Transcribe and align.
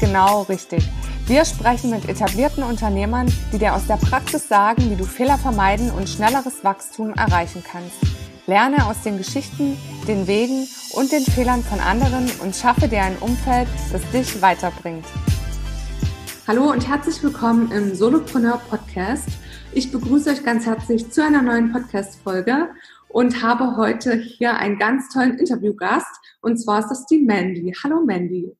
genau 0.00 0.42
richtig. 0.42 0.82
Wir 1.26 1.44
sprechen 1.44 1.90
mit 1.90 2.08
etablierten 2.08 2.62
Unternehmern, 2.62 3.26
die 3.52 3.58
dir 3.58 3.74
aus 3.74 3.86
der 3.86 3.96
Praxis 3.96 4.48
sagen, 4.48 4.90
wie 4.90 4.96
du 4.96 5.04
Fehler 5.04 5.38
vermeiden 5.38 5.90
und 5.90 6.08
schnelleres 6.08 6.62
Wachstum 6.62 7.14
erreichen 7.14 7.64
kannst. 7.68 7.96
Lerne 8.46 8.86
aus 8.86 9.02
den 9.02 9.18
Geschichten, 9.18 9.76
den 10.06 10.26
Wegen 10.26 10.68
und 10.92 11.10
den 11.10 11.24
Fehlern 11.24 11.62
von 11.62 11.80
anderen 11.80 12.30
und 12.42 12.54
schaffe 12.54 12.86
dir 12.86 13.02
ein 13.02 13.18
Umfeld, 13.18 13.66
das 13.90 14.02
dich 14.12 14.40
weiterbringt. 14.40 15.04
Hallo 16.46 16.70
und 16.70 16.86
herzlich 16.86 17.20
willkommen 17.24 17.72
im 17.72 17.94
Solopreneur 17.94 18.60
Podcast. 18.70 19.28
Ich 19.72 19.90
begrüße 19.90 20.30
euch 20.30 20.44
ganz 20.44 20.64
herzlich 20.64 21.10
zu 21.10 21.24
einer 21.24 21.42
neuen 21.42 21.72
Podcast-Folge 21.72 22.68
und 23.08 23.42
habe 23.42 23.76
heute 23.76 24.14
hier 24.14 24.56
einen 24.56 24.78
ganz 24.78 25.08
tollen 25.08 25.38
Interviewgast 25.38 26.06
und 26.40 26.56
zwar 26.56 26.78
ist 26.78 26.88
das 26.88 27.06
die 27.06 27.18
Mandy. 27.18 27.74
Hallo 27.82 28.00
Mandy. 28.04 28.56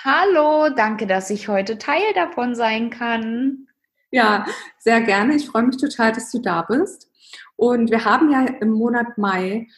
Hallo, 0.00 0.68
danke, 0.74 1.06
dass 1.06 1.30
ich 1.30 1.48
heute 1.48 1.78
Teil 1.78 2.02
davon 2.14 2.54
sein 2.54 2.90
kann. 2.90 3.68
Ja, 4.10 4.46
sehr 4.78 5.00
gerne. 5.02 5.36
Ich 5.36 5.46
freue 5.46 5.62
mich 5.64 5.76
total, 5.76 6.12
dass 6.12 6.30
du 6.30 6.40
da 6.40 6.62
bist. 6.62 7.08
Und 7.56 7.90
wir 7.90 8.04
haben 8.04 8.30
ja 8.30 8.46
im 8.60 8.70
Monat 8.70 9.16
Mai 9.16 9.68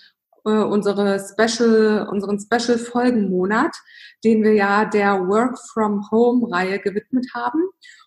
äh, 0.45 0.51
unsere 0.51 1.20
Special, 1.20 2.09
unseren 2.11 2.39
Special 2.41 2.79
Folgenmonat, 2.79 3.75
den 4.25 4.42
wir 4.42 4.55
ja 4.55 4.85
der 4.85 5.27
Work 5.29 5.59
from 5.73 6.11
Home 6.11 6.51
Reihe 6.51 6.79
gewidmet 6.79 7.27
haben. 7.35 7.62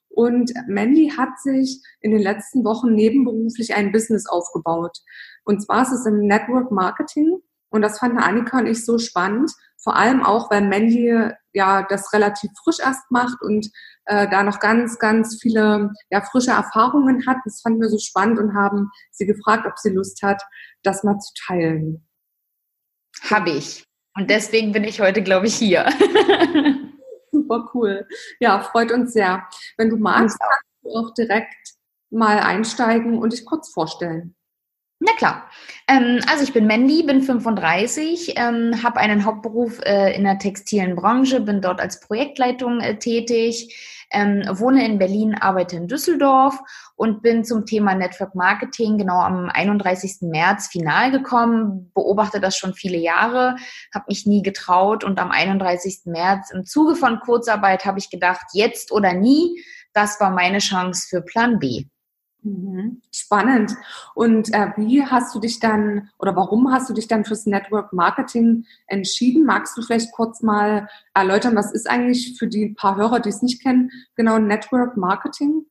Und 0.10 0.52
Mandy 0.68 1.14
hat 1.16 1.40
sich 1.40 1.84
in 2.02 2.12
den 2.12 2.22
letzten 2.22 2.64
Wochen 2.64 2.96
nebenberuflich 2.96 3.76
ein 3.76 3.92
Business 3.92 4.26
aufgebaut. 4.28 4.98
Und 5.44 5.62
zwar 5.62 5.84
ist 5.84 5.92
es 5.92 6.06
im 6.06 6.26
Network 6.26 6.72
Marketing. 6.72 7.38
Und 7.70 7.82
das 7.82 8.00
fanden 8.00 8.18
Annika 8.18 8.60
und 8.60 8.66
ich 8.66 8.84
so 8.84 8.98
spannend. 8.98 9.52
Vor 9.78 9.96
allem 9.96 10.24
auch, 10.24 10.50
weil 10.50 10.62
Mandy 10.62 11.30
ja 11.58 11.86
das 11.90 12.14
relativ 12.14 12.52
frisch 12.64 12.80
erst 12.80 13.10
macht 13.10 13.42
und 13.42 13.70
äh, 14.06 14.30
da 14.30 14.44
noch 14.44 14.60
ganz, 14.60 15.00
ganz 15.00 15.40
viele 15.42 15.92
ja, 16.10 16.22
frische 16.22 16.52
Erfahrungen 16.52 17.26
hat. 17.28 17.38
Das 17.44 17.62
fanden 17.62 17.82
wir 17.82 17.90
so 17.90 17.98
spannend 17.98 18.40
und 18.40 18.56
haben 18.56 18.90
sie 19.12 19.26
gefragt, 19.26 19.66
ob 19.68 19.78
sie 19.78 19.90
Lust 19.90 20.22
hat, 20.24 20.42
das 20.84 21.04
mal 21.04 21.20
zu 21.20 21.34
teilen. 21.46 22.08
Habe 23.30 23.50
ich. 23.50 23.84
Und 24.16 24.30
deswegen 24.30 24.72
bin 24.72 24.84
ich 24.84 25.02
heute, 25.02 25.22
glaube 25.22 25.48
ich, 25.48 25.56
hier. 25.56 25.86
Super 27.32 27.70
cool. 27.74 28.08
Ja, 28.40 28.62
freut 28.62 28.92
uns 28.92 29.14
sehr. 29.14 29.48
Wenn 29.78 29.90
du 29.90 29.98
magst, 29.98 30.40
kannst 30.40 30.84
du 30.84 30.90
auch 30.92 31.14
direkt 31.14 31.54
mal 32.10 32.40
einsteigen 32.40 33.18
und 33.18 33.34
dich 33.34 33.46
kurz 33.46 33.70
vorstellen. 33.72 34.37
Na 35.00 35.12
klar. 35.14 35.48
Ähm, 35.88 36.22
also 36.28 36.44
ich 36.44 36.54
bin 36.54 36.66
Mandy, 36.66 37.04
bin 37.04 37.22
35, 37.22 38.34
ähm, 38.36 38.84
habe 38.84 39.00
einen 39.00 39.26
Hauptberuf 39.26 39.80
äh, 39.84 40.16
in 40.16 40.24
der 40.24 40.40
textilen 40.40 40.96
Branche, 40.96 41.40
bin 41.40 41.62
dort 41.62 41.80
als 41.80 42.00
Projektleitung 42.00 42.80
äh, 42.80 42.98
tätig, 42.98 43.76
ähm, 44.12 44.44
wohne 44.50 44.86
in 44.86 44.98
Berlin, 44.98 45.36
arbeite 45.36 45.76
in 45.76 45.88
Düsseldorf 45.88 46.60
und 46.96 47.22
bin 47.22 47.46
zum 47.46 47.68
Thema 47.68 47.94
Network 47.94 48.34
Marketing 48.34 48.98
genau 48.98 49.20
am 49.20 49.50
31. 49.50 50.22
März 50.22 50.68
final 50.68 51.12
gekommen, 51.12 51.92
beobachte 51.94 52.40
das 52.40 52.58
schon 52.58 52.74
viele 52.74 52.98
Jahre, 52.98 53.56
habe 53.94 54.06
mich 54.08 54.26
nie 54.26 54.42
getraut 54.42 55.04
und 55.04 55.20
am 55.20 55.30
31. 55.30 56.02
März 56.06 56.50
im 56.52 56.66
Zuge 56.66 56.96
von 56.96 57.20
Kurzarbeit 57.20 57.86
habe 57.86 58.00
ich 58.00 58.10
gedacht, 58.10 58.48
jetzt 58.54 58.92
oder 58.92 59.14
nie, 59.14 59.64
das 59.94 60.20
war 60.20 60.32
meine 60.32 60.58
Chance 60.58 61.06
für 61.08 61.22
Plan 61.22 61.60
B. 61.60 61.86
Mhm. 62.44 63.02
Spannend. 63.12 63.76
Und 64.16 64.54
äh, 64.54 64.72
wie 64.78 65.04
hast 65.04 65.34
du 65.36 65.40
dich 65.40 65.60
dann 65.60 66.10
oder 66.20 66.36
warum 66.36 66.72
hast 66.72 66.90
du 66.90 66.94
dich 66.94 67.08
dann 67.08 67.26
fürs 67.26 67.46
Network 67.46 67.94
Marketing 67.94 68.66
entschieden? 68.88 69.46
Magst 69.46 69.78
du 69.78 69.82
vielleicht 69.82 70.12
kurz 70.14 70.42
mal 70.42 70.88
erläutern, 71.14 71.56
was 71.56 71.72
ist 71.72 71.90
eigentlich 71.90 72.38
für 72.38 72.48
die 72.48 72.70
paar 72.70 72.96
Hörer, 72.96 73.20
die 73.20 73.30
es 73.30 73.42
nicht 73.42 73.62
kennen, 73.62 73.92
genau 74.16 74.38
Network 74.38 74.98
Marketing? 74.98 75.66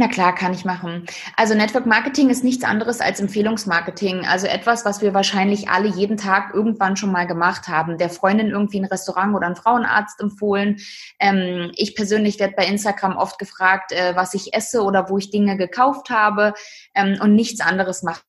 Na 0.00 0.08
klar, 0.08 0.34
kann 0.34 0.54
ich 0.54 0.64
machen. 0.64 1.04
Also 1.36 1.54
Network 1.54 1.84
Marketing 1.84 2.30
ist 2.30 2.42
nichts 2.42 2.64
anderes 2.64 3.02
als 3.02 3.20
Empfehlungsmarketing. 3.20 4.24
Also 4.24 4.46
etwas, 4.46 4.86
was 4.86 5.02
wir 5.02 5.12
wahrscheinlich 5.12 5.68
alle 5.68 5.88
jeden 5.88 6.16
Tag 6.16 6.54
irgendwann 6.54 6.96
schon 6.96 7.12
mal 7.12 7.26
gemacht 7.26 7.68
haben. 7.68 7.98
Der 7.98 8.08
Freundin 8.08 8.48
irgendwie 8.48 8.80
ein 8.80 8.86
Restaurant 8.86 9.36
oder 9.36 9.46
ein 9.46 9.56
Frauenarzt 9.56 10.18
empfohlen. 10.18 10.78
Ähm, 11.18 11.70
ich 11.76 11.94
persönlich 11.94 12.40
werde 12.40 12.54
bei 12.56 12.64
Instagram 12.64 13.18
oft 13.18 13.38
gefragt, 13.38 13.92
äh, 13.92 14.16
was 14.16 14.32
ich 14.32 14.54
esse 14.54 14.80
oder 14.84 15.10
wo 15.10 15.18
ich 15.18 15.30
Dinge 15.30 15.58
gekauft 15.58 16.08
habe. 16.08 16.54
Ähm, 16.94 17.18
und 17.20 17.34
nichts 17.34 17.60
anderes 17.60 18.02
macht 18.02 18.24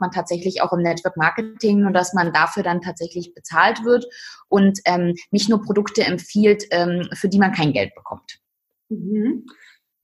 man 0.00 0.10
tatsächlich 0.10 0.60
auch 0.60 0.74
im 0.74 0.82
Network 0.82 1.16
Marketing, 1.16 1.80
nur 1.80 1.92
dass 1.92 2.12
man 2.12 2.34
dafür 2.34 2.62
dann 2.64 2.82
tatsächlich 2.82 3.32
bezahlt 3.32 3.82
wird 3.82 4.04
und 4.48 4.78
ähm, 4.84 5.14
nicht 5.30 5.48
nur 5.48 5.62
Produkte 5.62 6.04
empfiehlt, 6.04 6.64
ähm, 6.70 7.08
für 7.14 7.30
die 7.30 7.38
man 7.38 7.52
kein 7.52 7.72
Geld 7.72 7.94
bekommt. 7.94 8.40
Mhm. 8.90 9.46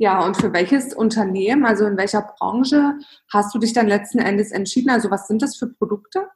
Ja, 0.01 0.25
und 0.25 0.35
für 0.39 0.55
welches 0.55 0.95
Unternehmen, 0.95 1.67
also 1.67 1.85
in 1.85 1.99
welcher 1.99 2.23
Branche 2.23 2.95
hast 3.31 3.55
du 3.55 3.59
dich 3.59 3.75
dann 3.75 3.87
letzten 3.87 4.19
Endes 4.19 4.51
entschieden? 4.51 4.89
Also 4.89 5.11
was 5.11 5.29
sind 5.29 5.43
das 5.43 5.59
für 5.59 5.67
Produkte? 5.67 6.27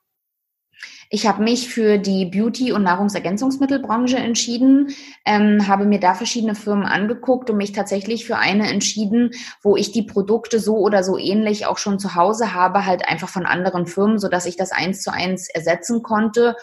Ich 1.08 1.26
habe 1.26 1.42
mich 1.42 1.70
für 1.70 1.96
die 1.96 2.26
Beauty- 2.26 2.72
und 2.72 2.82
Nahrungsergänzungsmittelbranche 2.82 4.18
entschieden, 4.18 4.88
ähm, 5.24 5.66
habe 5.66 5.86
mir 5.86 5.98
da 5.98 6.12
verschiedene 6.12 6.54
Firmen 6.54 6.84
angeguckt 6.84 7.48
und 7.48 7.56
mich 7.56 7.72
tatsächlich 7.72 8.26
für 8.26 8.36
eine 8.36 8.68
entschieden, 8.68 9.30
wo 9.62 9.76
ich 9.78 9.92
die 9.92 10.02
Produkte 10.02 10.60
so 10.60 10.76
oder 10.76 11.02
so 11.02 11.16
ähnlich 11.16 11.64
auch 11.64 11.78
schon 11.78 11.98
zu 11.98 12.14
Hause 12.14 12.52
habe, 12.52 12.84
halt 12.84 13.08
einfach 13.08 13.30
von 13.30 13.46
anderen 13.46 13.86
Firmen, 13.86 14.18
so 14.18 14.28
dass 14.28 14.44
ich 14.44 14.58
das 14.58 14.72
eins 14.72 15.02
zu 15.02 15.10
eins 15.10 15.48
ersetzen 15.48 16.02
konnte 16.02 16.54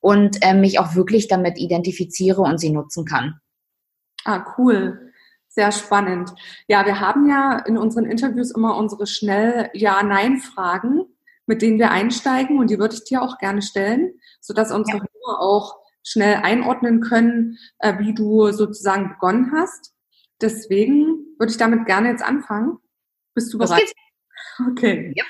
und 0.00 0.38
äh, 0.42 0.54
mich 0.54 0.80
auch 0.80 0.96
wirklich 0.96 1.28
damit 1.28 1.56
identifiziere 1.56 2.40
und 2.40 2.58
sie 2.58 2.70
nutzen 2.70 3.04
kann. 3.04 3.38
Ah, 4.24 4.44
cool. 4.58 5.07
Sehr 5.48 5.72
spannend. 5.72 6.34
Ja, 6.68 6.86
wir 6.86 7.00
haben 7.00 7.28
ja 7.28 7.58
in 7.58 7.78
unseren 7.78 8.04
Interviews 8.04 8.50
immer 8.50 8.76
unsere 8.76 9.06
schnell 9.06 9.70
Ja-Nein-Fragen, 9.72 11.06
mit 11.46 11.62
denen 11.62 11.78
wir 11.78 11.90
einsteigen 11.90 12.58
und 12.58 12.70
die 12.70 12.78
würde 12.78 12.94
ich 12.94 13.04
dir 13.04 13.22
auch 13.22 13.38
gerne 13.38 13.62
stellen, 13.62 14.12
sodass 14.40 14.70
unsere 14.70 14.98
ja. 14.98 15.04
Hörer 15.04 15.40
auch 15.40 15.78
schnell 16.04 16.36
einordnen 16.36 17.00
können, 17.00 17.58
äh, 17.78 17.98
wie 17.98 18.14
du 18.14 18.50
sozusagen 18.52 19.08
begonnen 19.08 19.52
hast. 19.52 19.94
Deswegen 20.40 21.26
würde 21.38 21.50
ich 21.50 21.58
damit 21.58 21.86
gerne 21.86 22.10
jetzt 22.10 22.22
anfangen. 22.22 22.78
Bist 23.34 23.52
du 23.52 23.58
bereit? 23.58 23.92
Okay. 24.70 25.12
Ja. 25.16 25.24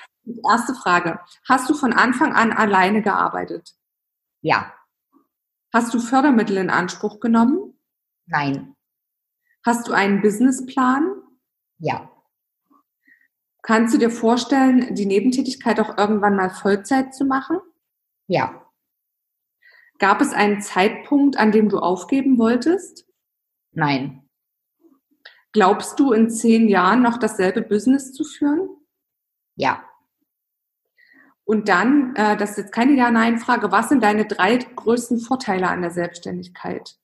Erste 0.50 0.74
Frage. 0.74 1.20
Hast 1.48 1.70
du 1.70 1.74
von 1.74 1.92
Anfang 1.92 2.34
an 2.34 2.52
alleine 2.52 3.02
gearbeitet? 3.02 3.74
Ja. 4.42 4.74
Hast 5.72 5.92
du 5.94 6.00
Fördermittel 6.00 6.56
in 6.58 6.70
Anspruch 6.70 7.20
genommen? 7.20 7.78
Nein. 8.26 8.74
Hast 9.68 9.86
du 9.86 9.92
einen 9.92 10.22
Businessplan? 10.22 11.12
Ja. 11.76 12.10
Kannst 13.60 13.92
du 13.92 13.98
dir 13.98 14.08
vorstellen, 14.08 14.94
die 14.94 15.04
Nebentätigkeit 15.04 15.78
auch 15.78 15.98
irgendwann 15.98 16.36
mal 16.36 16.48
Vollzeit 16.48 17.14
zu 17.14 17.26
machen? 17.26 17.58
Ja. 18.28 18.64
Gab 19.98 20.22
es 20.22 20.32
einen 20.32 20.62
Zeitpunkt, 20.62 21.37
an 21.37 21.52
dem 21.52 21.69
du 21.69 21.81
aufgeben 21.81 22.38
wolltest? 22.38 23.06
Nein. 23.72 24.26
Glaubst 25.52 26.00
du, 26.00 26.14
in 26.14 26.31
zehn 26.31 26.66
Jahren 26.66 27.02
noch 27.02 27.19
dasselbe 27.19 27.60
Business 27.60 28.14
zu 28.14 28.25
führen? 28.25 28.70
Ja. 29.56 29.84
Und 31.44 31.69
dann, 31.69 32.16
äh, 32.16 32.38
das 32.38 32.52
ist 32.52 32.56
jetzt 32.56 32.72
keine 32.72 32.94
Ja-Nein-Frage, 32.94 33.70
was 33.70 33.90
sind 33.90 34.02
deine 34.02 34.25
drei 34.25 34.56
größten 34.56 35.20
Vorteile 35.20 35.69
an 35.69 35.82
der 35.82 35.90
Selbstständigkeit? 35.90 36.98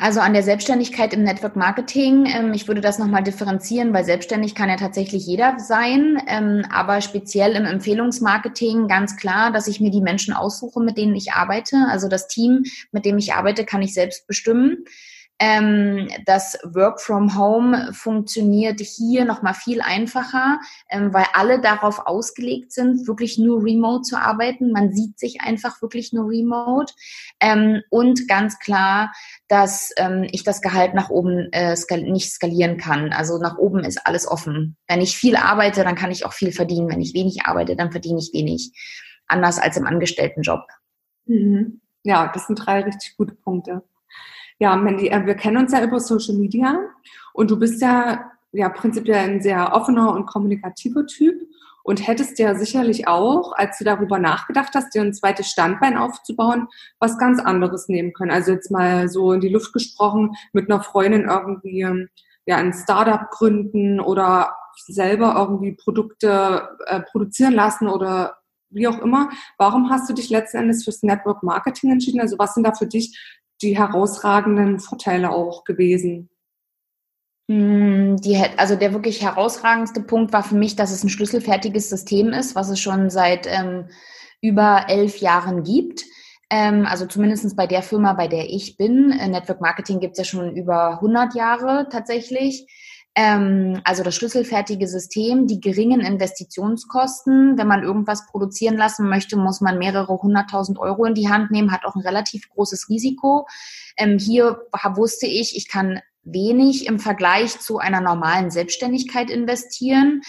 Also 0.00 0.20
an 0.20 0.32
der 0.32 0.42
Selbstständigkeit 0.42 1.14
im 1.14 1.22
Network 1.22 1.54
Marketing, 1.54 2.26
ähm, 2.26 2.52
ich 2.52 2.66
würde 2.66 2.80
das 2.80 2.98
nochmal 2.98 3.22
differenzieren, 3.22 3.92
weil 3.92 4.04
selbstständig 4.04 4.54
kann 4.54 4.68
ja 4.68 4.76
tatsächlich 4.76 5.26
jeder 5.26 5.58
sein, 5.58 6.20
ähm, 6.26 6.64
aber 6.72 7.00
speziell 7.00 7.52
im 7.52 7.64
Empfehlungsmarketing 7.64 8.88
ganz 8.88 9.16
klar, 9.16 9.52
dass 9.52 9.68
ich 9.68 9.80
mir 9.80 9.90
die 9.90 10.00
Menschen 10.00 10.34
aussuche, 10.34 10.80
mit 10.80 10.98
denen 10.98 11.14
ich 11.14 11.32
arbeite. 11.32 11.86
Also 11.88 12.08
das 12.08 12.26
Team, 12.26 12.64
mit 12.90 13.04
dem 13.04 13.16
ich 13.16 13.34
arbeite, 13.34 13.64
kann 13.64 13.80
ich 13.80 13.94
selbst 13.94 14.26
bestimmen. 14.26 14.84
Ähm, 15.38 16.08
das 16.24 16.58
Work 16.64 17.00
from 17.00 17.36
Home 17.36 17.92
funktioniert 17.92 18.80
hier 18.80 19.26
nochmal 19.26 19.52
viel 19.52 19.82
einfacher, 19.82 20.58
ähm, 20.90 21.12
weil 21.12 21.26
alle 21.34 21.60
darauf 21.60 22.06
ausgelegt 22.06 22.72
sind, 22.72 23.06
wirklich 23.06 23.36
nur 23.36 23.62
remote 23.62 24.02
zu 24.02 24.16
arbeiten. 24.16 24.72
Man 24.72 24.92
sieht 24.92 25.18
sich 25.18 25.42
einfach 25.42 25.82
wirklich 25.82 26.12
nur 26.14 26.30
remote. 26.30 26.94
Ähm, 27.40 27.82
und 27.90 28.28
ganz 28.28 28.58
klar, 28.58 29.12
dass 29.48 29.92
ähm, 29.98 30.26
ich 30.32 30.42
das 30.42 30.62
Gehalt 30.62 30.94
nach 30.94 31.10
oben 31.10 31.52
äh, 31.52 31.76
skal 31.76 32.02
nicht 32.02 32.32
skalieren 32.32 32.78
kann. 32.78 33.12
Also 33.12 33.38
nach 33.38 33.58
oben 33.58 33.80
ist 33.80 34.06
alles 34.06 34.26
offen. 34.26 34.76
Wenn 34.88 35.02
ich 35.02 35.18
viel 35.18 35.36
arbeite, 35.36 35.84
dann 35.84 35.96
kann 35.96 36.10
ich 36.10 36.24
auch 36.24 36.32
viel 36.32 36.52
verdienen. 36.52 36.88
Wenn 36.88 37.02
ich 37.02 37.12
wenig 37.12 37.44
arbeite, 37.44 37.76
dann 37.76 37.92
verdiene 37.92 38.20
ich 38.20 38.32
wenig. 38.32 38.72
Anders 39.26 39.58
als 39.58 39.76
im 39.76 39.86
Angestelltenjob. 39.86 40.62
Mhm. 41.26 41.80
Ja, 42.04 42.30
das 42.32 42.46
sind 42.46 42.56
drei 42.56 42.82
richtig 42.82 43.16
gute 43.16 43.34
Punkte. 43.34 43.82
Ja, 44.58 44.74
Mandy, 44.76 45.08
äh, 45.08 45.26
wir 45.26 45.34
kennen 45.34 45.58
uns 45.58 45.72
ja 45.72 45.84
über 45.84 46.00
Social 46.00 46.34
Media 46.34 46.78
und 47.34 47.50
du 47.50 47.58
bist 47.58 47.82
ja, 47.82 48.30
ja 48.52 48.68
prinzipiell 48.70 49.18
ein 49.18 49.42
sehr 49.42 49.74
offener 49.74 50.12
und 50.12 50.26
kommunikativer 50.26 51.06
Typ 51.06 51.42
und 51.82 52.06
hättest 52.06 52.38
ja 52.38 52.54
sicherlich 52.54 53.06
auch, 53.06 53.52
als 53.52 53.78
du 53.78 53.84
darüber 53.84 54.18
nachgedacht 54.18 54.72
hast, 54.74 54.94
dir 54.94 55.02
ein 55.02 55.14
zweites 55.14 55.48
Standbein 55.48 55.96
aufzubauen, 55.96 56.68
was 56.98 57.18
ganz 57.18 57.38
anderes 57.38 57.88
nehmen 57.88 58.12
können. 58.12 58.32
Also 58.32 58.52
jetzt 58.52 58.70
mal 58.70 59.08
so 59.08 59.32
in 59.32 59.40
die 59.40 59.50
Luft 59.50 59.72
gesprochen, 59.72 60.34
mit 60.52 60.70
einer 60.70 60.82
Freundin 60.82 61.28
irgendwie 61.28 61.86
ja 62.46 62.56
ein 62.56 62.72
Startup 62.72 63.30
gründen 63.30 64.00
oder 64.00 64.56
selber 64.86 65.34
irgendwie 65.36 65.72
Produkte 65.72 66.76
äh, 66.86 67.00
produzieren 67.00 67.52
lassen 67.52 67.88
oder 67.88 68.38
wie 68.70 68.88
auch 68.88 68.98
immer. 68.98 69.30
Warum 69.58 69.90
hast 69.90 70.08
du 70.08 70.14
dich 70.14 70.30
letzten 70.30 70.58
Endes 70.58 70.84
fürs 70.84 71.02
Network 71.02 71.42
Marketing 71.42 71.92
entschieden? 71.92 72.20
Also 72.20 72.38
was 72.38 72.54
sind 72.54 72.66
da 72.66 72.72
für 72.72 72.86
dich 72.86 73.16
die 73.62 73.76
herausragenden 73.76 74.80
Vorteile 74.80 75.30
auch 75.30 75.64
gewesen? 75.64 76.30
Hm, 77.48 78.16
die, 78.16 78.36
also 78.56 78.74
der 78.74 78.92
wirklich 78.92 79.22
herausragendste 79.22 80.00
Punkt 80.00 80.32
war 80.32 80.42
für 80.42 80.56
mich, 80.56 80.74
dass 80.74 80.90
es 80.90 81.04
ein 81.04 81.08
schlüsselfertiges 81.08 81.88
System 81.88 82.32
ist, 82.32 82.54
was 82.56 82.68
es 82.70 82.80
schon 82.80 83.08
seit 83.08 83.46
ähm, 83.46 83.88
über 84.40 84.86
elf 84.88 85.18
Jahren 85.18 85.62
gibt. 85.62 86.04
Ähm, 86.50 86.86
also 86.86 87.06
zumindest 87.06 87.56
bei 87.56 87.66
der 87.66 87.82
Firma, 87.82 88.12
bei 88.14 88.28
der 88.28 88.50
ich 88.50 88.76
bin. 88.76 89.12
Äh, 89.12 89.28
Network 89.28 89.60
Marketing 89.60 90.00
gibt 90.00 90.12
es 90.12 90.18
ja 90.18 90.24
schon 90.24 90.56
über 90.56 90.94
100 90.94 91.34
Jahre 91.34 91.88
tatsächlich. 91.90 92.66
Ähm, 93.18 93.80
also 93.84 94.02
das 94.02 94.14
schlüsselfertige 94.14 94.86
System, 94.86 95.46
die 95.46 95.58
geringen 95.58 96.00
Investitionskosten. 96.00 97.56
Wenn 97.56 97.66
man 97.66 97.82
irgendwas 97.82 98.26
produzieren 98.26 98.76
lassen 98.76 99.08
möchte, 99.08 99.38
muss 99.38 99.62
man 99.62 99.78
mehrere 99.78 100.20
hunderttausend 100.22 100.78
Euro 100.78 101.06
in 101.06 101.14
die 101.14 101.30
Hand 101.30 101.50
nehmen, 101.50 101.72
hat 101.72 101.86
auch 101.86 101.94
ein 101.94 102.02
relativ 102.02 102.46
großes 102.50 102.90
Risiko. 102.90 103.48
Ähm, 103.96 104.18
hier 104.18 104.60
wusste 104.94 105.26
ich, 105.26 105.56
ich 105.56 105.66
kann 105.66 106.00
wenig 106.24 106.86
im 106.86 106.98
Vergleich 106.98 107.58
zu 107.58 107.78
einer 107.78 108.02
normalen 108.02 108.50
Selbstständigkeit 108.50 109.30
investieren. 109.30 110.20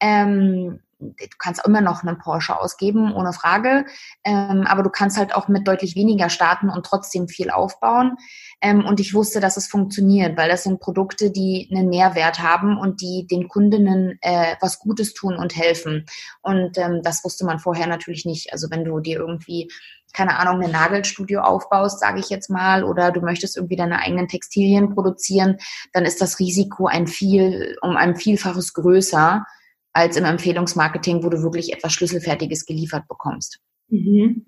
Ähm, 0.00 0.80
du 1.02 1.36
kannst 1.38 1.66
immer 1.66 1.80
noch 1.80 2.02
einen 2.02 2.18
Porsche 2.18 2.58
ausgeben, 2.58 3.12
ohne 3.12 3.32
Frage. 3.32 3.84
Ähm, 4.24 4.66
aber 4.66 4.82
du 4.82 4.90
kannst 4.90 5.18
halt 5.18 5.34
auch 5.34 5.48
mit 5.48 5.66
deutlich 5.66 5.96
weniger 5.96 6.30
starten 6.30 6.68
und 6.68 6.86
trotzdem 6.86 7.28
viel 7.28 7.50
aufbauen. 7.50 8.16
Ähm, 8.60 8.84
und 8.84 9.00
ich 9.00 9.14
wusste, 9.14 9.40
dass 9.40 9.56
es 9.56 9.66
funktioniert, 9.66 10.36
weil 10.36 10.48
das 10.48 10.62
sind 10.62 10.80
Produkte, 10.80 11.30
die 11.30 11.68
einen 11.70 11.88
Mehrwert 11.88 12.38
haben 12.38 12.78
und 12.78 13.00
die 13.00 13.26
den 13.30 13.48
Kundinnen 13.48 14.18
äh, 14.20 14.54
was 14.60 14.78
Gutes 14.78 15.14
tun 15.14 15.36
und 15.36 15.56
helfen. 15.56 16.06
Und 16.40 16.78
ähm, 16.78 17.00
das 17.02 17.24
wusste 17.24 17.44
man 17.44 17.58
vorher 17.58 17.86
natürlich 17.86 18.24
nicht. 18.24 18.52
Also 18.52 18.70
wenn 18.70 18.84
du 18.84 19.00
dir 19.00 19.18
irgendwie 19.18 19.68
keine 20.12 20.38
Ahnung, 20.38 20.62
ein 20.62 20.70
Nagelstudio 20.70 21.40
aufbaust, 21.40 22.00
sage 22.00 22.20
ich 22.20 22.28
jetzt 22.28 22.50
mal, 22.50 22.84
oder 22.84 23.12
du 23.12 23.20
möchtest 23.20 23.56
irgendwie 23.56 23.76
deine 23.76 23.98
eigenen 24.00 24.28
Textilien 24.28 24.94
produzieren, 24.94 25.56
dann 25.92 26.04
ist 26.04 26.20
das 26.20 26.38
Risiko 26.38 26.86
ein 26.86 27.06
viel, 27.06 27.78
um 27.80 27.96
ein 27.96 28.14
Vielfaches 28.14 28.74
größer 28.74 29.46
als 29.92 30.16
im 30.16 30.24
Empfehlungsmarketing, 30.24 31.22
wo 31.22 31.28
du 31.28 31.42
wirklich 31.42 31.72
etwas 31.72 31.92
Schlüsselfertiges 31.92 32.64
geliefert 32.64 33.06
bekommst. 33.08 33.60
Mhm. 33.92 34.46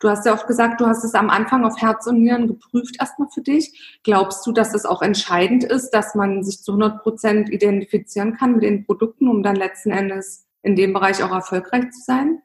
Du 0.00 0.08
hast 0.08 0.24
ja 0.24 0.34
auch 0.34 0.46
gesagt, 0.46 0.80
du 0.80 0.86
hast 0.86 1.04
es 1.04 1.14
am 1.14 1.28
Anfang 1.28 1.66
auf 1.66 1.76
Herz 1.80 2.06
und 2.06 2.22
Nieren 2.22 2.46
geprüft 2.48 2.96
erstmal 2.98 3.28
für 3.32 3.42
dich. 3.42 4.00
Glaubst 4.04 4.46
du, 4.46 4.52
dass 4.52 4.74
es 4.74 4.86
auch 4.86 5.02
entscheidend 5.02 5.64
ist, 5.64 5.90
dass 5.90 6.14
man 6.14 6.42
sich 6.42 6.62
zu 6.62 6.72
100 6.72 7.02
Prozent 7.02 7.50
identifizieren 7.50 8.36
kann 8.36 8.54
mit 8.54 8.62
den 8.62 8.86
Produkten, 8.86 9.28
um 9.28 9.42
dann 9.42 9.56
letzten 9.56 9.90
Endes 9.90 10.46
in 10.62 10.76
dem 10.76 10.94
Bereich 10.94 11.22
auch 11.22 11.30
erfolgreich 11.30 11.90
zu 11.90 12.00
sein? 12.04 12.40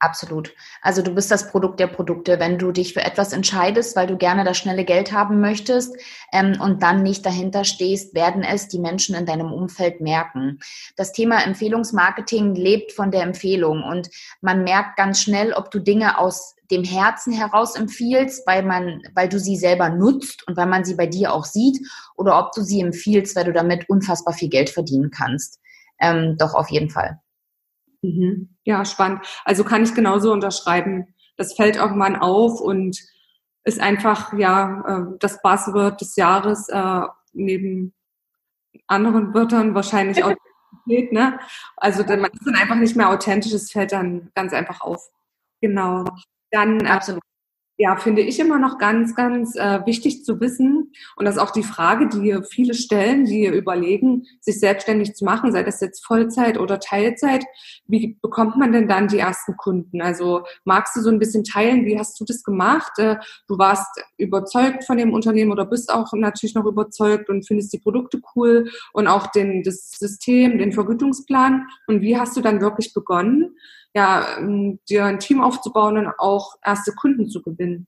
Absolut. 0.00 0.54
Also 0.80 1.02
du 1.02 1.12
bist 1.12 1.30
das 1.30 1.50
Produkt 1.50 1.80
der 1.80 1.88
Produkte. 1.88 2.38
Wenn 2.38 2.56
du 2.56 2.70
dich 2.70 2.92
für 2.92 3.02
etwas 3.02 3.32
entscheidest, 3.32 3.96
weil 3.96 4.06
du 4.06 4.16
gerne 4.16 4.44
das 4.44 4.56
schnelle 4.56 4.84
Geld 4.84 5.10
haben 5.10 5.40
möchtest 5.40 5.96
ähm, 6.32 6.60
und 6.60 6.84
dann 6.84 7.02
nicht 7.02 7.26
dahinter 7.26 7.64
stehst, 7.64 8.14
werden 8.14 8.44
es 8.44 8.68
die 8.68 8.78
Menschen 8.78 9.16
in 9.16 9.26
deinem 9.26 9.52
Umfeld 9.52 10.00
merken. 10.00 10.60
Das 10.96 11.12
Thema 11.12 11.44
Empfehlungsmarketing 11.44 12.54
lebt 12.54 12.92
von 12.92 13.10
der 13.10 13.22
Empfehlung 13.22 13.82
und 13.82 14.08
man 14.40 14.62
merkt 14.62 14.96
ganz 14.96 15.20
schnell, 15.20 15.52
ob 15.52 15.72
du 15.72 15.80
Dinge 15.80 16.18
aus 16.18 16.54
dem 16.70 16.84
Herzen 16.84 17.32
heraus 17.32 17.74
empfiehlst, 17.74 18.46
weil 18.46 18.62
man, 18.62 19.02
weil 19.14 19.28
du 19.28 19.40
sie 19.40 19.56
selber 19.56 19.88
nutzt 19.88 20.46
und 20.46 20.56
weil 20.56 20.66
man 20.66 20.84
sie 20.84 20.94
bei 20.94 21.06
dir 21.06 21.32
auch 21.32 21.44
sieht, 21.44 21.80
oder 22.14 22.38
ob 22.38 22.52
du 22.52 22.62
sie 22.62 22.80
empfiehlst, 22.80 23.34
weil 23.34 23.44
du 23.44 23.52
damit 23.52 23.88
unfassbar 23.88 24.34
viel 24.34 24.50
Geld 24.50 24.70
verdienen 24.70 25.10
kannst. 25.10 25.60
Ähm, 25.98 26.36
doch 26.38 26.54
auf 26.54 26.70
jeden 26.70 26.90
Fall. 26.90 27.18
Mhm. 28.02 28.56
Ja, 28.64 28.84
spannend. 28.84 29.20
Also 29.44 29.64
kann 29.64 29.82
ich 29.82 29.94
genauso 29.94 30.32
unterschreiben. 30.32 31.14
Das 31.36 31.54
fällt 31.54 31.76
irgendwann 31.76 32.16
auf 32.16 32.60
und 32.60 32.98
ist 33.64 33.80
einfach 33.80 34.32
ja 34.34 34.84
äh, 34.86 35.16
das 35.18 35.42
Buzzword 35.42 36.00
des 36.00 36.16
Jahres 36.16 36.68
äh, 36.68 37.02
neben 37.32 37.94
anderen 38.86 39.34
Wörtern 39.34 39.74
wahrscheinlich 39.74 40.22
Authentizität. 40.24 41.12
Ne? 41.12 41.38
Also 41.76 42.04
man 42.04 42.30
ist 42.30 42.46
dann 42.46 42.56
einfach 42.56 42.76
nicht 42.76 42.96
mehr 42.96 43.10
authentisch. 43.10 43.52
Es 43.52 43.70
fällt 43.70 43.92
dann 43.92 44.30
ganz 44.34 44.52
einfach 44.52 44.80
auf. 44.80 45.02
Genau. 45.60 46.04
Dann 46.50 46.80
äh, 46.80 46.88
Absolut 46.88 47.22
ja, 47.80 47.94
finde 47.96 48.22
ich 48.22 48.40
immer 48.40 48.58
noch 48.58 48.76
ganz, 48.78 49.14
ganz 49.14 49.54
äh, 49.54 49.86
wichtig 49.86 50.24
zu 50.24 50.40
wissen. 50.40 50.92
Und 51.14 51.24
das 51.24 51.36
ist 51.36 51.40
auch 51.40 51.52
die 51.52 51.62
Frage, 51.62 52.08
die 52.08 52.36
viele 52.50 52.74
stellen, 52.74 53.24
die 53.24 53.46
überlegen, 53.46 54.24
sich 54.40 54.58
selbstständig 54.58 55.14
zu 55.14 55.24
machen, 55.24 55.52
sei 55.52 55.62
das 55.62 55.80
jetzt 55.80 56.04
Vollzeit 56.04 56.58
oder 56.58 56.80
Teilzeit. 56.80 57.44
Wie 57.86 58.18
bekommt 58.20 58.56
man 58.56 58.72
denn 58.72 58.88
dann 58.88 59.06
die 59.06 59.18
ersten 59.18 59.56
Kunden? 59.56 60.02
Also 60.02 60.42
magst 60.64 60.96
du 60.96 61.00
so 61.00 61.08
ein 61.08 61.20
bisschen 61.20 61.44
teilen, 61.44 61.86
wie 61.86 61.96
hast 61.96 62.18
du 62.18 62.24
das 62.24 62.42
gemacht? 62.42 62.98
Äh, 62.98 63.16
du 63.46 63.58
warst 63.58 64.02
überzeugt 64.16 64.82
von 64.84 64.98
dem 64.98 65.12
Unternehmen 65.12 65.52
oder 65.52 65.64
bist 65.64 65.94
auch 65.94 66.12
natürlich 66.14 66.56
noch 66.56 66.66
überzeugt 66.66 67.30
und 67.30 67.46
findest 67.46 67.72
die 67.72 67.78
Produkte 67.78 68.20
cool 68.34 68.68
und 68.92 69.06
auch 69.06 69.28
den, 69.28 69.62
das 69.62 69.92
System, 69.92 70.58
den 70.58 70.72
Vergütungsplan. 70.72 71.64
Und 71.86 72.00
wie 72.00 72.18
hast 72.18 72.36
du 72.36 72.40
dann 72.40 72.60
wirklich 72.60 72.92
begonnen? 72.92 73.54
Ja, 73.94 74.38
ähm, 74.38 74.80
dir 74.88 75.04
ein 75.04 75.18
Team 75.20 75.42
aufzubauen 75.42 75.98
und 75.98 76.12
auch 76.18 76.56
erste 76.64 76.92
Kunden 76.92 77.28
zu 77.28 77.42
gewinnen? 77.42 77.86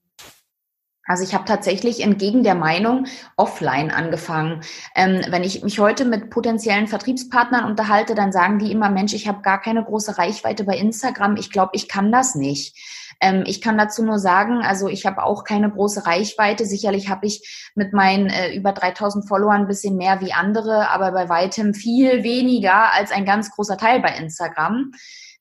Also 1.10 1.24
ich 1.24 1.34
habe 1.34 1.44
tatsächlich 1.44 2.04
entgegen 2.04 2.44
der 2.44 2.54
Meinung 2.54 3.06
offline 3.36 3.90
angefangen. 3.90 4.60
Ähm, 4.94 5.22
wenn 5.28 5.42
ich 5.42 5.64
mich 5.64 5.80
heute 5.80 6.04
mit 6.04 6.30
potenziellen 6.30 6.86
Vertriebspartnern 6.86 7.64
unterhalte, 7.64 8.14
dann 8.14 8.30
sagen 8.30 8.60
die 8.60 8.70
immer, 8.70 8.90
Mensch, 8.90 9.12
ich 9.12 9.26
habe 9.26 9.42
gar 9.42 9.60
keine 9.60 9.82
große 9.82 10.18
Reichweite 10.18 10.62
bei 10.62 10.76
Instagram. 10.76 11.36
Ich 11.36 11.50
glaube, 11.50 11.72
ich 11.74 11.88
kann 11.88 12.12
das 12.12 12.36
nicht. 12.36 12.76
Ähm, 13.20 13.42
ich 13.44 13.60
kann 13.60 13.76
dazu 13.76 14.04
nur 14.04 14.20
sagen, 14.20 14.62
also 14.62 14.86
ich 14.86 15.04
habe 15.04 15.24
auch 15.24 15.42
keine 15.42 15.70
große 15.70 16.06
Reichweite. 16.06 16.64
Sicherlich 16.64 17.08
habe 17.08 17.26
ich 17.26 17.72
mit 17.74 17.92
meinen 17.92 18.28
äh, 18.28 18.54
über 18.54 18.70
3000 18.70 19.26
Followern 19.26 19.62
ein 19.62 19.66
bisschen 19.66 19.96
mehr 19.96 20.20
wie 20.20 20.32
andere, 20.32 20.90
aber 20.90 21.10
bei 21.10 21.28
weitem 21.28 21.74
viel 21.74 22.22
weniger 22.22 22.92
als 22.92 23.10
ein 23.10 23.24
ganz 23.24 23.50
großer 23.50 23.76
Teil 23.76 24.00
bei 24.00 24.14
Instagram. 24.16 24.92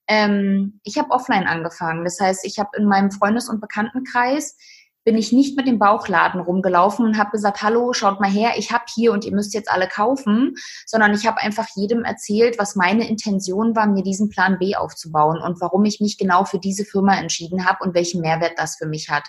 Ähm, 0.10 0.82
ich 0.84 0.98
habe 0.98 1.12
offline 1.12 1.48
angefangen. 1.48 2.04
Das 2.04 2.20
heißt, 2.20 2.44
ich 2.44 2.58
habe 2.58 2.72
in 2.75 2.86
meinem 2.86 3.12
Freundes- 3.12 3.48
und 3.48 3.62
Bekanntenkreis 3.62 4.58
bin 5.06 5.18
ich 5.18 5.32
nicht 5.32 5.56
mit 5.56 5.68
dem 5.68 5.80
Bauchladen 5.80 6.42
rumgelaufen 6.42 7.06
und 7.06 7.18
habe 7.18 7.32
gesagt, 7.32 7.62
hallo, 7.62 7.94
schaut 7.94 8.20
mal 8.20 8.30
her, 8.30 8.54
ich 8.58 8.72
habe 8.72 8.84
hier 8.94 9.13
und 9.13 9.24
ihr 9.24 9.34
müsst 9.34 9.54
jetzt 9.54 9.72
alle 9.72 9.88
kaufen, 9.88 10.56
sondern 10.86 11.13
ich 11.13 11.25
habe 11.25 11.38
einfach 11.38 11.68
jedem 11.75 12.04
erzählt, 12.04 12.60
was 12.60 12.75
meine 12.75 13.08
Intention 13.08 13.75
war, 13.75 13.88
mir 13.88 14.04
diesen 14.04 14.30
Plan 14.30 14.60
B 14.60 14.75
aufzubauen 14.75 15.42
und 15.42 15.62
warum 15.62 15.86
ich 15.86 16.01
mich 16.01 16.18
genau 16.18 16.44
für 16.44 16.60
diese 16.60 16.86
Firma 16.86 17.16
entschieden 17.18 17.66
habe 17.66 17.84
und 17.84 17.94
welchen 17.94 18.22
Mehrwert 18.22 18.54
das 18.58 18.75
für 18.78 18.88
mich 18.88 19.10
hat. 19.10 19.28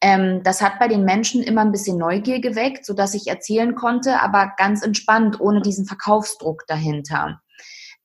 Ähm, 0.00 0.42
das 0.42 0.62
hat 0.62 0.78
bei 0.78 0.88
den 0.88 1.04
Menschen 1.04 1.42
immer 1.42 1.60
ein 1.60 1.72
bisschen 1.72 1.98
Neugier 1.98 2.40
geweckt, 2.40 2.86
so 2.86 2.94
dass 2.94 3.14
ich 3.14 3.26
erzählen 3.26 3.74
konnte, 3.74 4.20
aber 4.20 4.52
ganz 4.56 4.82
entspannt, 4.82 5.40
ohne 5.40 5.60
diesen 5.60 5.84
Verkaufsdruck 5.84 6.64
dahinter. 6.66 7.40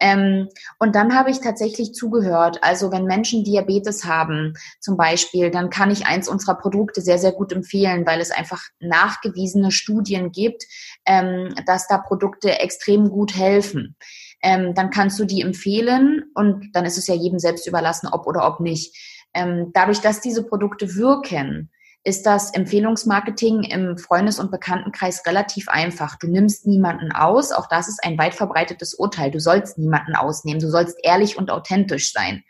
Ähm, 0.05 0.49
und 0.77 0.93
dann 0.93 1.15
habe 1.15 1.31
ich 1.31 1.39
tatsächlich 1.39 1.93
zugehört. 1.93 2.59
Also 2.61 2.91
wenn 2.91 3.05
Menschen 3.05 3.43
Diabetes 3.43 4.05
haben 4.05 4.53
zum 4.79 4.97
Beispiel, 4.97 5.49
dann 5.49 5.71
kann 5.71 5.89
ich 5.89 6.05
eins 6.05 6.29
unserer 6.29 6.53
Produkte 6.53 7.01
sehr, 7.01 7.17
sehr 7.17 7.31
gut 7.31 7.51
empfehlen, 7.51 8.05
weil 8.05 8.21
es 8.21 8.29
einfach 8.29 8.61
nachgewiesene 8.79 9.71
Studien 9.71 10.31
gibt, 10.31 10.65
ähm, 11.07 11.55
dass 11.65 11.87
da 11.87 11.97
Produkte 11.97 12.59
extrem 12.59 13.09
gut 13.09 13.35
helfen. 13.35 13.95
Ähm, 14.43 14.75
dann 14.75 14.91
kannst 14.91 15.19
du 15.19 15.25
die 15.25 15.41
empfehlen 15.41 16.25
und 16.35 16.69
dann 16.73 16.85
ist 16.85 16.99
es 16.99 17.07
ja 17.07 17.15
jedem 17.15 17.39
selbst 17.39 17.65
überlassen, 17.65 18.07
ob 18.11 18.27
oder 18.27 18.47
ob 18.47 18.59
nicht. 18.59 18.95
Ähm, 19.33 19.71
dadurch, 19.73 20.01
dass 20.01 20.21
diese 20.21 20.43
Produkte 20.43 20.93
wirken, 20.93 21.71
ist 22.05 22.27
das 22.27 22.53
Empfehlungsmarketing 22.53 23.63
im 23.63 23.97
Freundes- 23.97 24.39
und 24.39 24.51
Bekanntenkreis 24.51 25.25
relativ 25.25 25.67
einfach. 25.67 26.15
Du 26.17 26.27
nimmst 26.27 26.67
niemanden 26.67 27.11
aus, 27.11 27.51
auch 27.51 27.67
das 27.67 27.87
ist 27.87 28.03
ein 28.03 28.17
weit 28.19 28.35
verbreitetes 28.35 28.93
Urteil. 28.93 29.31
Du 29.31 29.39
sollst 29.39 29.79
niemanden 29.79 30.15
ausnehmen, 30.15 30.61
du 30.61 30.69
sollst 30.69 30.97
ehrlich 31.03 31.35
und 31.35 31.49
authentisch 31.49 32.13
sein. 32.13 32.43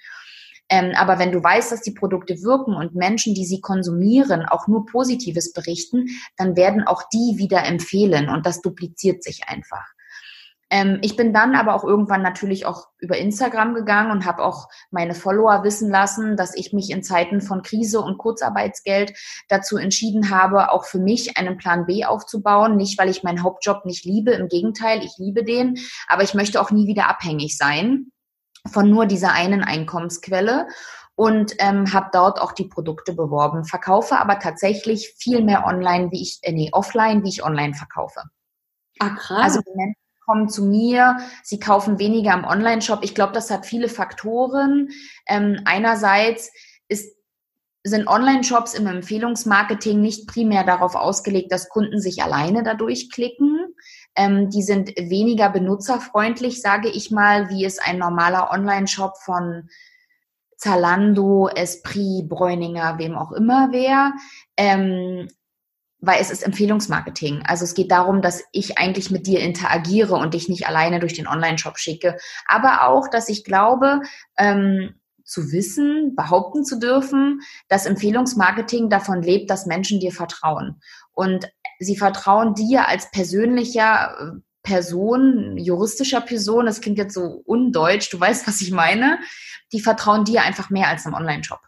Ähm, 0.67 0.91
aber 0.97 1.19
wenn 1.19 1.31
du 1.31 1.41
weißt, 1.41 1.71
dass 1.71 1.81
die 1.81 1.93
Produkte 1.93 2.41
wirken 2.41 2.74
und 2.74 2.95
Menschen, 2.95 3.33
die 3.33 3.45
sie 3.45 3.62
konsumieren, 3.62 4.45
auch 4.45 4.67
nur 4.67 4.85
Positives 4.85 5.53
berichten, 5.53 6.07
dann 6.38 6.57
werden 6.57 6.83
auch 6.83 7.03
die 7.13 7.35
wieder 7.38 7.63
empfehlen 7.63 8.29
und 8.29 8.45
das 8.45 8.62
dupliziert 8.62 9.24
sich 9.24 9.47
einfach. 9.47 9.85
Ähm, 10.75 11.00
ich 11.01 11.15
bin 11.15 11.32
dann 11.32 11.55
aber 11.55 11.74
auch 11.74 11.86
irgendwann 11.86 12.22
natürlich 12.22 12.65
auch 12.65 12.89
über 13.00 13.17
Instagram 13.17 13.75
gegangen 13.75 14.12
und 14.12 14.25
habe 14.25 14.44
auch 14.44 14.67
meine 14.91 15.15
Follower 15.15 15.63
wissen 15.63 15.89
lassen, 15.89 16.36
dass 16.36 16.53
ich 16.53 16.74
mich 16.74 16.89
in 16.89 17.01
Zeiten 17.01 17.39
von 17.39 17.62
Krise 17.62 18.01
und 18.01 18.17
Kurzarbeitsgeld 18.17 19.13
dazu 19.48 19.77
entschieden 19.77 20.32
habe, 20.32 20.74
auch 20.74 20.84
für 20.84 21.00
mich 21.00 21.38
einen 21.38 21.58
Plan 21.58 21.86
B 21.86 22.03
aufzubauen. 22.03 22.75
Nicht, 22.75 23.00
weil 23.00 23.08
ich 23.08 23.24
meinen 23.24 23.41
Hauptjob 23.41 23.86
nicht 23.86 24.03
liebe, 24.03 24.32
im 24.32 24.50
Gegenteil, 24.50 25.01
ich 25.01 25.13
liebe 25.17 25.46
den, 25.46 25.77
aber 26.10 26.24
ich 26.24 26.34
möchte 26.34 26.60
auch 26.60 26.72
nie 26.72 26.88
wieder 26.88 27.08
abhängig 27.08 27.58
sein 27.58 28.08
von 28.70 28.89
nur 28.89 29.05
dieser 29.05 29.32
einen 29.32 29.63
Einkommensquelle 29.63 30.67
und 31.15 31.53
ähm, 31.60 31.94
habe 31.94 32.10
dort 32.12 32.41
auch 32.41 32.51
die 32.51 32.65
Produkte 32.65 33.13
beworben, 33.13 33.63
verkaufe 33.63 34.17
aber 34.17 34.39
tatsächlich 34.39 35.13
viel 35.17 35.41
mehr 35.41 35.65
online, 35.65 36.12
wie 36.12 36.22
ich, 36.22 36.39
äh, 36.41 36.51
nee, 36.51 36.70
offline, 36.74 37.24
wie 37.24 37.29
ich 37.29 37.46
online 37.46 37.75
verkaufe. 37.75 38.24
Ah, 39.00 39.12
krass. 39.12 39.55
Also 39.55 39.62
kommen 40.25 40.50
zu 40.50 40.65
mir, 40.65 41.17
sie 41.44 41.60
kaufen 41.60 42.00
weniger 42.00 42.34
im 42.34 42.46
Online-Shop. 42.46 43.00
Ich 43.03 43.15
glaube, 43.15 43.34
das 43.34 43.51
hat 43.51 43.65
viele 43.65 43.89
Faktoren. 43.89 44.89
Ähm, 45.27 45.62
einerseits 45.65 46.51
ist 46.88 47.15
sind 47.88 48.08
Online-Shops 48.08 48.74
im 48.74 48.88
Empfehlungsmarketing 48.88 50.01
nicht 50.01 50.27
primär 50.27 50.63
darauf 50.63 50.96
ausgelegt, 50.96 51.51
dass 51.51 51.70
Kunden 51.70 52.01
sich 52.01 52.24
alleine 52.24 52.63
dadurch 52.63 53.12
klicken, 53.12 53.75
ähm, 54.15 54.50
die 54.50 54.63
sind 54.63 54.89
weniger 54.98 55.50
benutzerfreundlich, 55.50 56.62
sage 56.62 56.89
ich 56.89 57.12
mal, 57.12 57.50
wie 57.50 57.63
es 57.63 57.77
ein 57.77 58.00
normaler 58.00 58.50
Online-Shop 58.51 59.17
von 59.17 59.70
Zalando, 60.58 61.48
Esprit, 61.48 62.27
Bräuninger, 62.27 62.98
wem 62.98 63.15
auch 63.15 63.32
immer 63.32 63.72
wäre. 63.72 64.13
Ähm, 64.58 65.27
weil 66.00 66.22
es 66.22 66.30
ist 66.30 66.44
Empfehlungsmarketing. 66.44 67.44
Also 67.46 67.64
es 67.64 67.74
geht 67.74 67.92
darum, 67.92 68.22
dass 68.22 68.44
ich 68.52 68.78
eigentlich 68.78 69.12
mit 69.12 69.28
dir 69.28 69.40
interagiere 69.40 70.16
und 70.16 70.34
dich 70.34 70.50
nicht 70.50 70.68
alleine 70.68 71.00
durch 71.00 71.14
den 71.14 71.28
Online-Shop 71.28 71.78
schicke. 71.78 72.18
Aber 72.48 72.88
auch, 72.88 73.08
dass 73.08 73.30
ich 73.30 73.44
glaube, 73.44 74.02
ähm, 74.38 74.96
zu 75.24 75.52
wissen, 75.52 76.16
behaupten 76.16 76.64
zu 76.64 76.80
dürfen, 76.80 77.42
dass 77.68 77.88
Empfehlungsmarketing 77.88 78.90
davon 78.90 79.24
lebt, 79.24 79.50
dass 79.50 79.66
Menschen 79.66 80.00
dir 80.00 80.12
vertrauen. 80.12 80.80
Und 81.12 81.50
sie 81.80 81.98
vertrauen 81.98 82.54
dir 82.54 82.88
als 82.88 83.10
persönlicher 83.12 84.16
äh, 84.20 84.40
Person, 84.62 85.58
juristischer 85.58 86.22
Person, 86.22 86.66
das 86.66 86.82
klingt 86.82 86.98
jetzt 86.98 87.14
so 87.14 87.44
undeutsch, 87.46 88.12
du 88.12 88.20
weißt, 88.20 88.48
was 88.48 88.62
ich 88.62 88.72
meine, 88.72 89.20
die 89.72 89.80
vertrauen 89.80 90.25
dir 90.25 90.42
einfach 90.42 90.72
mehr 90.72 90.88
als 90.88 91.06
einem 91.06 91.16
Online-Shop. 91.16 91.60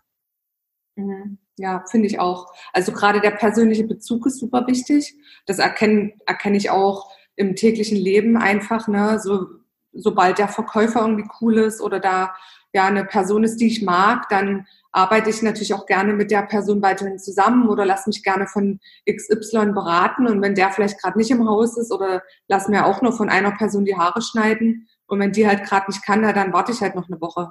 Mhm. 0.95 1.37
Ja, 1.57 1.83
finde 1.89 2.07
ich 2.07 2.19
auch. 2.19 2.53
Also 2.71 2.91
gerade 2.91 3.19
der 3.19 3.31
persönliche 3.31 3.83
Bezug 3.83 4.27
ist 4.27 4.39
super 4.39 4.67
wichtig. 4.67 5.15
Das 5.47 5.57
erkenne, 5.59 6.13
erkenne 6.27 6.57
ich 6.57 6.69
auch 6.69 7.11
im 7.35 7.55
täglichen 7.55 7.97
Leben 7.97 8.37
einfach, 8.37 8.87
ne? 8.87 9.19
So, 9.19 9.47
sobald 9.91 10.37
der 10.37 10.49
Verkäufer 10.49 11.01
irgendwie 11.01 11.27
cool 11.41 11.57
ist 11.57 11.81
oder 11.81 11.99
da 11.99 12.35
ja 12.73 12.85
eine 12.85 13.05
Person 13.05 13.43
ist, 13.43 13.57
die 13.57 13.67
ich 13.67 13.81
mag, 13.81 14.29
dann 14.29 14.67
arbeite 14.91 15.31
ich 15.31 15.41
natürlich 15.41 15.73
auch 15.73 15.87
gerne 15.87 16.13
mit 16.13 16.29
der 16.29 16.43
Person 16.43 16.81
weiterhin 16.81 17.17
zusammen 17.17 17.67
oder 17.69 17.85
lass 17.85 18.05
mich 18.05 18.23
gerne 18.23 18.47
von 18.47 18.79
XY 19.09 19.71
beraten. 19.73 20.27
Und 20.27 20.41
wenn 20.43 20.53
der 20.53 20.69
vielleicht 20.71 21.01
gerade 21.01 21.17
nicht 21.17 21.31
im 21.31 21.47
Haus 21.47 21.77
ist 21.77 21.91
oder 21.91 22.21
lass 22.47 22.67
mir 22.67 22.85
auch 22.85 23.01
nur 23.01 23.13
von 23.13 23.29
einer 23.29 23.51
Person 23.51 23.85
die 23.85 23.95
Haare 23.95 24.21
schneiden 24.21 24.87
und 25.07 25.19
wenn 25.19 25.31
die 25.31 25.47
halt 25.47 25.63
gerade 25.63 25.87
nicht 25.87 26.05
kann, 26.05 26.21
dann 26.21 26.53
warte 26.53 26.71
ich 26.71 26.81
halt 26.81 26.95
noch 26.95 27.07
eine 27.07 27.19
Woche. 27.21 27.49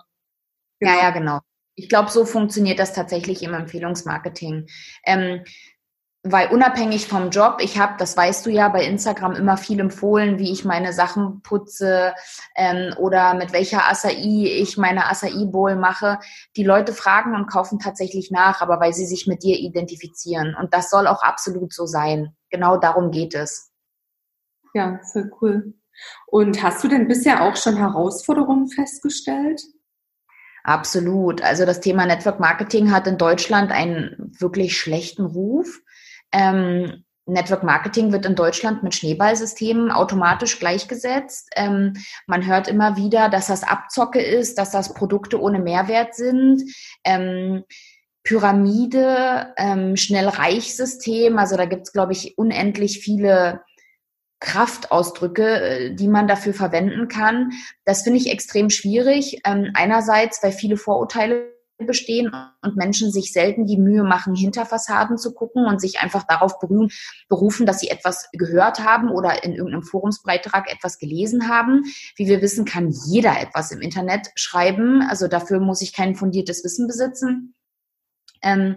Genau. 0.78 0.92
Ja, 0.92 1.02
ja, 1.02 1.10
genau. 1.10 1.40
Ich 1.76 1.88
glaube, 1.88 2.10
so 2.10 2.24
funktioniert 2.24 2.78
das 2.78 2.92
tatsächlich 2.92 3.42
im 3.42 3.54
Empfehlungsmarketing. 3.54 4.66
Ähm, 5.04 5.44
weil 6.32 6.48
unabhängig 6.48 7.06
vom 7.06 7.30
Job, 7.30 7.58
ich 7.60 7.78
habe, 7.78 7.94
das 7.98 8.16
weißt 8.16 8.46
du 8.46 8.50
ja, 8.50 8.68
bei 8.68 8.84
Instagram 8.84 9.32
immer 9.32 9.56
viel 9.56 9.78
empfohlen, 9.78 10.38
wie 10.38 10.52
ich 10.52 10.64
meine 10.64 10.92
Sachen 10.92 11.40
putze 11.42 12.14
ähm, 12.56 12.94
oder 12.98 13.34
mit 13.34 13.52
welcher 13.52 13.88
Acai 13.88 14.14
ich 14.14 14.76
meine 14.76 15.06
Acai 15.06 15.44
Bowl 15.44 15.76
mache. 15.76 16.18
Die 16.56 16.64
Leute 16.64 16.92
fragen 16.92 17.34
und 17.34 17.46
kaufen 17.46 17.78
tatsächlich 17.78 18.30
nach, 18.30 18.60
aber 18.60 18.80
weil 18.80 18.92
sie 18.92 19.06
sich 19.06 19.26
mit 19.26 19.42
dir 19.42 19.56
identifizieren. 19.56 20.56
Und 20.58 20.74
das 20.74 20.90
soll 20.90 21.06
auch 21.06 21.22
absolut 21.22 21.72
so 21.72 21.86
sein. 21.86 22.34
Genau 22.50 22.76
darum 22.76 23.10
geht 23.10 23.34
es. 23.34 23.70
Ja, 24.74 24.98
sehr 25.02 25.30
cool. 25.40 25.74
Und 26.26 26.62
hast 26.62 26.82
du 26.82 26.88
denn 26.88 27.08
bisher 27.08 27.42
auch 27.42 27.56
schon 27.56 27.76
Herausforderungen 27.76 28.68
festgestellt? 28.68 29.62
Absolut. 30.66 31.42
Also 31.42 31.64
das 31.64 31.78
Thema 31.78 32.06
Network 32.06 32.40
Marketing 32.40 32.90
hat 32.90 33.06
in 33.06 33.18
Deutschland 33.18 33.70
einen 33.70 34.32
wirklich 34.40 34.76
schlechten 34.76 35.24
Ruf. 35.24 35.80
Ähm, 36.32 37.04
Network 37.24 37.62
Marketing 37.62 38.10
wird 38.10 38.26
in 38.26 38.34
Deutschland 38.34 38.82
mit 38.82 38.92
Schneeballsystemen 38.96 39.92
automatisch 39.92 40.58
gleichgesetzt. 40.58 41.50
Ähm, 41.54 41.92
man 42.26 42.46
hört 42.46 42.66
immer 42.66 42.96
wieder, 42.96 43.28
dass 43.28 43.46
das 43.46 43.62
Abzocke 43.62 44.20
ist, 44.20 44.58
dass 44.58 44.72
das 44.72 44.92
Produkte 44.92 45.40
ohne 45.40 45.60
Mehrwert 45.60 46.16
sind. 46.16 46.64
Ähm, 47.04 47.62
Pyramide, 48.24 49.54
ähm, 49.56 49.96
Schnellreichsystem, 49.96 51.38
also 51.38 51.56
da 51.56 51.66
gibt's 51.66 51.92
glaube 51.92 52.10
ich, 52.10 52.36
unendlich 52.36 52.98
viele 52.98 53.60
Kraftausdrücke, 54.40 55.60
äh, 55.60 55.94
die 55.94 56.08
man 56.08 56.28
dafür 56.28 56.54
verwenden 56.54 57.08
kann. 57.08 57.52
Das 57.84 58.02
finde 58.02 58.18
ich 58.18 58.30
extrem 58.30 58.70
schwierig. 58.70 59.40
Ähm, 59.44 59.70
einerseits, 59.74 60.42
weil 60.42 60.52
viele 60.52 60.76
Vorurteile 60.76 61.56
bestehen 61.78 62.32
und 62.62 62.76
Menschen 62.76 63.12
sich 63.12 63.32
selten 63.32 63.66
die 63.66 63.76
Mühe 63.76 64.02
machen, 64.02 64.34
hinter 64.34 64.64
Fassaden 64.64 65.18
zu 65.18 65.34
gucken 65.34 65.66
und 65.66 65.80
sich 65.80 66.00
einfach 66.00 66.24
darauf 66.26 66.58
berufen, 67.28 67.66
dass 67.66 67.80
sie 67.80 67.88
etwas 67.88 68.28
gehört 68.32 68.80
haben 68.80 69.10
oder 69.10 69.44
in 69.44 69.52
irgendeinem 69.52 69.82
Forumsbeitrag 69.82 70.72
etwas 70.72 70.98
gelesen 70.98 71.48
haben. 71.48 71.82
Wie 72.16 72.28
wir 72.28 72.40
wissen, 72.40 72.64
kann 72.64 72.94
jeder 73.06 73.38
etwas 73.40 73.72
im 73.72 73.82
Internet 73.82 74.28
schreiben. 74.36 75.02
Also 75.02 75.28
dafür 75.28 75.60
muss 75.60 75.82
ich 75.82 75.92
kein 75.92 76.14
fundiertes 76.14 76.64
Wissen 76.64 76.86
besitzen. 76.86 77.54
Ähm, 78.42 78.76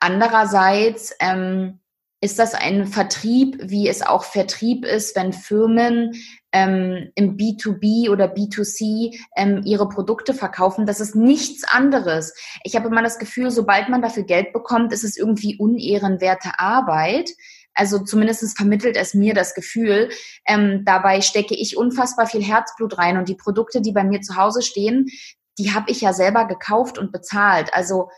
andererseits 0.00 1.14
ähm, 1.20 1.80
ist 2.20 2.38
das 2.38 2.54
ein 2.54 2.86
Vertrieb, 2.86 3.58
wie 3.62 3.88
es 3.88 4.02
auch 4.02 4.24
Vertrieb 4.24 4.84
ist, 4.84 5.14
wenn 5.14 5.32
Firmen 5.32 6.14
ähm, 6.52 7.10
im 7.14 7.36
B2B 7.36 8.10
oder 8.10 8.26
B2C 8.26 9.16
ähm, 9.36 9.62
ihre 9.64 9.88
Produkte 9.88 10.34
verkaufen. 10.34 10.84
Das 10.84 11.00
ist 11.00 11.14
nichts 11.14 11.64
anderes. 11.64 12.34
Ich 12.64 12.74
habe 12.74 12.88
immer 12.88 13.02
das 13.02 13.18
Gefühl, 13.18 13.50
sobald 13.50 13.88
man 13.88 14.02
dafür 14.02 14.24
Geld 14.24 14.52
bekommt, 14.52 14.92
ist 14.92 15.04
es 15.04 15.16
irgendwie 15.16 15.56
unehrenwerte 15.58 16.58
Arbeit. 16.58 17.30
Also 17.74 18.00
zumindest 18.00 18.56
vermittelt 18.56 18.96
es 18.96 19.14
mir 19.14 19.34
das 19.34 19.54
Gefühl. 19.54 20.08
Ähm, 20.44 20.82
dabei 20.84 21.20
stecke 21.20 21.54
ich 21.54 21.76
unfassbar 21.76 22.26
viel 22.26 22.42
Herzblut 22.42 22.98
rein 22.98 23.16
und 23.16 23.28
die 23.28 23.36
Produkte, 23.36 23.80
die 23.80 23.92
bei 23.92 24.02
mir 24.02 24.20
zu 24.22 24.34
Hause 24.34 24.62
stehen, 24.62 25.06
die 25.58 25.72
habe 25.72 25.90
ich 25.90 26.00
ja 26.00 26.12
selber 26.12 26.46
gekauft 26.46 26.98
und 26.98 27.12
bezahlt. 27.12 27.72
Also 27.74 28.08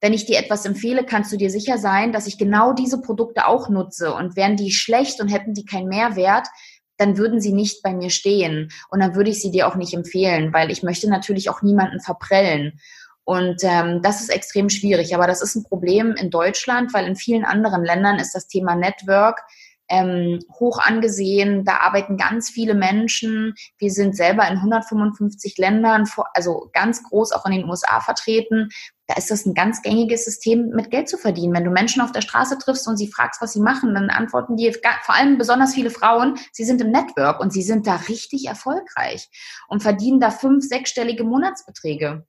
wenn 0.00 0.12
ich 0.12 0.24
dir 0.24 0.38
etwas 0.38 0.64
empfehle, 0.64 1.04
kannst 1.04 1.30
du 1.32 1.36
dir 1.36 1.50
sicher 1.50 1.78
sein, 1.78 2.12
dass 2.12 2.26
ich 2.26 2.38
genau 2.38 2.72
diese 2.72 3.00
Produkte 3.00 3.46
auch 3.46 3.68
nutze. 3.68 4.14
Und 4.14 4.36
wären 4.36 4.56
die 4.56 4.70
schlecht 4.70 5.20
und 5.20 5.28
hätten 5.28 5.54
die 5.54 5.64
keinen 5.64 5.88
Mehrwert, 5.88 6.48
dann 6.96 7.18
würden 7.18 7.40
sie 7.40 7.52
nicht 7.52 7.82
bei 7.82 7.92
mir 7.92 8.10
stehen. 8.10 8.70
Und 8.90 9.00
dann 9.00 9.14
würde 9.14 9.30
ich 9.30 9.40
sie 9.40 9.50
dir 9.50 9.68
auch 9.68 9.76
nicht 9.76 9.94
empfehlen, 9.94 10.52
weil 10.52 10.70
ich 10.70 10.82
möchte 10.82 11.08
natürlich 11.08 11.50
auch 11.50 11.62
niemanden 11.62 12.00
verprellen. 12.00 12.80
Und 13.24 13.62
ähm, 13.62 14.00
das 14.02 14.20
ist 14.22 14.30
extrem 14.30 14.70
schwierig. 14.70 15.14
Aber 15.14 15.26
das 15.26 15.42
ist 15.42 15.54
ein 15.54 15.64
Problem 15.64 16.14
in 16.16 16.30
Deutschland, 16.30 16.92
weil 16.94 17.06
in 17.06 17.16
vielen 17.16 17.44
anderen 17.44 17.84
Ländern 17.84 18.18
ist 18.18 18.34
das 18.34 18.48
Thema 18.48 18.74
Network 18.74 19.42
ähm, 19.90 20.38
hoch 20.58 20.78
angesehen. 20.78 21.64
Da 21.64 21.78
arbeiten 21.78 22.16
ganz 22.16 22.48
viele 22.48 22.74
Menschen. 22.74 23.54
Wir 23.78 23.90
sind 23.90 24.16
selber 24.16 24.46
in 24.48 24.56
155 24.56 25.58
Ländern, 25.58 26.08
also 26.32 26.70
ganz 26.72 27.02
groß 27.02 27.32
auch 27.32 27.44
in 27.44 27.52
den 27.52 27.68
USA 27.68 28.00
vertreten. 28.00 28.70
Da 29.08 29.16
ist 29.16 29.30
das 29.30 29.44
ein 29.44 29.54
ganz 29.54 29.82
gängiges 29.82 30.24
System, 30.24 30.68
mit 30.68 30.92
Geld 30.92 31.08
zu 31.08 31.18
verdienen. 31.18 31.52
Wenn 31.52 31.64
du 31.64 31.70
Menschen 31.70 32.00
auf 32.00 32.12
der 32.12 32.20
Straße 32.20 32.58
triffst 32.58 32.86
und 32.86 32.96
sie 32.96 33.08
fragst, 33.08 33.42
was 33.42 33.52
sie 33.52 33.60
machen, 33.60 33.92
dann 33.92 34.08
antworten 34.08 34.56
die, 34.56 34.72
vor 35.02 35.14
allem 35.16 35.36
besonders 35.36 35.74
viele 35.74 35.90
Frauen, 35.90 36.38
sie 36.52 36.64
sind 36.64 36.80
im 36.80 36.92
Network 36.92 37.40
und 37.40 37.52
sie 37.52 37.62
sind 37.62 37.88
da 37.88 37.96
richtig 38.08 38.46
erfolgreich 38.46 39.28
und 39.68 39.82
verdienen 39.82 40.20
da 40.20 40.30
fünf, 40.30 40.64
sechsstellige 40.64 41.24
Monatsbeträge. 41.24 42.24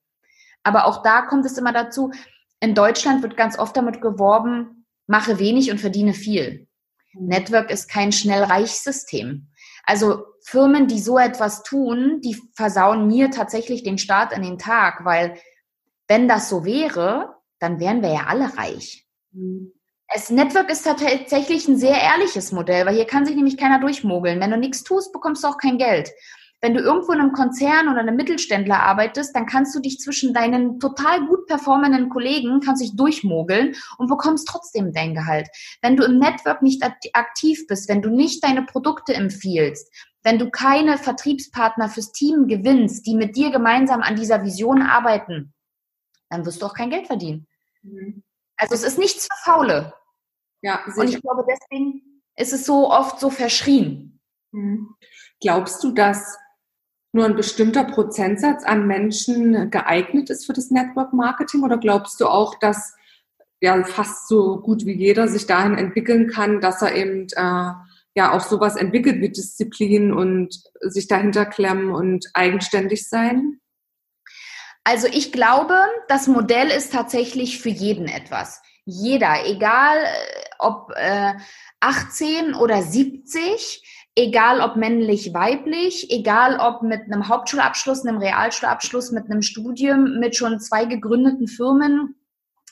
Aber 0.63 0.85
auch 0.85 1.03
da 1.03 1.21
kommt 1.21 1.45
es 1.45 1.57
immer 1.57 1.71
dazu, 1.71 2.11
in 2.59 2.73
Deutschland 2.73 3.21
wird 3.21 3.37
ganz 3.37 3.57
oft 3.57 3.77
damit 3.77 4.01
geworben, 4.01 4.85
mache 5.05 5.37
wenig 5.37 5.71
und 5.71 5.79
verdiene 5.79 6.13
viel. 6.13 6.67
Network 7.13 7.69
ist 7.71 7.89
kein 7.89 8.11
Schnellreichsystem. 8.11 9.47
Also 9.83 10.25
Firmen, 10.43 10.87
die 10.87 10.99
so 10.99 11.17
etwas 11.17 11.63
tun, 11.63 12.21
die 12.21 12.39
versauen 12.53 13.07
mir 13.07 13.31
tatsächlich 13.31 13.83
den 13.83 13.97
Start 13.97 14.33
in 14.33 14.41
den 14.41 14.57
Tag, 14.57 15.05
weil 15.05 15.37
wenn 16.07 16.27
das 16.27 16.49
so 16.49 16.65
wäre, 16.65 17.35
dann 17.59 17.79
wären 17.79 18.01
wir 18.01 18.13
ja 18.13 18.25
alle 18.27 18.57
reich. 18.57 19.07
Mhm. 19.31 19.73
Es 20.13 20.29
Network 20.29 20.69
ist 20.69 20.83
tatsächlich 20.83 21.67
ein 21.69 21.77
sehr 21.77 22.01
ehrliches 22.01 22.51
Modell, 22.51 22.85
weil 22.85 22.95
hier 22.95 23.05
kann 23.05 23.25
sich 23.25 23.35
nämlich 23.35 23.55
keiner 23.57 23.79
durchmogeln. 23.79 24.41
Wenn 24.41 24.51
du 24.51 24.57
nichts 24.57 24.83
tust, 24.83 25.13
bekommst 25.13 25.43
du 25.43 25.47
auch 25.47 25.57
kein 25.57 25.77
Geld. 25.77 26.11
Wenn 26.61 26.75
du 26.75 26.79
irgendwo 26.79 27.11
in 27.11 27.19
einem 27.19 27.31
Konzern 27.31 27.89
oder 27.89 28.01
einem 28.01 28.15
Mittelständler 28.15 28.79
arbeitest, 28.81 29.35
dann 29.35 29.47
kannst 29.47 29.75
du 29.75 29.79
dich 29.79 29.99
zwischen 29.99 30.31
deinen 30.31 30.79
total 30.79 31.25
gut 31.25 31.47
performenden 31.47 32.09
Kollegen, 32.09 32.59
kannst 32.59 32.83
dich 32.83 32.95
durchmogeln 32.95 33.75
und 33.97 34.07
bekommst 34.07 34.47
trotzdem 34.47 34.93
dein 34.93 35.15
Gehalt. 35.15 35.49
Wenn 35.81 35.97
du 35.97 36.03
im 36.03 36.19
Network 36.19 36.61
nicht 36.61 36.83
aktiv 37.13 37.65
bist, 37.67 37.89
wenn 37.89 38.03
du 38.03 38.09
nicht 38.09 38.43
deine 38.43 38.61
Produkte 38.63 39.15
empfiehlst, 39.15 39.91
wenn 40.23 40.37
du 40.37 40.51
keine 40.51 40.99
Vertriebspartner 40.99 41.89
fürs 41.89 42.11
Team 42.11 42.47
gewinnst, 42.47 43.07
die 43.07 43.15
mit 43.15 43.35
dir 43.35 43.49
gemeinsam 43.49 44.01
an 44.01 44.15
dieser 44.15 44.43
Vision 44.43 44.83
arbeiten, 44.83 45.53
dann 46.29 46.45
wirst 46.45 46.61
du 46.61 46.67
auch 46.67 46.75
kein 46.75 46.91
Geld 46.91 47.07
verdienen. 47.07 47.47
Mhm. 47.81 48.23
Also 48.55 48.75
es 48.75 48.83
ist 48.83 48.99
nichts 48.99 49.25
für 49.25 49.51
Faule. 49.51 49.93
Ja, 50.61 50.81
sicher. 50.85 51.01
Und 51.01 51.09
ich 51.09 51.21
glaube, 51.21 51.43
deswegen 51.49 52.21
ist 52.35 52.53
es 52.53 52.65
so 52.65 52.91
oft 52.91 53.19
so 53.19 53.31
verschrien. 53.31 54.19
Mhm. 54.51 54.95
Glaubst 55.39 55.83
du, 55.83 55.91
dass 55.91 56.37
nur 57.13 57.25
ein 57.25 57.35
bestimmter 57.35 57.83
Prozentsatz 57.83 58.63
an 58.63 58.87
Menschen 58.87 59.69
geeignet 59.69 60.29
ist 60.29 60.45
für 60.45 60.53
das 60.53 60.71
Network 60.71 61.13
Marketing 61.13 61.63
oder 61.63 61.77
glaubst 61.77 62.21
du 62.21 62.27
auch, 62.27 62.57
dass 62.59 62.95
ja 63.59 63.83
fast 63.83 64.27
so 64.27 64.59
gut 64.59 64.85
wie 64.85 64.93
jeder 64.93 65.27
sich 65.27 65.45
dahin 65.45 65.77
entwickeln 65.77 66.27
kann, 66.27 66.61
dass 66.61 66.81
er 66.81 66.95
eben 66.95 67.27
äh, 67.35 67.71
ja 68.15 68.31
auch 68.31 68.41
sowas 68.41 68.75
entwickelt 68.75 69.21
wie 69.21 69.29
Disziplin 69.29 70.11
und 70.11 70.61
sich 70.81 71.07
dahinter 71.07 71.45
klemmen 71.45 71.91
und 71.91 72.27
eigenständig 72.33 73.07
sein? 73.07 73.59
Also 74.83 75.07
ich 75.07 75.31
glaube, 75.31 75.77
das 76.07 76.27
Modell 76.27 76.69
ist 76.69 76.91
tatsächlich 76.91 77.61
für 77.61 77.69
jeden 77.69 78.07
etwas. 78.07 78.61
Jeder, 78.85 79.45
egal 79.45 79.97
äh, 79.97 80.49
ob 80.57 80.91
äh, 80.95 81.33
18 81.81 82.55
oder 82.55 82.81
70, 82.81 83.80
egal 84.15 84.61
ob 84.61 84.75
männlich, 84.75 85.33
weiblich, 85.33 86.11
egal 86.11 86.59
ob 86.59 86.81
mit 86.83 87.03
einem 87.03 87.27
Hauptschulabschluss, 87.27 88.05
einem 88.05 88.17
Realschulabschluss, 88.17 89.11
mit 89.11 89.25
einem 89.25 89.41
Studium, 89.41 90.19
mit 90.19 90.35
schon 90.35 90.59
zwei 90.59 90.85
gegründeten 90.85 91.47
Firmen, 91.47 92.15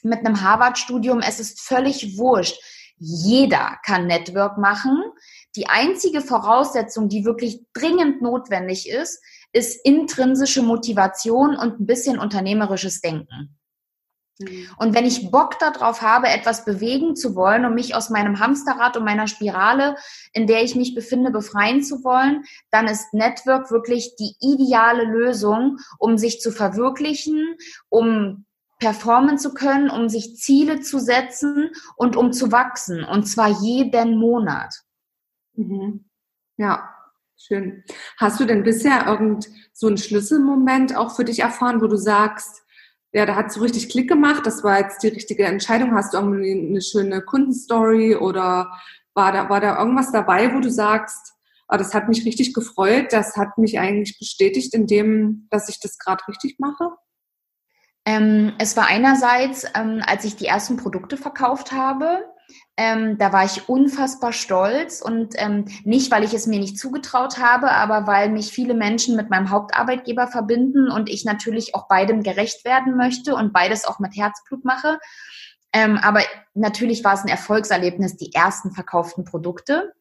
mit 0.04 0.20
einem 0.20 0.42
Harvard-Studium, 0.42 1.20
es 1.20 1.40
ist 1.40 1.62
völlig 1.62 2.18
wurscht. 2.18 2.60
Jeder 2.98 3.78
kann 3.86 4.08
Network 4.08 4.58
machen. 4.58 5.02
Die 5.56 5.68
einzige 5.68 6.22
Voraussetzung, 6.22 7.08
die 7.08 7.26
wirklich 7.26 7.66
dringend 7.74 8.22
notwendig 8.22 8.90
ist, 8.90 9.24
ist 9.52 9.84
intrinsische 9.86 10.62
Motivation 10.62 11.56
und 11.56 11.80
ein 11.80 11.86
bisschen 11.86 12.20
unternehmerisches 12.20 13.02
Denken. 13.02 13.59
Mhm. 14.40 14.70
Und 14.78 14.96
wenn 14.96 15.06
ich 15.06 15.32
Bock 15.32 15.60
darauf 15.60 16.02
habe, 16.02 16.28
etwas 16.28 16.66
bewegen 16.66 17.16
zu 17.16 17.36
wollen 17.36 17.66
und 17.66 17.76
mich 17.76 17.96
aus 17.96 18.10
meinem 18.10 18.40
Hamsterrad 18.40 18.98
und 18.98 19.04
meiner 19.04 19.28
Spirale, 19.28 19.96
in 20.34 20.48
der 20.48 20.64
ich 20.64 20.76
mich 20.76 20.96
befinde, 20.96 21.32
befreien 21.32 21.84
zu 21.84 22.04
wollen, 22.04 22.44
dann 22.72 22.88
ist 22.88 23.14
Network 23.14 23.70
wirklich 23.70 24.16
die 24.18 24.36
ideale 24.40 25.04
Lösung, 25.04 25.78
um 25.98 26.18
sich 26.18 26.40
zu 26.40 26.52
verwirklichen, 26.52 27.58
um 27.90 28.46
performen 28.80 29.38
zu 29.38 29.54
können, 29.54 29.90
um 29.90 30.08
sich 30.08 30.38
Ziele 30.38 30.80
zu 30.80 31.00
setzen 31.00 31.72
und 31.98 32.16
um 32.16 32.32
zu 32.32 32.52
wachsen. 32.52 33.04
Und 33.04 33.26
zwar 33.26 33.50
jeden 33.62 34.18
Monat. 34.18 34.74
Mhm. 35.54 36.06
Ja, 36.56 36.96
schön. 37.38 37.84
Hast 38.18 38.40
du 38.40 38.46
denn 38.46 38.64
bisher 38.64 39.06
irgend 39.06 39.50
so 39.74 39.88
einen 39.88 39.98
Schlüsselmoment 39.98 40.96
auch 40.96 41.14
für 41.14 41.26
dich 41.26 41.40
erfahren, 41.40 41.82
wo 41.82 41.88
du 41.88 41.98
sagst, 41.98 42.64
ja, 43.12 43.26
da 43.26 43.36
hat 43.36 43.52
so 43.52 43.62
richtig 43.62 43.90
Klick 43.90 44.08
gemacht, 44.08 44.46
das 44.46 44.64
war 44.64 44.80
jetzt 44.80 45.02
die 45.02 45.08
richtige 45.08 45.46
Entscheidung. 45.46 45.96
Hast 45.96 46.14
du 46.14 46.18
irgendwie 46.18 46.52
eine 46.52 46.82
schöne 46.82 47.22
Kundenstory 47.22 48.16
oder 48.16 48.72
war 49.16 49.32
da, 49.32 49.50
war 49.50 49.60
da 49.60 49.80
irgendwas 49.80 50.12
dabei, 50.12 50.54
wo 50.54 50.60
du 50.60 50.70
sagst, 50.70 51.34
oh, 51.70 51.78
das 51.78 51.94
hat 51.94 52.08
mich 52.08 52.26
richtig 52.26 52.54
gefreut, 52.54 53.08
das 53.12 53.36
hat 53.36 53.58
mich 53.58 53.80
eigentlich 53.80 54.18
bestätigt 54.20 54.74
in 54.74 54.88
dem, 54.88 55.48
dass 55.50 55.70
ich 55.70 55.80
das 55.80 55.98
gerade 55.98 56.28
richtig 56.28 56.60
mache? 56.60 56.92
Ähm, 58.06 58.54
es 58.60 58.78
war 58.78 58.88
einerseits, 58.88 59.66
ähm, 59.76 60.02
als 60.06 60.24
ich 60.24 60.36
die 60.36 60.46
ersten 60.46 60.78
Produkte 60.78 61.18
verkauft 61.18 61.72
habe, 61.72 62.24
ähm, 62.82 63.18
da 63.18 63.34
war 63.34 63.44
ich 63.44 63.68
unfassbar 63.68 64.32
stolz 64.32 65.02
und 65.02 65.34
ähm, 65.36 65.66
nicht, 65.84 66.12
weil 66.12 66.24
ich 66.24 66.34
es 66.34 66.48
mir 66.48 66.60
nicht 66.60 66.80
zugetraut 66.80 67.38
habe, 67.38 67.72
aber 67.72 68.08
weil 68.08 68.30
mich 68.30 68.54
viele 68.54 68.74
Menschen 68.74 69.18
mit 69.18 69.30
meinem 69.30 69.50
Hauptarbeitgeber 69.50 70.28
verbinden 70.28 70.90
und 70.90 71.10
ich 71.10 71.26
natürlich 71.26 71.76
auch 71.76 71.90
beidem 71.90 72.24
gerecht 72.24 72.64
werden 72.64 72.96
möchte 72.96 73.36
und 73.36 73.52
beides 73.52 73.84
auch 73.84 74.00
mit 74.00 74.16
Herzblut 74.16 74.64
mache. 74.64 74.98
Ähm, 75.74 75.98
aber 76.02 76.22
natürlich 76.54 77.04
war 77.04 77.16
es 77.16 77.24
ein 77.24 77.28
Erfolgserlebnis, 77.28 78.16
die 78.16 78.34
ersten 78.34 78.72
verkauften 78.72 79.26
Produkte. 79.26 79.92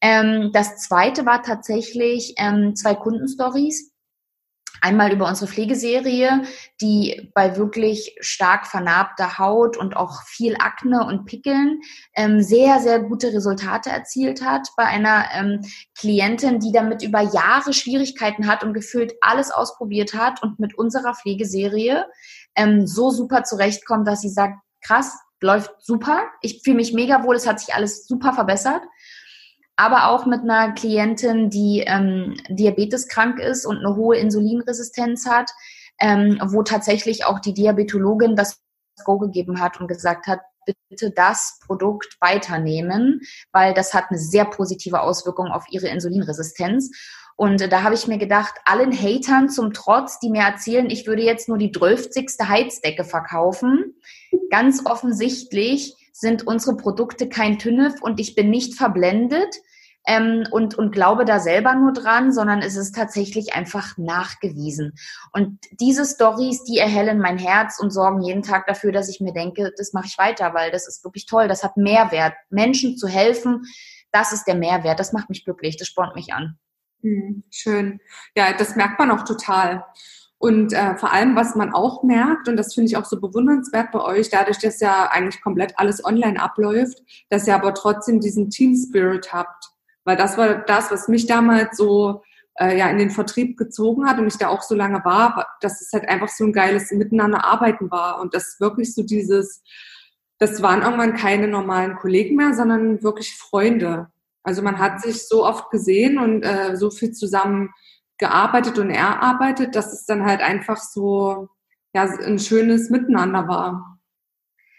Ähm, 0.00 0.50
das 0.52 0.78
zweite 0.78 1.26
war 1.26 1.44
tatsächlich 1.44 2.34
ähm, 2.38 2.74
zwei 2.74 2.96
Kundenstories 2.96 3.92
Einmal 4.86 5.12
über 5.12 5.26
unsere 5.26 5.50
Pflegeserie, 5.50 6.44
die 6.80 7.32
bei 7.34 7.56
wirklich 7.56 8.16
stark 8.20 8.68
vernarbter 8.68 9.36
Haut 9.36 9.76
und 9.76 9.96
auch 9.96 10.22
viel 10.22 10.54
Akne 10.60 11.04
und 11.04 11.24
Pickeln 11.24 11.80
ähm, 12.14 12.40
sehr, 12.40 12.78
sehr 12.78 13.00
gute 13.00 13.32
Resultate 13.32 13.90
erzielt 13.90 14.44
hat. 14.44 14.68
Bei 14.76 14.84
einer 14.84 15.24
ähm, 15.34 15.60
Klientin, 15.98 16.60
die 16.60 16.70
damit 16.70 17.02
über 17.02 17.20
Jahre 17.20 17.72
Schwierigkeiten 17.72 18.46
hat 18.46 18.62
und 18.62 18.74
gefühlt 18.74 19.14
alles 19.22 19.50
ausprobiert 19.50 20.14
hat 20.14 20.40
und 20.40 20.60
mit 20.60 20.78
unserer 20.78 21.14
Pflegeserie 21.14 22.06
ähm, 22.54 22.86
so 22.86 23.10
super 23.10 23.42
zurechtkommt, 23.42 24.06
dass 24.06 24.20
sie 24.20 24.28
sagt, 24.28 24.54
krass, 24.82 25.18
läuft 25.40 25.74
super. 25.80 26.26
Ich 26.42 26.62
fühle 26.62 26.76
mich 26.76 26.92
mega 26.92 27.24
wohl, 27.24 27.34
es 27.34 27.48
hat 27.48 27.58
sich 27.58 27.74
alles 27.74 28.06
super 28.06 28.34
verbessert 28.34 28.82
aber 29.76 30.08
auch 30.08 30.26
mit 30.26 30.40
einer 30.40 30.72
Klientin, 30.72 31.50
die 31.50 31.84
ähm, 31.86 32.34
diabeteskrank 32.48 33.38
ist 33.38 33.66
und 33.66 33.78
eine 33.78 33.94
hohe 33.94 34.16
Insulinresistenz 34.16 35.26
hat, 35.26 35.50
ähm, 36.00 36.40
wo 36.46 36.62
tatsächlich 36.62 37.26
auch 37.26 37.40
die 37.40 37.54
Diabetologin 37.54 38.36
das 38.36 38.60
Go 39.04 39.18
gegeben 39.18 39.60
hat 39.60 39.78
und 39.80 39.88
gesagt 39.88 40.26
hat, 40.26 40.40
bitte 40.88 41.10
das 41.10 41.60
Produkt 41.64 42.16
weiternehmen, 42.20 43.20
weil 43.52 43.74
das 43.74 43.94
hat 43.94 44.06
eine 44.08 44.18
sehr 44.18 44.46
positive 44.46 45.00
Auswirkung 45.00 45.48
auf 45.48 45.64
ihre 45.70 45.88
Insulinresistenz. 45.88 46.90
Und 47.36 47.60
äh, 47.60 47.68
da 47.68 47.82
habe 47.82 47.94
ich 47.94 48.06
mir 48.06 48.18
gedacht, 48.18 48.54
allen 48.64 48.92
Hatern 48.92 49.48
zum 49.48 49.72
Trotz, 49.72 50.18
die 50.18 50.30
mir 50.30 50.42
erzählen, 50.42 50.88
ich 50.90 51.06
würde 51.06 51.22
jetzt 51.22 51.48
nur 51.48 51.58
die 51.58 51.70
drölfzigste 51.70 52.48
Heizdecke 52.48 53.04
verkaufen, 53.04 53.94
ganz 54.50 54.84
offensichtlich 54.86 55.94
sind 56.18 56.46
unsere 56.46 56.78
Produkte 56.78 57.28
kein 57.28 57.58
TÜNEF 57.58 58.00
und 58.00 58.18
ich 58.20 58.34
bin 58.34 58.48
nicht 58.48 58.74
verblendet 58.74 59.54
ähm, 60.06 60.44
und, 60.50 60.74
und 60.74 60.90
glaube 60.92 61.26
da 61.26 61.40
selber 61.40 61.74
nur 61.74 61.92
dran, 61.92 62.32
sondern 62.32 62.62
es 62.62 62.76
ist 62.76 62.94
tatsächlich 62.94 63.52
einfach 63.52 63.98
nachgewiesen. 63.98 64.94
Und 65.32 65.58
diese 65.72 66.06
Stories, 66.06 66.64
die 66.64 66.78
erhellen 66.78 67.18
mein 67.18 67.36
Herz 67.36 67.78
und 67.78 67.90
sorgen 67.90 68.22
jeden 68.22 68.42
Tag 68.42 68.66
dafür, 68.66 68.92
dass 68.92 69.10
ich 69.10 69.20
mir 69.20 69.34
denke, 69.34 69.72
das 69.76 69.92
mache 69.92 70.06
ich 70.06 70.16
weiter, 70.16 70.54
weil 70.54 70.70
das 70.70 70.88
ist 70.88 71.04
wirklich 71.04 71.26
toll, 71.26 71.48
das 71.48 71.62
hat 71.62 71.76
Mehrwert. 71.76 72.32
Menschen 72.48 72.96
zu 72.96 73.08
helfen, 73.08 73.64
das 74.10 74.32
ist 74.32 74.44
der 74.44 74.54
Mehrwert, 74.54 74.98
das 74.98 75.12
macht 75.12 75.28
mich 75.28 75.44
glücklich, 75.44 75.76
das 75.76 75.88
spornt 75.88 76.14
mich 76.14 76.32
an. 76.32 76.58
Hm, 77.02 77.44
schön. 77.50 78.00
Ja, 78.34 78.54
das 78.54 78.74
merkt 78.74 78.98
man 78.98 79.10
auch 79.10 79.24
total. 79.24 79.84
Und 80.38 80.74
äh, 80.74 80.96
vor 80.96 81.12
allem, 81.12 81.34
was 81.34 81.54
man 81.54 81.72
auch 81.72 82.02
merkt, 82.02 82.48
und 82.48 82.56
das 82.56 82.74
finde 82.74 82.88
ich 82.88 82.96
auch 82.96 83.06
so 83.06 83.20
bewundernswert 83.20 83.90
bei 83.90 84.00
euch, 84.00 84.28
dadurch, 84.28 84.58
dass 84.58 84.80
ja 84.80 85.08
eigentlich 85.10 85.40
komplett 85.40 85.78
alles 85.78 86.04
online 86.04 86.40
abläuft, 86.40 87.02
dass 87.30 87.46
ihr 87.46 87.54
aber 87.54 87.72
trotzdem 87.72 88.20
diesen 88.20 88.50
Team 88.50 88.76
Spirit 88.76 89.32
habt. 89.32 89.64
Weil 90.04 90.16
das 90.16 90.36
war 90.36 90.56
das, 90.56 90.90
was 90.90 91.08
mich 91.08 91.26
damals 91.26 91.76
so 91.76 92.22
äh, 92.58 92.78
ja 92.78 92.88
in 92.88 92.98
den 92.98 93.10
Vertrieb 93.10 93.56
gezogen 93.56 94.06
hat 94.06 94.18
und 94.18 94.26
ich 94.26 94.38
da 94.38 94.48
auch 94.48 94.62
so 94.62 94.74
lange 94.74 95.04
war, 95.04 95.46
dass 95.60 95.80
es 95.80 95.92
halt 95.92 96.08
einfach 96.08 96.28
so 96.28 96.44
ein 96.44 96.52
geiles 96.52 96.90
Miteinander 96.90 97.44
arbeiten 97.44 97.90
war 97.90 98.20
und 98.20 98.34
das 98.34 98.56
wirklich 98.60 98.94
so 98.94 99.02
dieses, 99.02 99.62
das 100.38 100.62
waren 100.62 100.82
irgendwann 100.82 101.14
keine 101.14 101.48
normalen 101.48 101.96
Kollegen 101.96 102.36
mehr, 102.36 102.54
sondern 102.54 103.02
wirklich 103.02 103.36
Freunde. 103.36 104.08
Also 104.42 104.62
man 104.62 104.78
hat 104.78 105.00
sich 105.00 105.26
so 105.26 105.44
oft 105.44 105.70
gesehen 105.70 106.18
und 106.18 106.42
äh, 106.42 106.76
so 106.76 106.90
viel 106.90 107.12
zusammen 107.12 107.70
gearbeitet 108.18 108.78
und 108.78 108.90
erarbeitet, 108.90 109.76
dass 109.76 109.92
es 109.92 110.06
dann 110.06 110.24
halt 110.24 110.40
einfach 110.40 110.78
so 110.78 111.48
ja, 111.94 112.02
ein 112.02 112.38
schönes 112.38 112.90
Miteinander 112.90 113.48
war. 113.48 113.96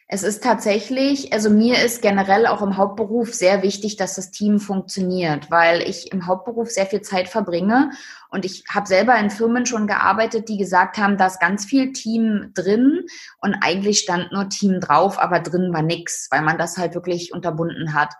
Es 0.09 0.23
ist 0.23 0.41
tatsächlich, 0.41 1.33
also 1.33 1.49
mir 1.49 1.83
ist 1.83 2.01
generell 2.01 2.47
auch 2.47 2.61
im 2.61 2.77
Hauptberuf 2.77 3.33
sehr 3.33 3.61
wichtig, 3.61 3.97
dass 3.97 4.15
das 4.15 4.31
Team 4.31 4.57
funktioniert, 4.57 5.51
weil 5.51 5.81
ich 5.81 6.13
im 6.13 6.27
Hauptberuf 6.27 6.69
sehr 6.69 6.85
viel 6.85 7.01
Zeit 7.01 7.27
verbringe 7.27 7.91
und 8.29 8.45
ich 8.45 8.63
habe 8.69 8.87
selber 8.87 9.17
in 9.17 9.29
Firmen 9.29 9.65
schon 9.65 9.85
gearbeitet, 9.85 10.47
die 10.47 10.55
gesagt 10.55 10.97
haben, 10.97 11.17
da 11.17 11.27
ist 11.27 11.41
ganz 11.41 11.65
viel 11.65 11.91
Team 11.91 12.51
drin 12.53 13.05
und 13.39 13.55
eigentlich 13.55 13.99
stand 13.99 14.31
nur 14.31 14.47
Team 14.47 14.79
drauf, 14.79 15.19
aber 15.19 15.41
drin 15.41 15.73
war 15.73 15.81
nix, 15.81 16.29
weil 16.31 16.41
man 16.41 16.57
das 16.57 16.77
halt 16.77 16.95
wirklich 16.95 17.33
unterbunden 17.33 17.93
hat. 17.93 18.13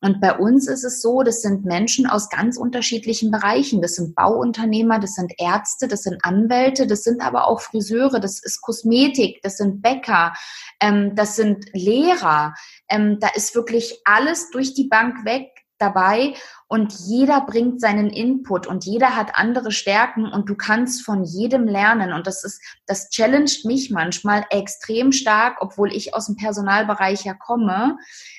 Und 0.00 0.20
bei 0.20 0.36
uns 0.36 0.68
ist 0.68 0.84
es 0.84 1.02
so, 1.02 1.22
das 1.22 1.42
sind 1.42 1.64
Menschen 1.64 2.06
aus 2.06 2.28
ganz 2.28 2.56
unterschiedlichen 2.56 3.32
Bereichen. 3.32 3.82
Das 3.82 3.96
sind 3.96 4.14
Bauunternehmer, 4.14 5.00
das 5.00 5.14
sind 5.14 5.32
Ärzte, 5.38 5.88
das 5.88 6.04
sind 6.04 6.24
Anwälte, 6.24 6.86
das 6.86 7.02
sind 7.02 7.20
aber 7.20 7.48
auch 7.48 7.60
Friseure, 7.60 8.20
das 8.20 8.38
ist 8.38 8.60
Kosmetik, 8.60 9.40
das 9.42 9.56
sind 9.56 9.82
Bäcker, 9.82 10.34
ähm, 10.80 11.16
das 11.16 11.34
sind 11.34 11.66
Lehrer. 11.72 12.54
Ähm, 12.88 13.18
da 13.18 13.28
ist 13.34 13.56
wirklich 13.56 14.00
alles 14.04 14.50
durch 14.50 14.74
die 14.74 14.86
Bank 14.86 15.24
weg 15.24 15.50
dabei 15.78 16.34
und 16.66 16.92
jeder 16.92 17.40
bringt 17.40 17.80
seinen 17.80 18.10
Input 18.10 18.66
und 18.66 18.84
jeder 18.84 19.16
hat 19.16 19.30
andere 19.34 19.72
Stärken 19.72 20.26
und 20.26 20.48
du 20.50 20.54
kannst 20.54 21.02
von 21.02 21.24
jedem 21.24 21.66
lernen 21.66 22.12
und 22.12 22.26
das 22.26 22.44
ist, 22.44 22.60
das 22.86 23.08
challenged 23.08 23.64
mich 23.64 23.90
manchmal 23.90 24.44
extrem 24.50 25.12
stark, 25.12 25.58
obwohl 25.60 25.92
ich 25.92 26.14
aus 26.14 26.26
dem 26.26 26.36
Personalbereich 26.36 27.24
ja 27.24 27.32
komme, 27.32 27.96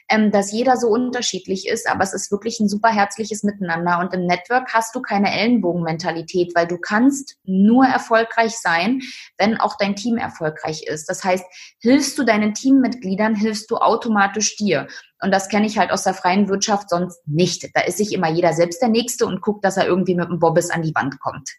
ähm, 0.10 0.32
dass 0.32 0.52
jeder 0.52 0.78
so 0.78 0.88
unterschiedlich 0.90 1.68
ist, 1.68 1.90
aber 1.90 2.04
es 2.04 2.14
ist 2.14 2.32
wirklich 2.32 2.60
ein 2.60 2.70
super 2.70 2.90
herzliches 2.90 3.44
Miteinander 3.44 4.00
und 4.00 4.14
im 4.14 4.28
Network 4.28 4.74
hast 4.74 4.94
du 4.96 5.02
keine 5.02 5.34
Ellenbogenmentalität, 5.34 6.54
weil 6.56 6.68
du 6.68 6.78
kannst 6.78 7.38
nur 7.44 7.86
erfolgreich 7.86 8.58
sein, 8.60 9.02
wenn 9.38 9.58
auch 9.58 9.76
dein 9.78 9.96
Team 9.96 10.18
erfolgreich 10.18 10.84
ist. 10.84 11.10
Das 11.10 11.24
heißt, 11.24 11.46
hilfst 11.80 12.18
du 12.18 12.24
deinen 12.24 12.54
Teammitgliedern, 12.54 13.34
hilfst 13.34 13.72
du 13.72 13.78
automatisch 13.78 14.56
dir. 14.58 14.88
Und 15.22 15.32
das 15.32 15.50
kenne 15.50 15.66
ich 15.66 15.78
halt 15.78 15.92
aus 15.92 16.04
der 16.04 16.14
freien 16.14 16.48
Wirtschaft 16.48 16.90
sonst 16.90 17.28
nicht. 17.28 17.70
Da 17.76 17.82
ist 17.82 17.98
sich 17.98 18.14
immer 18.14 18.30
jeder 18.30 18.54
selbst 18.54 18.82
der 18.82 18.90
Nächste 18.90 19.26
und 19.26 19.42
guckt, 19.42 19.66
dass 19.66 19.78
er 19.78 19.88
irgendwie 19.88 20.16
mit 20.16 20.30
dem 20.30 20.40
Bobbes 20.40 20.70
an 20.70 20.82
die 20.82 20.96
Wand 20.96 21.20
kommt. 21.20 21.52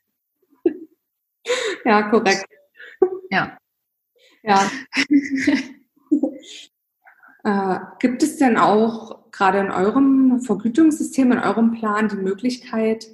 Ja, 1.84 2.02
korrekt. 2.02 2.46
Ja. 3.30 3.56
Ja. 4.42 4.70
äh, 7.44 7.78
gibt 7.98 8.22
es 8.22 8.38
denn 8.38 8.56
auch 8.56 9.30
gerade 9.30 9.58
in 9.58 9.70
eurem 9.70 10.40
Vergütungssystem, 10.40 11.32
in 11.32 11.38
eurem 11.38 11.72
Plan 11.72 12.08
die 12.08 12.16
Möglichkeit, 12.16 13.06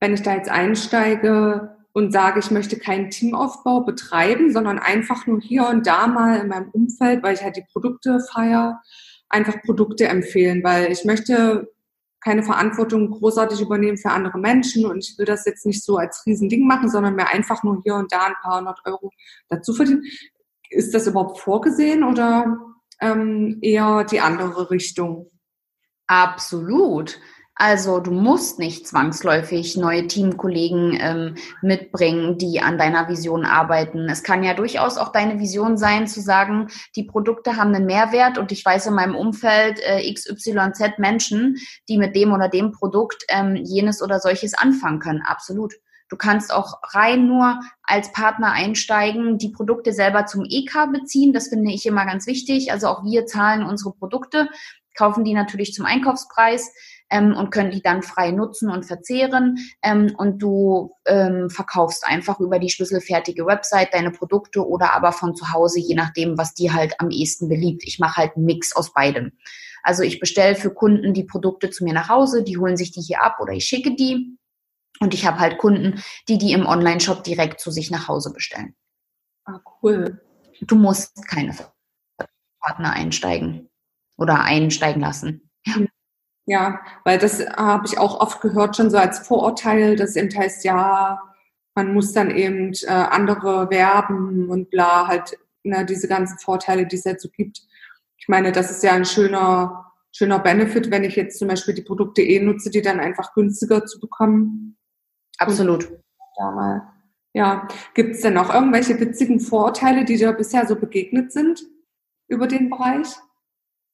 wenn 0.00 0.12
ich 0.12 0.20
da 0.22 0.34
jetzt 0.34 0.50
einsteige 0.50 1.76
und 1.92 2.12
sage, 2.12 2.40
ich 2.40 2.50
möchte 2.50 2.78
keinen 2.78 3.08
Teamaufbau 3.08 3.80
betreiben, 3.80 4.52
sondern 4.52 4.78
einfach 4.78 5.26
nur 5.26 5.40
hier 5.40 5.66
und 5.66 5.86
da 5.86 6.06
mal 6.06 6.40
in 6.40 6.48
meinem 6.48 6.68
Umfeld, 6.70 7.22
weil 7.22 7.34
ich 7.34 7.42
halt 7.42 7.56
die 7.56 7.64
Produkte 7.72 8.20
feiere, 8.20 8.82
einfach 9.36 9.62
Produkte 9.62 10.08
empfehlen, 10.08 10.64
weil 10.64 10.90
ich 10.90 11.04
möchte 11.04 11.68
keine 12.20 12.42
Verantwortung 12.42 13.10
großartig 13.10 13.60
übernehmen 13.60 13.98
für 13.98 14.10
andere 14.10 14.38
Menschen 14.38 14.84
und 14.86 14.98
ich 14.98 15.16
will 15.18 15.26
das 15.26 15.44
jetzt 15.44 15.64
nicht 15.64 15.84
so 15.84 15.96
als 15.96 16.24
Riesending 16.26 16.66
machen, 16.66 16.90
sondern 16.90 17.14
mir 17.14 17.28
einfach 17.28 17.62
nur 17.62 17.82
hier 17.84 17.94
und 17.94 18.10
da 18.10 18.26
ein 18.26 18.34
paar 18.42 18.58
hundert 18.58 18.80
Euro 18.84 19.12
dazu 19.48 19.74
verdienen. 19.74 20.02
Ist 20.70 20.92
das 20.92 21.06
überhaupt 21.06 21.38
vorgesehen 21.38 22.02
oder 22.02 22.58
ähm, 23.00 23.58
eher 23.62 24.04
die 24.04 24.20
andere 24.20 24.70
Richtung? 24.70 25.30
Absolut. 26.08 27.20
Also 27.58 28.00
du 28.00 28.10
musst 28.10 28.58
nicht 28.58 28.86
zwangsläufig 28.86 29.78
neue 29.78 30.06
Teamkollegen 30.06 30.98
ähm, 31.00 31.34
mitbringen, 31.62 32.36
die 32.36 32.60
an 32.60 32.76
deiner 32.76 33.08
Vision 33.08 33.46
arbeiten. 33.46 34.10
Es 34.10 34.22
kann 34.22 34.44
ja 34.44 34.52
durchaus 34.52 34.98
auch 34.98 35.10
deine 35.10 35.40
Vision 35.40 35.78
sein, 35.78 36.06
zu 36.06 36.20
sagen, 36.20 36.68
die 36.96 37.04
Produkte 37.04 37.56
haben 37.56 37.74
einen 37.74 37.86
Mehrwert 37.86 38.36
und 38.36 38.52
ich 38.52 38.62
weiß 38.62 38.88
in 38.88 38.94
meinem 38.94 39.14
Umfeld 39.14 39.80
äh, 39.80 40.12
XYZ 40.12 40.98
Menschen, 40.98 41.56
die 41.88 41.96
mit 41.96 42.14
dem 42.14 42.34
oder 42.34 42.50
dem 42.50 42.72
Produkt 42.72 43.24
ähm, 43.30 43.56
jenes 43.56 44.02
oder 44.02 44.20
solches 44.20 44.52
anfangen 44.52 44.98
können. 44.98 45.22
Absolut. 45.22 45.72
Du 46.10 46.16
kannst 46.16 46.52
auch 46.52 46.74
rein 46.92 47.26
nur 47.26 47.58
als 47.82 48.12
Partner 48.12 48.52
einsteigen, 48.52 49.38
die 49.38 49.48
Produkte 49.48 49.94
selber 49.94 50.26
zum 50.26 50.44
EK 50.44 50.92
beziehen. 50.92 51.32
Das 51.32 51.48
finde 51.48 51.72
ich 51.72 51.86
immer 51.86 52.04
ganz 52.04 52.26
wichtig. 52.26 52.70
Also 52.70 52.88
auch 52.88 53.02
wir 53.02 53.24
zahlen 53.24 53.64
unsere 53.64 53.92
Produkte, 53.94 54.50
kaufen 54.94 55.24
die 55.24 55.34
natürlich 55.34 55.72
zum 55.72 55.86
Einkaufspreis 55.86 56.70
ähm, 57.10 57.34
und 57.36 57.50
können 57.50 57.70
die 57.70 57.82
dann 57.82 58.02
frei 58.02 58.30
nutzen 58.30 58.70
und 58.70 58.84
verzehren. 58.84 59.58
Ähm, 59.82 60.14
und 60.16 60.38
du 60.42 60.92
ähm, 61.06 61.50
verkaufst 61.50 62.06
einfach 62.06 62.40
über 62.40 62.58
die 62.58 62.70
schlüsselfertige 62.70 63.46
Website 63.46 63.94
deine 63.94 64.10
Produkte 64.10 64.66
oder 64.66 64.94
aber 64.94 65.12
von 65.12 65.34
zu 65.34 65.52
Hause, 65.52 65.80
je 65.80 65.94
nachdem, 65.94 66.38
was 66.38 66.54
dir 66.54 66.74
halt 66.74 67.00
am 67.00 67.10
ehesten 67.10 67.48
beliebt. 67.48 67.84
Ich 67.84 67.98
mache 67.98 68.16
halt 68.16 68.36
einen 68.36 68.46
Mix 68.46 68.74
aus 68.74 68.92
beidem. 68.92 69.32
Also 69.82 70.02
ich 70.02 70.18
bestelle 70.18 70.56
für 70.56 70.74
Kunden 70.74 71.14
die 71.14 71.24
Produkte 71.24 71.70
zu 71.70 71.84
mir 71.84 71.94
nach 71.94 72.08
Hause, 72.08 72.42
die 72.42 72.58
holen 72.58 72.76
sich 72.76 72.90
die 72.90 73.00
hier 73.00 73.22
ab 73.22 73.36
oder 73.40 73.52
ich 73.52 73.64
schicke 73.64 73.94
die. 73.94 74.36
Und 74.98 75.14
ich 75.14 75.26
habe 75.26 75.38
halt 75.38 75.58
Kunden, 75.58 76.02
die 76.28 76.38
die 76.38 76.52
im 76.52 76.66
Online-Shop 76.66 77.22
direkt 77.22 77.60
zu 77.60 77.70
sich 77.70 77.90
nach 77.90 78.08
Hause 78.08 78.32
bestellen. 78.32 78.74
Ah, 79.44 79.60
cool. 79.82 80.20
Du 80.62 80.74
musst 80.74 81.28
keine 81.28 81.54
Partner 82.60 82.94
einsteigen 82.94 83.68
oder 84.16 84.40
einsteigen 84.40 85.02
lassen. 85.02 85.50
Ja. 85.66 85.74
Ja, 86.46 86.80
weil 87.04 87.18
das 87.18 87.44
habe 87.56 87.86
ich 87.86 87.98
auch 87.98 88.20
oft 88.20 88.40
gehört, 88.40 88.76
schon 88.76 88.88
so 88.90 88.98
als 88.98 89.18
Vorurteil, 89.18 89.96
dass 89.96 90.14
eben 90.14 90.34
heißt, 90.34 90.64
ja, 90.64 91.20
man 91.74 91.92
muss 91.92 92.12
dann 92.12 92.30
eben 92.30 92.72
äh, 92.84 92.90
andere 92.90 93.68
werben 93.70 94.48
und 94.48 94.70
bla, 94.70 95.08
halt 95.08 95.38
ne, 95.64 95.84
diese 95.84 96.08
ganzen 96.08 96.38
Vorteile, 96.38 96.86
die 96.86 96.96
es 96.96 97.04
jetzt 97.04 97.22
so 97.22 97.28
gibt. 97.30 97.60
Ich 98.16 98.28
meine, 98.28 98.52
das 98.52 98.70
ist 98.70 98.82
ja 98.82 98.92
ein 98.92 99.04
schöner, 99.04 99.92
schöner 100.12 100.38
Benefit, 100.38 100.90
wenn 100.90 101.04
ich 101.04 101.16
jetzt 101.16 101.38
zum 101.38 101.48
Beispiel 101.48 101.74
die 101.74 101.82
Produkte 101.82 102.22
eh 102.22 102.40
nutze, 102.40 102.70
die 102.70 102.80
dann 102.80 103.00
einfach 103.00 103.34
günstiger 103.34 103.84
zu 103.84 103.98
bekommen. 104.00 104.78
Absolut. 105.38 105.90
Ja, 106.38 106.50
mal. 106.52 106.82
Ja, 107.34 107.68
gibt 107.92 108.14
es 108.14 108.22
denn 108.22 108.34
noch 108.34 108.54
irgendwelche 108.54 108.98
witzigen 108.98 109.40
Vorurteile, 109.40 110.04
die 110.04 110.16
dir 110.16 110.32
bisher 110.32 110.66
so 110.66 110.76
begegnet 110.76 111.32
sind 111.32 111.60
über 112.28 112.46
den 112.46 112.70
Bereich? 112.70 113.08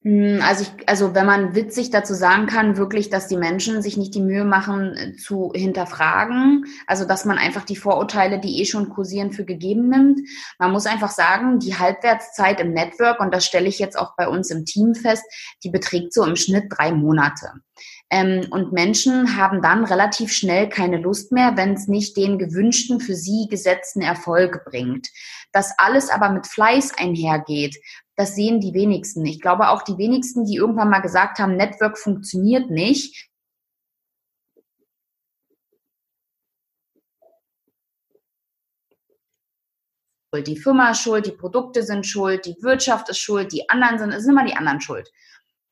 Hm, 0.05 0.41
also, 0.43 0.65
ich, 0.65 0.89
also 0.89 1.15
wenn 1.15 1.27
man 1.27 1.55
witzig 1.55 1.91
dazu 1.91 2.15
sagen 2.15 2.47
kann, 2.47 2.77
wirklich, 2.77 3.09
dass 3.09 3.29
die 3.29 3.37
Menschen 3.37 3.83
sich 3.83 3.97
nicht 3.97 4.15
die 4.15 4.21
Mühe 4.21 4.45
machen 4.45 4.97
äh, 4.97 5.17
zu 5.17 5.53
hinterfragen, 5.55 6.65
also 6.89 7.05
dass 7.05 7.25
man 7.25 7.39
einfach 7.39 7.65
die 7.65 7.77
Vorurteile, 7.77 8.41
die 8.41 8.61
eh 8.61 8.65
schon 8.65 8.89
kursieren, 8.89 9.33
für 9.33 9.45
gegeben 9.45 9.89
nimmt. 9.89 10.21
Man 10.59 10.73
muss 10.73 10.87
einfach 10.87 11.11
sagen, 11.11 11.61
die 11.61 11.79
Halbwertszeit 11.79 12.61
im 12.61 12.73
Network, 12.73 13.21
und 13.21 13.33
das 13.33 13.47
stelle 13.47 13.69
ich 13.69 13.79
jetzt 13.79 13.97
auch 13.97 14.17
bei 14.17 14.27
uns 14.27 14.51
im 14.51 14.65
Team 14.65 14.97
fest, 14.97 15.25
die 15.63 15.71
beträgt 15.71 16.13
so 16.13 16.25
im 16.25 16.35
Schnitt 16.35 16.65
drei 16.69 16.91
Monate. 16.91 17.53
Ähm, 18.11 18.49
und 18.51 18.73
Menschen 18.73 19.37
haben 19.37 19.63
dann 19.63 19.85
relativ 19.85 20.33
schnell 20.33 20.69
keine 20.69 20.99
Lust 20.99 21.31
mehr, 21.31 21.57
wenn 21.57 21.75
es 21.75 21.87
nicht 21.87 22.17
den 22.17 22.39
gewünschten, 22.39 22.99
für 22.99 23.15
sie 23.15 23.47
gesetzten 23.49 24.03
Erfolg 24.03 24.65
bringt. 24.65 25.09
Das 25.53 25.73
alles 25.79 26.11
aber 26.11 26.31
mit 26.31 26.47
Fleiß 26.47 26.99
einhergeht, 26.99 27.77
das 28.23 28.37
sehen 28.37 28.61
die 28.61 28.73
wenigsten. 28.73 29.27
Ich 29.27 29.41
glaube 29.41 29.69
auch 29.71 29.83
die 29.83 29.99
wenigsten, 29.99 30.45
die 30.45 30.55
irgendwann 30.55 30.89
mal 30.89 31.01
gesagt 31.01 31.41
haben, 31.41 31.57
Network 31.57 31.99
funktioniert 31.99 32.71
nicht. 32.71 33.29
Die 40.47 40.57
Firma 40.57 40.93
ist 40.93 41.01
schuld, 41.03 41.27
die 41.27 41.33
Produkte 41.33 41.83
sind 41.83 42.07
schuld, 42.07 42.47
die 42.47 42.57
Wirtschaft 42.63 43.09
ist 43.09 43.19
schuld, 43.19 43.53
die 43.53 43.69
anderen 43.69 43.99
sind, 43.99 44.13
es 44.13 44.23
sind 44.23 44.33
immer 44.33 44.47
die 44.47 44.55
anderen 44.55 44.81
schuld. 44.81 45.13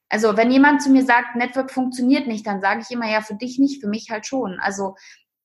Also 0.09 0.37
wenn 0.37 0.51
jemand 0.51 0.83
zu 0.83 0.91
mir 0.91 1.05
sagt, 1.05 1.37
Network 1.37 1.71
funktioniert 1.71 2.27
nicht, 2.27 2.45
dann 2.49 2.61
sage 2.61 2.83
ich 2.83 2.91
immer, 2.91 3.09
ja, 3.09 3.23
für 3.23 3.37
dich 3.37 3.61
nicht, 3.61 3.81
für 3.81 3.89
mich 3.89 4.11
halt 4.11 4.27
schon. 4.27 4.59
Also 4.59 4.97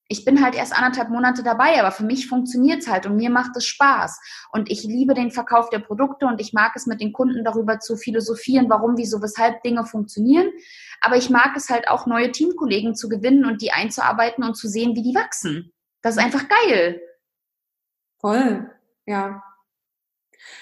ich 0.08 0.24
bin 0.24 0.44
halt 0.44 0.56
erst 0.56 0.78
anderthalb 0.78 1.10
Monate 1.10 1.42
dabei, 1.42 1.80
aber 1.80 1.92
für 1.92 2.04
mich 2.04 2.28
funktioniert's 2.28 2.88
halt 2.88 3.08
und 3.08 3.16
mir 3.16 3.32
macht 3.32 3.56
es 3.58 3.66
Spaß. 3.66 4.20
Und 4.52 4.70
ich 4.70 4.84
liebe 4.84 5.16
den 5.16 5.32
Verkauf 5.32 5.70
der 5.70 5.80
Produkte 5.80 6.28
und 6.28 6.40
ich 6.40 6.54
mag 6.54 6.74
es 6.76 6.86
mit 6.86 7.02
den 7.02 7.12
Kunden 7.12 7.44
darüber 7.44 7.80
zu 7.80 7.98
philosophieren, 7.98 8.70
warum, 8.70 8.98
wieso, 8.98 9.22
weshalb 9.22 9.64
Dinge 9.64 9.86
funktionieren. 9.86 10.52
Aber 11.02 11.16
ich 11.18 11.30
mag 11.30 11.56
es 11.56 11.70
halt 11.70 11.88
auch, 11.88 12.06
neue 12.06 12.32
Teamkollegen 12.32 12.96
zu 12.96 13.10
gewinnen 13.10 13.46
und 13.46 13.62
die 13.62 13.72
einzuarbeiten 13.72 14.44
und 14.44 14.56
zu 14.56 14.68
sehen, 14.68 14.96
wie 14.96 15.04
die 15.04 15.16
wachsen. 15.16 15.74
Das 16.02 16.18
ist 16.18 16.24
einfach 16.24 16.46
geil. 16.48 17.02
Voll, 18.20 18.70
ja. 19.08 19.44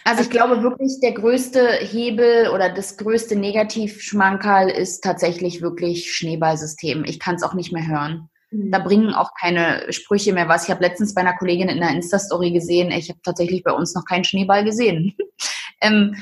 Also 0.05 0.21
ich 0.21 0.29
glaube 0.29 0.63
wirklich, 0.63 0.99
der 1.01 1.11
größte 1.11 1.67
Hebel 1.67 2.49
oder 2.49 2.69
das 2.69 2.95
größte 2.95 3.35
Negativschmankerl 3.35 4.69
ist 4.69 5.03
tatsächlich 5.03 5.61
wirklich 5.61 6.15
Schneeballsystem. 6.15 7.03
Ich 7.03 7.19
kann 7.19 7.35
es 7.35 7.43
auch 7.43 7.53
nicht 7.53 7.73
mehr 7.73 7.85
hören. 7.85 8.29
Da 8.53 8.79
mhm. 8.79 8.83
bringen 8.83 9.13
auch 9.13 9.31
keine 9.33 9.91
Sprüche 9.91 10.31
mehr 10.33 10.47
was. 10.47 10.65
Ich 10.65 10.69
habe 10.69 10.83
letztens 10.83 11.13
bei 11.13 11.21
einer 11.21 11.35
Kollegin 11.35 11.69
in 11.69 11.81
einer 11.81 11.95
Insta-Story 11.95 12.51
gesehen, 12.51 12.91
ich 12.91 13.09
habe 13.09 13.19
tatsächlich 13.23 13.63
bei 13.63 13.71
uns 13.71 13.95
noch 13.95 14.05
keinen 14.05 14.23
Schneeball 14.23 14.63
gesehen. 14.63 15.15
ähm, 15.81 16.15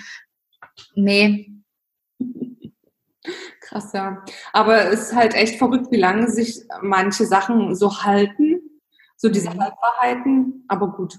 nee. 0.96 1.52
Krass, 3.60 3.91
ja. 3.94 4.24
Aber 4.54 4.91
es 4.91 5.10
ist 5.10 5.15
halt 5.15 5.34
echt 5.34 5.58
verrückt, 5.58 5.91
wie 5.91 5.98
lange 5.98 6.30
sich 6.30 6.62
manche 6.82 7.26
Sachen 7.26 7.76
so 7.76 8.04
halten, 8.04 8.62
so 9.17 9.28
diese 9.30 9.50
mhm. 9.50 9.60
Halbwahrheiten, 9.60 10.65
aber 10.67 10.91
gut. 10.94 11.17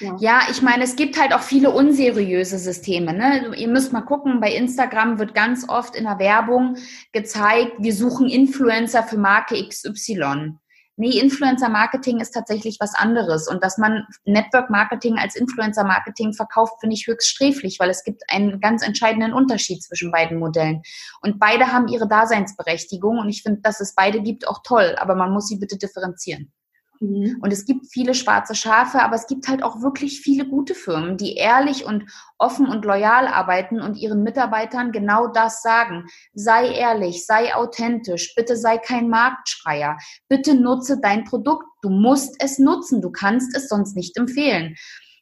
Ja. 0.00 0.16
ja. 0.18 0.40
ich 0.50 0.62
meine, 0.62 0.84
es 0.84 0.96
gibt 0.96 1.20
halt 1.20 1.32
auch 1.32 1.42
viele 1.42 1.70
unseriöse 1.70 2.58
Systeme. 2.58 3.12
Ne? 3.12 3.54
Ihr 3.56 3.68
müsst 3.68 3.92
mal 3.92 4.02
gucken, 4.02 4.40
bei 4.40 4.52
Instagram 4.52 5.18
wird 5.18 5.34
ganz 5.34 5.68
oft 5.68 5.94
in 5.94 6.04
der 6.04 6.18
Werbung 6.18 6.76
gezeigt, 7.12 7.72
wir 7.78 7.94
suchen 7.94 8.28
Influencer 8.28 9.02
für 9.02 9.18
Marke 9.18 9.56
XY. 9.68 10.54
Nee, 10.96 11.18
Influencer-Marketing 11.18 12.20
ist 12.20 12.30
tatsächlich 12.30 12.76
was 12.78 12.94
anderes. 12.94 13.48
Und 13.48 13.64
dass 13.64 13.78
man 13.78 14.06
Network-Marketing 14.26 15.18
als 15.18 15.34
Influencer-Marketing 15.34 16.34
verkauft, 16.34 16.74
finde 16.78 16.94
ich 16.94 17.08
höchst 17.08 17.30
sträflich, 17.30 17.80
weil 17.80 17.90
es 17.90 18.04
gibt 18.04 18.22
einen 18.28 18.60
ganz 18.60 18.86
entscheidenden 18.86 19.32
Unterschied 19.32 19.82
zwischen 19.82 20.12
beiden 20.12 20.38
Modellen. 20.38 20.82
Und 21.20 21.40
beide 21.40 21.72
haben 21.72 21.88
ihre 21.88 22.06
Daseinsberechtigung. 22.06 23.18
Und 23.18 23.28
ich 23.28 23.42
finde, 23.42 23.60
dass 23.62 23.80
es 23.80 23.96
beide 23.96 24.22
gibt, 24.22 24.46
auch 24.46 24.62
toll. 24.62 24.94
Aber 25.00 25.16
man 25.16 25.32
muss 25.32 25.48
sie 25.48 25.56
bitte 25.56 25.78
differenzieren. 25.78 26.52
Mhm. 27.00 27.38
Und 27.40 27.52
es 27.52 27.64
gibt 27.64 27.86
viele 27.92 28.14
schwarze 28.14 28.54
Schafe, 28.54 29.02
aber 29.02 29.14
es 29.14 29.26
gibt 29.26 29.48
halt 29.48 29.62
auch 29.62 29.82
wirklich 29.82 30.20
viele 30.20 30.46
gute 30.46 30.74
Firmen, 30.74 31.16
die 31.16 31.36
ehrlich 31.36 31.84
und 31.84 32.04
offen 32.38 32.68
und 32.68 32.84
loyal 32.84 33.26
arbeiten 33.26 33.80
und 33.80 33.96
ihren 33.96 34.22
Mitarbeitern 34.22 34.92
genau 34.92 35.28
das 35.28 35.62
sagen. 35.62 36.06
Sei 36.32 36.68
ehrlich, 36.72 37.26
sei 37.26 37.54
authentisch, 37.54 38.34
bitte 38.34 38.56
sei 38.56 38.78
kein 38.78 39.08
Marktschreier, 39.08 39.98
bitte 40.28 40.54
nutze 40.54 41.00
dein 41.00 41.24
Produkt. 41.24 41.66
Du 41.82 41.90
musst 41.90 42.36
es 42.38 42.58
nutzen, 42.58 43.02
du 43.02 43.10
kannst 43.10 43.56
es 43.56 43.68
sonst 43.68 43.96
nicht 43.96 44.16
empfehlen. 44.16 44.76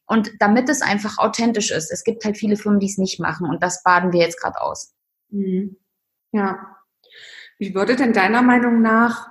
Und 0.07 0.31
damit 0.41 0.69
es 0.69 0.83
einfach 0.83 1.19
authentisch 1.19 1.71
ist, 1.71 1.91
es 1.91 2.05
gibt 2.05 2.25
halt 2.25 2.37
viele 2.37 2.57
Firmen, 2.57 2.81
die 2.81 2.87
es 2.87 2.99
nicht 2.99 3.19
machen 3.19 3.49
und 3.49 3.63
das 3.63 3.83
baden 3.83 4.13
wir 4.13 4.21
jetzt 4.21 4.41
gerade 4.41 4.61
aus. 4.61 4.95
Mhm. 5.31 5.77
Ja. 6.33 6.77
Wie 7.59 7.75
würde 7.75 7.97
denn 7.97 8.13
deiner 8.13 8.43
Meinung 8.43 8.83
nach 8.83 9.29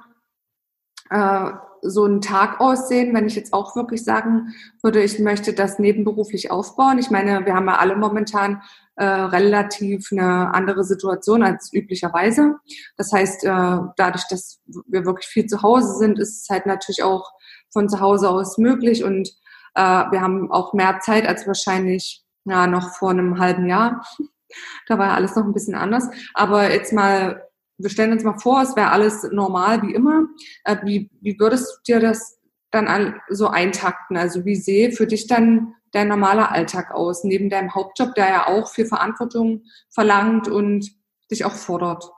äh, 1.10 1.52
so 1.82 2.06
ein 2.06 2.22
Tag 2.22 2.60
aussehen, 2.60 3.14
wenn 3.14 3.28
ich 3.28 3.36
jetzt 3.36 3.54
auch 3.54 3.76
wirklich 3.76 4.04
sagen 4.04 4.54
würde, 4.82 5.04
ich 5.04 5.20
möchte 5.20 5.54
das 5.54 5.80
nebenberuflich 5.80 6.52
aufbauen? 6.52 7.00
Ich 7.00 7.10
meine, 7.10 7.46
wir 7.46 7.56
haben 7.56 7.68
ja 7.68 7.78
alle 7.78 7.96
momentan 7.96 8.62
äh, 8.96 9.06
relativ 9.06 10.12
eine 10.12 10.54
andere 10.54 10.84
Situation 10.84 11.44
als 11.44 11.74
üblicherweise. 11.74 12.56
Das 12.98 13.12
heißt, 13.12 13.44
äh, 13.44 13.78
dadurch, 13.98 14.28
dass 14.30 14.60
wir 14.88 15.06
wirklich 15.06 15.28
viel 15.28 15.46
zu 15.46 15.62
Hause 15.62 15.98
sind, 15.98 16.20
ist 16.20 16.44
es 16.44 16.50
halt 16.50 16.66
natürlich 16.66 17.04
auch 17.04 17.32
von 17.72 17.90
zu 17.90 18.00
Hause 18.00 18.30
aus 18.30 18.58
möglich 18.58 19.04
und 19.04 19.30
äh, 19.76 19.82
wir 19.82 20.22
haben 20.22 20.52
auch 20.52 20.74
mehr 20.74 21.00
Zeit 21.00 21.28
als 21.28 21.48
wahrscheinlich 21.48 22.24
ja, 22.46 22.68
noch 22.68 22.92
vor 22.92 23.12
einem 23.12 23.40
halben 23.40 23.68
Jahr. 23.68 24.06
Da 24.88 24.98
war 24.98 25.08
ja 25.08 25.14
alles 25.14 25.36
noch 25.36 25.46
ein 25.46 25.54
bisschen 25.54 25.76
anders. 25.76 26.10
Aber 26.34 26.72
jetzt 26.72 26.92
mal 26.92 27.48
wir 27.82 27.90
stellen 27.90 28.12
uns 28.12 28.24
mal 28.24 28.40
vor, 28.40 28.62
es 28.62 28.76
wäre 28.76 28.92
alles 28.92 29.24
normal 29.32 29.82
wie 29.82 29.94
immer. 29.94 30.26
Äh, 30.64 30.78
wie, 30.84 31.10
wie 31.22 31.40
würdest 31.40 31.82
du 31.88 31.94
dir 31.94 32.00
das 32.00 32.40
dann 32.72 33.16
so 33.30 33.48
eintakten? 33.48 34.18
Also 34.18 34.46
wie 34.46 34.56
sehe 34.56 34.92
für 34.92 35.08
dich 35.08 35.28
dann 35.28 35.74
dein 35.92 36.08
normaler 36.08 36.52
Alltag 36.52 36.92
aus, 36.92 37.24
neben 37.24 37.50
deinem 37.50 37.76
Hauptjob, 37.76 38.16
der 38.16 38.30
ja 38.30 38.48
auch 38.48 38.70
viel 38.70 38.86
Verantwortung 38.86 39.64
verlangt 39.90 40.48
und 40.48 40.90
dich 41.30 41.46
auch 41.46 41.54
fordert? 41.54 42.10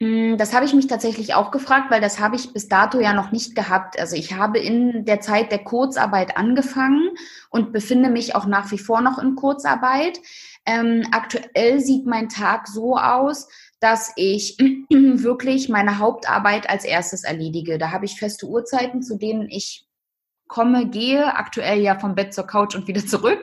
Mm, 0.00 0.36
das 0.36 0.52
habe 0.52 0.66
ich 0.66 0.74
mich 0.74 0.88
tatsächlich 0.88 1.34
auch 1.34 1.50
gefragt, 1.50 1.90
weil 1.90 2.00
das 2.00 2.20
habe 2.20 2.36
ich 2.36 2.52
bis 2.52 2.68
dato 2.68 3.00
ja 3.00 3.14
noch 3.14 3.30
nicht 3.32 3.54
gehabt. 3.54 3.98
Also 3.98 4.16
ich 4.16 4.34
habe 4.34 4.58
in 4.58 5.04
der 5.06 5.20
Zeit 5.20 5.50
der 5.50 5.64
Kurzarbeit 5.64 6.36
angefangen 6.36 7.10
und 7.50 7.72
befinde 7.72 8.10
mich 8.10 8.34
auch 8.34 8.46
nach 8.46 8.70
wie 8.72 8.78
vor 8.78 9.00
noch 9.00 9.18
in 9.18 9.36
Kurzarbeit. 9.36 10.20
Ähm, 10.66 11.06
aktuell 11.12 11.80
sieht 11.80 12.06
mein 12.06 12.28
Tag 12.28 12.68
so 12.68 12.96
aus, 12.96 13.48
dass 13.86 14.12
ich 14.16 14.58
wirklich 14.90 15.68
meine 15.68 15.98
Hauptarbeit 16.00 16.68
als 16.68 16.84
erstes 16.84 17.22
erledige. 17.22 17.78
Da 17.78 17.92
habe 17.92 18.04
ich 18.04 18.18
feste 18.18 18.48
Uhrzeiten, 18.48 19.00
zu 19.00 19.16
denen 19.16 19.48
ich 19.48 19.86
komme, 20.48 20.88
gehe, 20.88 21.36
aktuell 21.36 21.78
ja 21.78 21.96
vom 21.96 22.16
Bett 22.16 22.34
zur 22.34 22.48
Couch 22.48 22.74
und 22.74 22.88
wieder 22.88 23.06
zurück, 23.06 23.40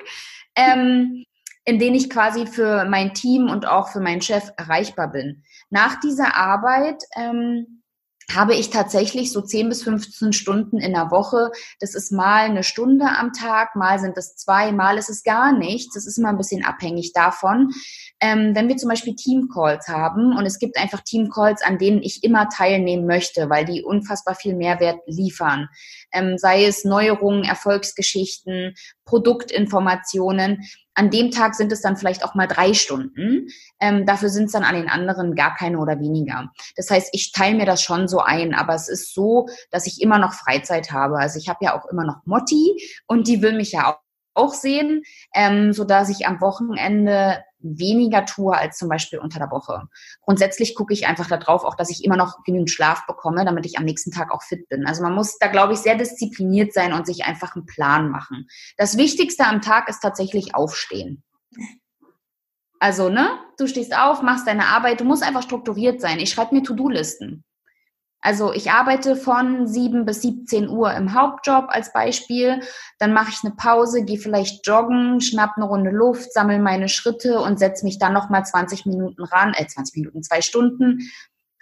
ähm, 0.57 1.23
in 1.63 1.79
denen 1.79 1.95
ich 1.95 2.09
quasi 2.09 2.45
für 2.45 2.83
mein 2.83 3.13
Team 3.13 3.49
und 3.49 3.65
auch 3.65 3.87
für 3.87 4.01
meinen 4.01 4.21
Chef 4.21 4.51
erreichbar 4.57 5.13
bin. 5.13 5.43
Nach 5.69 6.01
dieser 6.01 6.35
Arbeit 6.35 7.01
ähm, 7.15 7.81
habe 8.31 8.55
ich 8.55 8.69
tatsächlich 8.69 9.31
so 9.31 9.41
10 9.41 9.69
bis 9.69 9.83
15 9.83 10.33
Stunden 10.33 10.77
in 10.77 10.93
der 10.93 11.11
Woche. 11.11 11.51
Das 11.79 11.95
ist 11.95 12.11
mal 12.11 12.45
eine 12.45 12.63
Stunde 12.63 13.05
am 13.05 13.33
Tag, 13.33 13.75
mal 13.75 13.99
sind 13.99 14.17
es 14.17 14.35
zwei, 14.35 14.71
mal 14.71 14.97
ist 14.97 15.09
es 15.09 15.23
gar 15.23 15.57
nichts. 15.57 15.93
Das 15.93 16.07
ist 16.07 16.17
immer 16.17 16.29
ein 16.29 16.37
bisschen 16.37 16.63
abhängig 16.63 17.13
davon. 17.13 17.71
Ähm, 18.19 18.55
wenn 18.55 18.67
wir 18.67 18.77
zum 18.77 18.89
Beispiel 18.89 19.15
Teamcalls 19.15 19.87
haben 19.87 20.35
und 20.37 20.45
es 20.45 20.59
gibt 20.59 20.77
einfach 20.77 21.01
Teamcalls, 21.01 21.61
an 21.61 21.77
denen 21.77 22.01
ich 22.01 22.23
immer 22.23 22.49
teilnehmen 22.49 23.05
möchte, 23.05 23.49
weil 23.49 23.65
die 23.65 23.83
unfassbar 23.83 24.35
viel 24.35 24.55
Mehrwert 24.55 24.99
liefern. 25.07 25.67
Ähm, 26.11 26.37
sei 26.37 26.65
es 26.65 26.85
Neuerungen, 26.85 27.43
Erfolgsgeschichten, 27.43 28.75
Produktinformationen 29.05 30.63
an 30.95 31.09
dem 31.09 31.31
Tag 31.31 31.55
sind 31.55 31.71
es 31.71 31.81
dann 31.81 31.97
vielleicht 31.97 32.23
auch 32.23 32.35
mal 32.35 32.47
drei 32.47 32.73
Stunden. 32.73 33.47
Ähm, 33.79 34.05
dafür 34.05 34.29
sind 34.29 34.45
es 34.45 34.51
dann 34.51 34.63
an 34.63 34.75
den 34.75 34.89
anderen 34.89 35.35
gar 35.35 35.55
keine 35.55 35.79
oder 35.79 35.99
weniger. 35.99 36.51
Das 36.75 36.89
heißt, 36.89 37.09
ich 37.13 37.31
teile 37.31 37.57
mir 37.57 37.65
das 37.65 37.81
schon 37.81 38.07
so 38.07 38.19
ein, 38.19 38.53
aber 38.53 38.75
es 38.75 38.89
ist 38.89 39.13
so, 39.13 39.47
dass 39.71 39.87
ich 39.87 40.01
immer 40.01 40.19
noch 40.19 40.33
Freizeit 40.33 40.91
habe. 40.91 41.17
Also 41.17 41.39
ich 41.39 41.49
habe 41.49 41.59
ja 41.61 41.79
auch 41.79 41.85
immer 41.91 42.05
noch 42.05 42.25
Motti 42.25 42.77
und 43.07 43.27
die 43.27 43.41
will 43.41 43.53
mich 43.53 43.71
ja 43.71 43.91
auch 43.91 44.03
auch 44.35 44.53
sehen, 44.53 45.03
ähm, 45.35 45.73
so 45.73 45.83
dass 45.83 46.09
ich 46.09 46.25
am 46.25 46.41
Wochenende 46.41 47.43
weniger 47.63 48.25
tue 48.25 48.55
als 48.55 48.77
zum 48.77 48.89
Beispiel 48.89 49.19
unter 49.19 49.39
der 49.39 49.51
Woche. 49.51 49.87
Grundsätzlich 50.21 50.75
gucke 50.75 50.93
ich 50.93 51.07
einfach 51.07 51.27
darauf, 51.27 51.63
auch 51.63 51.75
dass 51.75 51.89
ich 51.89 52.03
immer 52.03 52.17
noch 52.17 52.43
genügend 52.43 52.69
Schlaf 52.69 53.05
bekomme, 53.07 53.45
damit 53.45 53.65
ich 53.65 53.77
am 53.77 53.85
nächsten 53.85 54.11
Tag 54.11 54.31
auch 54.31 54.43
fit 54.43 54.69
bin. 54.69 54.85
Also 54.85 55.01
man 55.01 55.13
muss 55.13 55.37
da, 55.39 55.47
glaube 55.47 55.73
ich, 55.73 55.79
sehr 55.79 55.95
diszipliniert 55.95 56.73
sein 56.73 56.93
und 56.93 57.05
sich 57.05 57.25
einfach 57.25 57.55
einen 57.55 57.65
Plan 57.65 58.09
machen. 58.09 58.47
Das 58.77 58.97
Wichtigste 58.97 59.45
am 59.45 59.61
Tag 59.61 59.89
ist 59.89 60.01
tatsächlich 60.01 60.55
aufstehen. 60.55 61.23
Also, 62.79 63.07
ne, 63.07 63.39
du 63.57 63.65
stehst 63.65 63.95
auf, 63.97 64.21
machst 64.21 64.45
deine 64.45 64.65
Arbeit, 64.65 64.99
du 64.99 65.05
musst 65.05 65.23
einfach 65.23 65.43
strukturiert 65.43 66.01
sein. 66.01 66.19
Ich 66.19 66.31
schreibe 66.31 66.53
mir 66.53 66.63
To-Do-Listen. 66.63 67.45
Also 68.23 68.53
ich 68.53 68.71
arbeite 68.71 69.17
von 69.17 69.67
7 69.67 70.05
bis 70.05 70.21
17 70.21 70.69
Uhr 70.69 70.93
im 70.93 71.13
Hauptjob 71.13 71.65
als 71.67 71.91
Beispiel. 71.91 72.61
Dann 72.97 73.11
mache 73.11 73.31
ich 73.31 73.43
eine 73.43 73.53
Pause, 73.53 74.05
gehe 74.05 74.17
vielleicht 74.17 74.65
joggen, 74.65 75.19
schnapp 75.19 75.57
eine 75.57 75.65
Runde 75.65 75.91
Luft, 75.91 76.31
sammle 76.31 76.57
meine 76.59 76.87
Schritte 76.87 77.41
und 77.41 77.59
setze 77.59 77.83
mich 77.85 77.99
dann 77.99 78.13
nochmal 78.13 78.45
20 78.45 78.85
Minuten 78.85 79.23
ran, 79.23 79.53
äh 79.53 79.67
20 79.67 79.97
Minuten, 79.97 80.23
zwei 80.23 80.41
Stunden. 80.41 80.99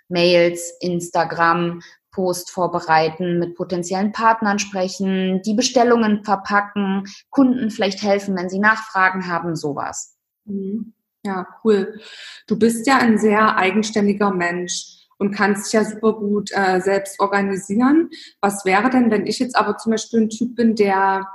Mails, 0.08 0.78
Instagram, 0.82 1.82
Post 2.12 2.52
vorbereiten, 2.52 3.40
mit 3.40 3.56
potenziellen 3.56 4.12
Partnern 4.12 4.60
sprechen, 4.60 5.42
die 5.44 5.54
Bestellungen 5.56 6.24
verpacken, 6.24 7.06
Kunden 7.30 7.72
vielleicht 7.72 8.04
helfen, 8.04 8.36
wenn 8.36 8.50
sie 8.50 8.60
Nachfragen 8.60 9.28
haben, 9.28 9.56
sowas. 9.56 10.18
Mhm. 10.46 10.94
Ja, 11.24 11.48
cool. 11.64 12.00
Du 12.48 12.58
bist 12.58 12.86
ja 12.88 12.98
ein 12.98 13.18
sehr 13.18 13.56
eigenständiger 13.56 14.32
Mensch 14.32 15.01
und 15.22 15.36
kannst 15.36 15.68
dich 15.68 15.74
ja 15.74 15.86
super 15.86 16.14
gut 16.14 16.50
äh, 16.52 16.82
selbst 16.82 17.20
organisieren. 17.20 18.10
Was 18.42 18.66
wäre 18.66 18.90
denn, 18.90 19.12
wenn 19.12 19.28
ich 19.28 19.38
jetzt 19.38 19.56
aber 19.56 19.78
zum 19.78 19.92
Beispiel 19.92 20.22
ein 20.22 20.30
Typ 20.30 20.56
bin, 20.56 20.74
der 20.76 21.28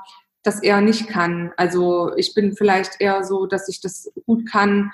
das 0.42 0.61
eher 0.61 0.81
nicht 0.81 1.07
kann? 1.07 1.53
Also 1.57 2.12
ich 2.16 2.35
bin 2.35 2.57
vielleicht 2.57 3.01
eher 3.01 3.22
so, 3.22 3.46
dass 3.46 3.68
ich 3.68 3.81
das 3.81 4.12
gut 4.27 4.51
kann, 4.51 4.90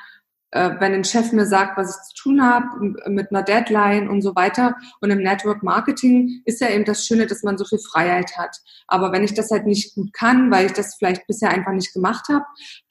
äh, 0.51 0.73
wenn 0.79 0.93
ein 0.93 1.05
Chef 1.05 1.33
mir 1.33 1.47
sagt, 1.47 1.79
was 1.79 1.97
ich 1.97 2.15
zu 2.15 2.23
tun 2.25 2.45
habe, 2.45 2.67
mit 3.09 3.31
einer 3.31 3.43
Deadline 3.43 4.11
und 4.11 4.21
so 4.21 4.37
weiter. 4.37 4.77
Und 5.01 5.11
im 5.11 5.23
Network 5.23 5.63
Marketing 5.63 6.43
ist 6.45 6.61
ja 6.61 6.69
eben 6.69 6.85
das 6.85 7.07
Schöne, 7.07 7.27
dass 7.27 7.43
man 7.43 7.57
so 7.57 7.65
viel 7.65 7.79
Freiheit 7.79 8.37
hat. 8.37 8.59
Aber 8.89 9.11
wenn 9.11 9.25
ich 9.25 9.33
das 9.33 9.51
halt 9.51 9.65
nicht 9.65 9.95
gut 9.95 10.13
kann, 10.13 10.51
weil 10.51 10.67
ich 10.67 10.73
das 10.73 10.97
vielleicht 10.97 11.27
bisher 11.27 11.49
einfach 11.49 11.73
nicht 11.73 11.95
gemacht 11.95 12.27
habe, 12.29 12.45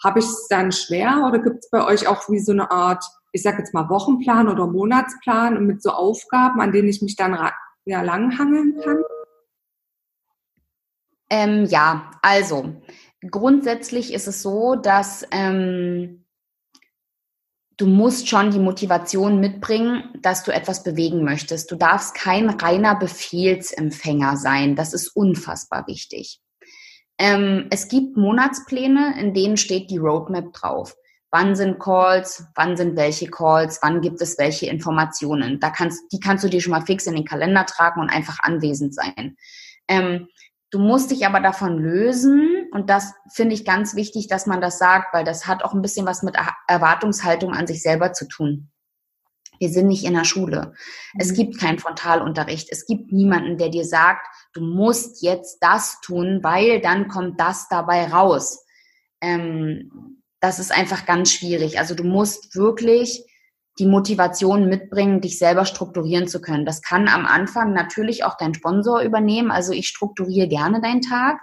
habe 0.04 0.18
ich 0.18 0.26
es 0.26 0.48
dann 0.50 0.72
schwer 0.72 1.26
oder 1.28 1.38
gibt 1.38 1.58
es 1.60 1.70
bei 1.70 1.86
euch 1.86 2.08
auch 2.08 2.28
wie 2.28 2.40
so 2.40 2.54
eine 2.54 2.72
Art 2.72 3.06
ich 3.32 3.44
sage 3.44 3.60
jetzt 3.60 3.74
mal 3.74 3.90
Wochenplan 3.90 4.48
oder 4.48 4.68
Monatsplan 4.68 5.58
und 5.58 5.66
mit 5.66 5.82
so 5.82 5.92
Aufgaben, 5.92 6.60
an 6.62 6.72
denen 6.72 6.90
ich 6.90 7.02
mich 7.02 7.16
dann 7.16 7.38
ja, 7.86 8.02
langhangeln 8.02 8.80
kann? 8.84 9.04
Ähm, 11.30 11.66
ja, 11.66 12.12
also 12.22 12.76
grundsätzlich 13.30 14.14
ist 14.14 14.28
es 14.28 14.42
so, 14.42 14.76
dass 14.76 15.26
ähm, 15.32 16.26
du 17.78 17.88
musst 17.88 18.28
schon 18.28 18.52
die 18.52 18.60
Motivation 18.60 19.40
mitbringen, 19.40 20.04
dass 20.20 20.44
du 20.44 20.52
etwas 20.52 20.84
bewegen 20.84 21.24
möchtest. 21.24 21.72
Du 21.72 21.78
darfst 21.78 22.16
kein 22.16 22.50
reiner 22.50 22.96
Befehlsempfänger 22.96 24.36
sein. 24.36 24.76
Das 24.76 24.94
ist 24.94 25.08
unfassbar 25.08 25.88
wichtig. 25.88 26.42
Ähm, 27.18 27.68
es 27.70 27.88
gibt 27.88 28.18
Monatspläne, 28.18 29.18
in 29.20 29.34
denen 29.34 29.56
steht 29.56 29.90
die 29.90 30.00
Roadmap 30.00 30.52
drauf 30.52 30.96
wann 31.32 31.56
sind 31.56 31.80
Calls, 31.80 32.46
wann 32.56 32.76
sind 32.76 32.98
welche 32.98 33.28
Calls, 33.28 33.80
wann 33.82 34.02
gibt 34.02 34.22
es 34.22 34.38
welche 34.38 34.68
Informationen. 34.68 35.60
Da 35.60 35.70
kannst, 35.70 36.12
die 36.12 36.20
kannst 36.20 36.44
du 36.44 36.50
dir 36.50 36.62
schon 36.62 36.72
mal 36.72 36.86
fix 36.86 37.08
in 37.08 37.16
den 37.16 37.26
Kalender 37.26 37.66
tragen 37.66 38.02
und 38.02 38.10
einfach 38.10 38.40
anwesend 38.42 38.94
sein. 38.94 39.38
Ähm, 39.88 40.28
du 40.72 40.80
musst 40.80 41.10
dich 41.10 41.26
aber 41.26 41.40
davon 41.40 41.78
lösen 41.78 42.68
und 42.72 42.90
das 42.90 43.14
finde 43.34 43.56
ich 43.56 43.66
ganz 43.66 43.96
wichtig, 43.96 44.28
dass 44.28 44.46
man 44.46 44.62
das 44.62 44.78
sagt, 44.78 45.14
weil 45.14 45.24
das 45.24 45.48
hat 45.48 45.64
auch 45.64 45.74
ein 45.74 45.82
bisschen 45.82 46.06
was 46.06 46.22
mit 46.22 46.36
Erwartungshaltung 46.68 47.54
an 47.54 47.66
sich 47.66 47.82
selber 47.82 48.12
zu 48.12 48.28
tun. 48.28 48.70
Wir 49.58 49.70
sind 49.70 49.88
nicht 49.88 50.06
in 50.06 50.16
der 50.16 50.24
Schule. 50.26 50.74
Es 51.18 51.32
mhm. 51.32 51.36
gibt 51.36 51.60
keinen 51.60 51.78
Frontalunterricht. 51.78 52.70
Es 52.72 52.86
gibt 52.88 53.12
niemanden, 53.12 53.58
der 53.58 53.70
dir 53.70 53.86
sagt, 53.86 54.26
du 54.54 54.62
musst 54.62 55.22
jetzt 55.22 55.60
das 55.62 56.02
tun, 56.02 56.40
weil 56.42 56.82
dann 56.82 57.08
kommt 57.08 57.40
das 57.40 57.70
dabei 57.70 58.08
raus. 58.08 58.66
Ähm, 59.22 60.21
das 60.42 60.60
ist 60.60 60.72
einfach 60.72 61.06
ganz 61.06 61.32
schwierig. 61.32 61.80
Also 61.80 61.96
du 61.96 62.04
musst 62.04 62.56
wirklich 62.56 63.24
die 63.80 63.86
Motivation 63.86 64.68
mitbringen, 64.68 65.22
dich 65.22 65.38
selber 65.38 65.66
strukturieren 65.66 66.28
zu 66.28 66.42
können. 66.42 66.66
Das 66.66 66.82
kann 66.82 67.08
am 67.08 67.26
Anfang 67.26 67.74
natürlich 67.74 68.26
auch 68.26 68.36
dein 68.38 68.54
Sponsor 68.54 69.02
übernehmen. 69.02 69.52
Also 69.52 69.72
ich 69.72 69.88
strukturiere 69.88 70.48
gerne 70.48 70.82
deinen 70.82 71.02
Tag. 71.02 71.40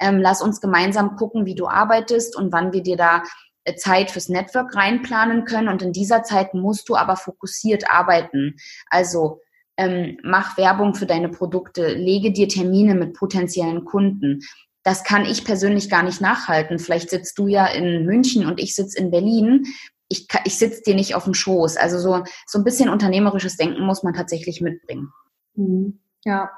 Ähm, 0.00 0.18
lass 0.18 0.42
uns 0.42 0.60
gemeinsam 0.60 1.16
gucken, 1.16 1.46
wie 1.46 1.54
du 1.54 1.68
arbeitest 1.68 2.34
und 2.34 2.52
wann 2.52 2.72
wir 2.72 2.82
dir 2.82 2.96
da 2.96 3.22
äh, 3.64 3.76
Zeit 3.76 4.10
fürs 4.10 4.28
Network 4.30 4.74
reinplanen 4.74 5.44
können. 5.44 5.68
Und 5.68 5.82
in 5.82 5.92
dieser 5.92 6.22
Zeit 6.22 6.54
musst 6.54 6.88
du 6.88 6.96
aber 6.96 7.16
fokussiert 7.16 7.90
arbeiten. 7.90 8.56
Also 8.88 9.40
ähm, 9.76 10.18
mach 10.22 10.56
Werbung 10.56 10.94
für 10.94 11.06
deine 11.06 11.28
Produkte, 11.28 11.94
lege 11.94 12.32
dir 12.32 12.48
Termine 12.48 12.94
mit 12.94 13.14
potenziellen 13.14 13.84
Kunden. 13.84 14.40
Das 14.82 15.04
kann 15.04 15.24
ich 15.24 15.44
persönlich 15.44 15.90
gar 15.90 16.02
nicht 16.02 16.20
nachhalten. 16.20 16.78
Vielleicht 16.78 17.10
sitzt 17.10 17.38
du 17.38 17.46
ja 17.46 17.66
in 17.66 18.06
München 18.06 18.46
und 18.46 18.60
ich 18.60 18.74
sitze 18.74 18.98
in 18.98 19.10
Berlin. 19.10 19.66
Ich, 20.08 20.26
ich 20.44 20.58
sitze 20.58 20.82
dir 20.82 20.94
nicht 20.94 21.14
auf 21.14 21.24
dem 21.24 21.34
Schoß. 21.34 21.76
Also 21.76 21.98
so, 21.98 22.24
so 22.46 22.58
ein 22.58 22.64
bisschen 22.64 22.88
unternehmerisches 22.88 23.56
Denken 23.56 23.84
muss 23.84 24.02
man 24.02 24.14
tatsächlich 24.14 24.60
mitbringen. 24.60 25.12
Mhm. 25.54 26.00
Ja, 26.24 26.50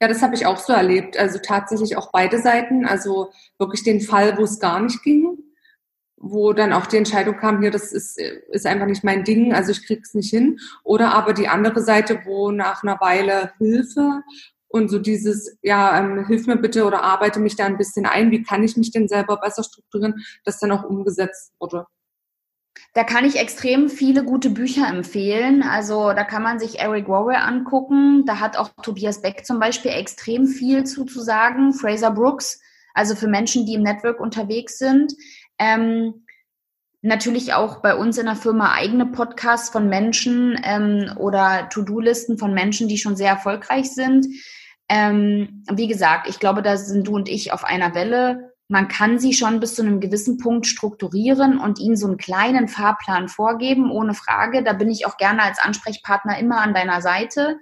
ja, 0.00 0.08
das 0.08 0.22
habe 0.22 0.34
ich 0.34 0.46
auch 0.46 0.56
so 0.56 0.72
erlebt. 0.72 1.18
Also 1.18 1.38
tatsächlich 1.38 1.96
auch 1.96 2.10
beide 2.12 2.40
Seiten. 2.40 2.86
Also 2.86 3.32
wirklich 3.58 3.82
den 3.82 4.00
Fall, 4.00 4.38
wo 4.38 4.44
es 4.44 4.60
gar 4.60 4.80
nicht 4.80 5.02
ging, 5.02 5.38
wo 6.16 6.52
dann 6.52 6.72
auch 6.72 6.86
die 6.86 6.98
Entscheidung 6.98 7.36
kam, 7.36 7.60
hier, 7.60 7.70
das 7.70 7.92
ist, 7.92 8.18
ist 8.18 8.66
einfach 8.66 8.86
nicht 8.86 9.04
mein 9.04 9.24
Ding, 9.24 9.54
also 9.54 9.72
ich 9.72 9.86
krieg's 9.86 10.14
nicht 10.14 10.30
hin. 10.30 10.58
Oder 10.84 11.14
aber 11.14 11.32
die 11.32 11.48
andere 11.48 11.82
Seite, 11.82 12.20
wo 12.24 12.50
nach 12.50 12.82
einer 12.82 13.00
Weile 13.00 13.52
Hilfe 13.58 14.22
und 14.70 14.88
so 14.88 14.98
dieses, 15.00 15.58
ja, 15.62 15.98
ähm, 15.98 16.26
hilf 16.26 16.46
mir 16.46 16.56
bitte 16.56 16.84
oder 16.84 17.02
arbeite 17.02 17.40
mich 17.40 17.56
da 17.56 17.66
ein 17.66 17.76
bisschen 17.76 18.06
ein, 18.06 18.30
wie 18.30 18.42
kann 18.42 18.62
ich 18.62 18.76
mich 18.76 18.92
denn 18.92 19.08
selber 19.08 19.36
besser 19.36 19.64
strukturieren, 19.64 20.24
das 20.44 20.60
dann 20.60 20.70
auch 20.70 20.84
umgesetzt 20.84 21.52
wurde. 21.58 21.86
Da 22.94 23.04
kann 23.04 23.24
ich 23.24 23.36
extrem 23.36 23.88
viele 23.88 24.24
gute 24.24 24.50
Bücher 24.50 24.88
empfehlen. 24.88 25.62
Also 25.62 26.12
da 26.12 26.24
kann 26.24 26.42
man 26.42 26.58
sich 26.60 26.78
Eric 26.78 27.08
Warrior 27.08 27.42
angucken. 27.42 28.24
Da 28.26 28.38
hat 28.38 28.56
auch 28.56 28.70
Tobias 28.82 29.22
Beck 29.22 29.44
zum 29.44 29.58
Beispiel 29.58 29.90
extrem 29.90 30.46
viel 30.46 30.84
zu, 30.84 31.04
zu 31.04 31.20
sagen. 31.20 31.72
Fraser 31.72 32.12
Brooks, 32.12 32.60
also 32.94 33.16
für 33.16 33.28
Menschen, 33.28 33.66
die 33.66 33.74
im 33.74 33.82
Network 33.82 34.20
unterwegs 34.20 34.78
sind. 34.78 35.14
Ähm, 35.58 36.26
natürlich 37.02 37.54
auch 37.54 37.80
bei 37.80 37.94
uns 37.96 38.18
in 38.18 38.26
der 38.26 38.36
Firma 38.36 38.72
eigene 38.72 39.06
Podcasts 39.06 39.70
von 39.70 39.88
Menschen 39.88 40.58
ähm, 40.62 41.12
oder 41.16 41.68
To-Do-Listen 41.70 42.38
von 42.38 42.54
Menschen, 42.54 42.88
die 42.88 42.98
schon 42.98 43.16
sehr 43.16 43.30
erfolgreich 43.30 43.92
sind. 43.92 44.26
Ähm, 44.90 45.62
wie 45.72 45.86
gesagt, 45.86 46.28
ich 46.28 46.40
glaube, 46.40 46.62
da 46.62 46.76
sind 46.76 47.06
du 47.06 47.14
und 47.14 47.28
ich 47.28 47.52
auf 47.52 47.62
einer 47.62 47.94
Welle. 47.94 48.52
Man 48.66 48.88
kann 48.88 49.20
sie 49.20 49.32
schon 49.32 49.60
bis 49.60 49.76
zu 49.76 49.82
einem 49.82 50.00
gewissen 50.00 50.36
Punkt 50.38 50.66
strukturieren 50.66 51.60
und 51.60 51.78
ihnen 51.78 51.96
so 51.96 52.08
einen 52.08 52.16
kleinen 52.16 52.66
Fahrplan 52.66 53.28
vorgeben, 53.28 53.92
ohne 53.92 54.14
Frage. 54.14 54.64
Da 54.64 54.72
bin 54.72 54.90
ich 54.90 55.06
auch 55.06 55.16
gerne 55.16 55.44
als 55.44 55.60
Ansprechpartner 55.60 56.38
immer 56.38 56.60
an 56.60 56.74
deiner 56.74 57.00
Seite. 57.02 57.58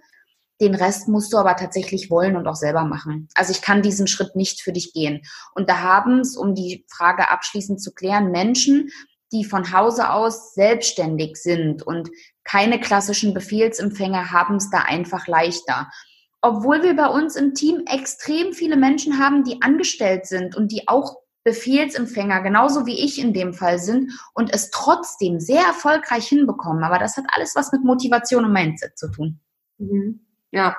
Den 0.58 0.74
Rest 0.74 1.08
musst 1.08 1.30
du 1.34 1.36
aber 1.36 1.54
tatsächlich 1.54 2.10
wollen 2.10 2.34
und 2.34 2.46
auch 2.46 2.56
selber 2.56 2.84
machen. 2.84 3.28
Also 3.34 3.52
ich 3.52 3.60
kann 3.60 3.82
diesen 3.82 4.06
Schritt 4.06 4.34
nicht 4.34 4.62
für 4.62 4.72
dich 4.72 4.94
gehen. 4.94 5.20
Und 5.54 5.68
da 5.68 5.80
haben 5.80 6.20
es, 6.20 6.34
um 6.34 6.54
die 6.54 6.86
Frage 6.88 7.28
abschließend 7.28 7.80
zu 7.80 7.92
klären, 7.92 8.30
Menschen, 8.30 8.88
die 9.32 9.44
von 9.44 9.70
Hause 9.74 10.10
aus 10.10 10.54
selbstständig 10.54 11.36
sind 11.36 11.82
und 11.82 12.08
keine 12.44 12.80
klassischen 12.80 13.34
Befehlsempfänger 13.34 14.32
haben 14.32 14.56
es 14.56 14.70
da 14.70 14.78
einfach 14.78 15.26
leichter. 15.26 15.90
Obwohl 16.40 16.82
wir 16.82 16.94
bei 16.94 17.08
uns 17.08 17.36
im 17.36 17.54
Team 17.54 17.82
extrem 17.86 18.52
viele 18.52 18.76
Menschen 18.76 19.18
haben, 19.18 19.44
die 19.44 19.60
angestellt 19.62 20.26
sind 20.26 20.56
und 20.56 20.70
die 20.70 20.86
auch 20.86 21.16
Befehlsempfänger, 21.44 22.42
genauso 22.42 22.84
wie 22.84 23.02
ich 23.04 23.18
in 23.18 23.32
dem 23.32 23.54
Fall 23.54 23.78
sind 23.78 24.12
und 24.34 24.52
es 24.52 24.70
trotzdem 24.70 25.40
sehr 25.40 25.62
erfolgreich 25.62 26.28
hinbekommen. 26.28 26.84
Aber 26.84 26.98
das 26.98 27.16
hat 27.16 27.24
alles 27.32 27.54
was 27.56 27.72
mit 27.72 27.84
Motivation 27.84 28.44
und 28.44 28.52
Mindset 28.52 28.98
zu 28.98 29.10
tun. 29.10 29.40
Mhm. 29.78 30.20
Ja, 30.50 30.76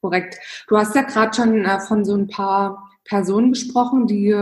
korrekt. 0.00 0.38
Du 0.66 0.78
hast 0.78 0.94
ja 0.94 1.02
gerade 1.02 1.36
schon 1.36 1.64
äh, 1.64 1.80
von 1.80 2.04
so 2.04 2.14
ein 2.14 2.28
paar 2.28 2.88
Personen 3.04 3.52
gesprochen, 3.52 4.06
die 4.06 4.34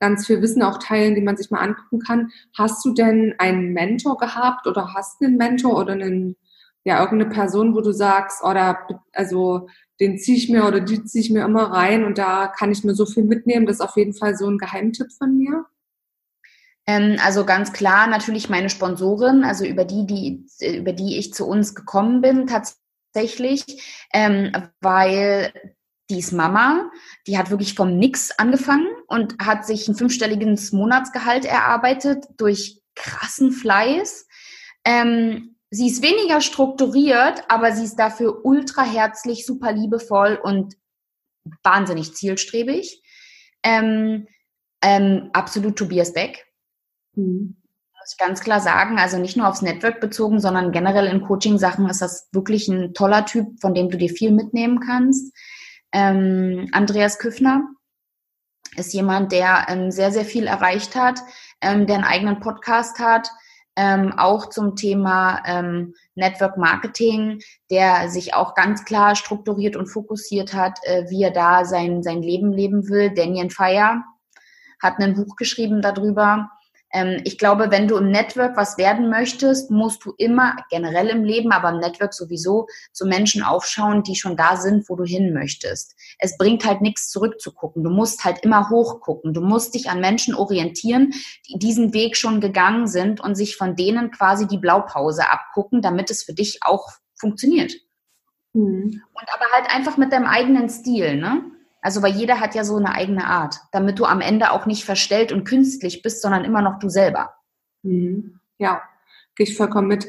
ganz 0.00 0.26
viel 0.26 0.40
Wissen 0.42 0.62
auch 0.62 0.78
teilen, 0.78 1.14
die 1.14 1.20
man 1.20 1.36
sich 1.36 1.50
mal 1.50 1.60
angucken 1.60 2.00
kann. 2.00 2.30
Hast 2.56 2.84
du 2.84 2.92
denn 2.92 3.34
einen 3.38 3.72
Mentor 3.72 4.16
gehabt 4.16 4.66
oder 4.66 4.94
hast 4.94 5.22
einen 5.22 5.36
Mentor 5.36 5.78
oder 5.78 5.92
einen, 5.92 6.36
ja, 6.84 7.02
irgendeine 7.02 7.32
Person, 7.32 7.74
wo 7.74 7.80
du 7.80 7.92
sagst, 7.92 8.42
oder 8.42 8.86
also 9.12 9.68
den 10.02 10.18
ziehe 10.18 10.36
ich 10.36 10.48
mir 10.48 10.66
oder 10.66 10.80
die 10.80 11.04
ziehe 11.04 11.22
ich 11.22 11.30
mir 11.30 11.44
immer 11.44 11.70
rein 11.70 12.04
und 12.04 12.18
da 12.18 12.48
kann 12.48 12.72
ich 12.72 12.82
mir 12.82 12.94
so 12.94 13.06
viel 13.06 13.22
mitnehmen. 13.22 13.66
Das 13.66 13.76
ist 13.76 13.80
auf 13.80 13.96
jeden 13.96 14.14
Fall 14.14 14.36
so 14.36 14.48
ein 14.48 14.58
Geheimtipp 14.58 15.12
von 15.12 15.38
mir. 15.38 15.66
Ähm, 16.88 17.16
also 17.22 17.44
ganz 17.44 17.72
klar 17.72 18.08
natürlich 18.08 18.48
meine 18.48 18.68
Sponsorin, 18.68 19.44
also 19.44 19.64
über 19.64 19.84
die, 19.84 20.04
die, 20.04 20.76
über 20.76 20.92
die 20.92 21.18
ich 21.18 21.32
zu 21.32 21.46
uns 21.46 21.76
gekommen 21.76 22.20
bin, 22.20 22.48
tatsächlich 22.48 23.64
ähm, 24.12 24.50
weil 24.80 25.52
die 26.10 26.18
ist 26.18 26.32
Mama, 26.32 26.90
die 27.28 27.38
hat 27.38 27.50
wirklich 27.50 27.74
vom 27.74 27.96
Nix 27.96 28.32
angefangen 28.32 28.88
und 29.06 29.36
hat 29.38 29.64
sich 29.64 29.86
ein 29.86 29.94
fünfstelliges 29.94 30.72
Monatsgehalt 30.72 31.44
erarbeitet 31.44 32.24
durch 32.38 32.82
krassen 32.96 33.52
Fleiß. 33.52 34.26
Ähm, 34.84 35.51
sie 35.72 35.88
ist 35.88 36.02
weniger 36.02 36.40
strukturiert, 36.40 37.42
aber 37.48 37.72
sie 37.72 37.84
ist 37.84 37.96
dafür 37.96 38.44
ultra 38.44 38.84
herzlich, 38.84 39.44
super 39.44 39.72
liebevoll 39.72 40.38
und 40.40 40.76
wahnsinnig 41.64 42.14
zielstrebig. 42.14 43.02
Ähm, 43.64 44.28
ähm, 44.82 45.30
absolut 45.32 45.76
Tobias 45.76 46.12
Beck. 46.12 46.46
Mhm 47.14 47.56
muss 48.02 48.12
ich 48.12 48.18
ganz 48.18 48.40
klar 48.40 48.60
sagen. 48.60 48.98
Also 48.98 49.18
nicht 49.18 49.36
nur 49.36 49.48
aufs 49.48 49.62
Network 49.62 50.00
bezogen, 50.00 50.40
sondern 50.40 50.72
generell 50.72 51.06
in 51.06 51.22
Coaching-Sachen 51.22 51.88
ist 51.88 52.02
das 52.02 52.28
wirklich 52.32 52.66
ein 52.66 52.94
toller 52.94 53.24
Typ, 53.24 53.60
von 53.60 53.74
dem 53.74 53.90
du 53.90 53.96
dir 53.96 54.08
viel 54.08 54.32
mitnehmen 54.32 54.80
kannst. 54.80 55.32
Ähm, 55.92 56.68
Andreas 56.72 57.18
Küffner 57.18 57.68
ist 58.76 58.92
jemand, 58.92 59.30
der 59.30 59.66
ähm, 59.68 59.90
sehr, 59.92 60.10
sehr 60.10 60.24
viel 60.24 60.48
erreicht 60.48 60.96
hat, 60.96 61.20
ähm, 61.60 61.86
der 61.86 61.96
einen 61.96 62.04
eigenen 62.04 62.40
Podcast 62.40 62.98
hat, 62.98 63.28
ähm, 63.76 64.12
auch 64.18 64.48
zum 64.48 64.76
Thema 64.76 65.42
ähm, 65.46 65.94
Network 66.14 66.56
Marketing, 66.58 67.40
der 67.70 68.08
sich 68.10 68.34
auch 68.34 68.54
ganz 68.54 68.84
klar 68.84 69.16
strukturiert 69.16 69.76
und 69.76 69.86
fokussiert 69.86 70.54
hat, 70.54 70.78
äh, 70.82 71.04
wie 71.08 71.22
er 71.22 71.30
da 71.30 71.64
sein, 71.64 72.02
sein 72.02 72.22
Leben 72.22 72.52
leben 72.52 72.88
will. 72.88 73.12
Daniel 73.14 73.50
Fire 73.50 74.02
hat 74.82 74.98
ein 74.98 75.14
Buch 75.14 75.36
geschrieben 75.36 75.80
darüber. 75.80 76.50
Ähm, 76.92 77.20
ich 77.24 77.38
glaube, 77.38 77.70
wenn 77.70 77.88
du 77.88 77.96
im 77.96 78.10
Network 78.10 78.56
was 78.56 78.78
werden 78.78 79.08
möchtest, 79.08 79.70
musst 79.70 80.04
du 80.04 80.12
immer 80.18 80.56
generell 80.70 81.08
im 81.08 81.24
Leben, 81.24 81.52
aber 81.52 81.70
im 81.70 81.78
Network 81.78 82.14
sowieso 82.14 82.66
zu 82.92 83.06
Menschen 83.06 83.42
aufschauen, 83.42 84.02
die 84.02 84.14
schon 84.14 84.36
da 84.36 84.56
sind, 84.56 84.88
wo 84.88 84.96
du 84.96 85.04
hin 85.04 85.32
möchtest. 85.32 85.94
Es 86.18 86.36
bringt 86.36 86.64
halt 86.64 86.82
nichts 86.82 87.10
zurückzugucken. 87.10 87.82
Du 87.82 87.90
musst 87.90 88.24
halt 88.24 88.40
immer 88.44 88.68
hochgucken. 88.70 89.32
Du 89.32 89.40
musst 89.40 89.74
dich 89.74 89.88
an 89.88 90.00
Menschen 90.00 90.34
orientieren, 90.34 91.12
die 91.48 91.58
diesen 91.58 91.94
Weg 91.94 92.16
schon 92.16 92.40
gegangen 92.40 92.86
sind 92.86 93.20
und 93.20 93.34
sich 93.34 93.56
von 93.56 93.76
denen 93.76 94.10
quasi 94.10 94.46
die 94.46 94.58
Blaupause 94.58 95.30
abgucken, 95.30 95.82
damit 95.82 96.10
es 96.10 96.22
für 96.22 96.34
dich 96.34 96.58
auch 96.62 96.90
funktioniert. 97.14 97.72
Mhm. 98.52 99.02
Und 99.12 99.28
aber 99.32 99.46
halt 99.52 99.74
einfach 99.74 99.96
mit 99.96 100.12
deinem 100.12 100.26
eigenen 100.26 100.68
Stil, 100.68 101.16
ne? 101.16 101.42
Also, 101.82 102.00
weil 102.00 102.14
jeder 102.14 102.40
hat 102.40 102.54
ja 102.54 102.64
so 102.64 102.76
eine 102.76 102.94
eigene 102.94 103.26
Art, 103.26 103.56
damit 103.72 103.98
du 103.98 104.04
am 104.04 104.20
Ende 104.20 104.52
auch 104.52 104.66
nicht 104.66 104.84
verstellt 104.84 105.32
und 105.32 105.44
künstlich 105.44 106.00
bist, 106.00 106.22
sondern 106.22 106.44
immer 106.44 106.62
noch 106.62 106.78
du 106.78 106.88
selber. 106.88 107.34
Mhm. 107.82 108.38
Ja, 108.58 108.82
gehe 109.34 109.46
ich 109.46 109.56
vollkommen 109.56 109.88
mit. 109.88 110.06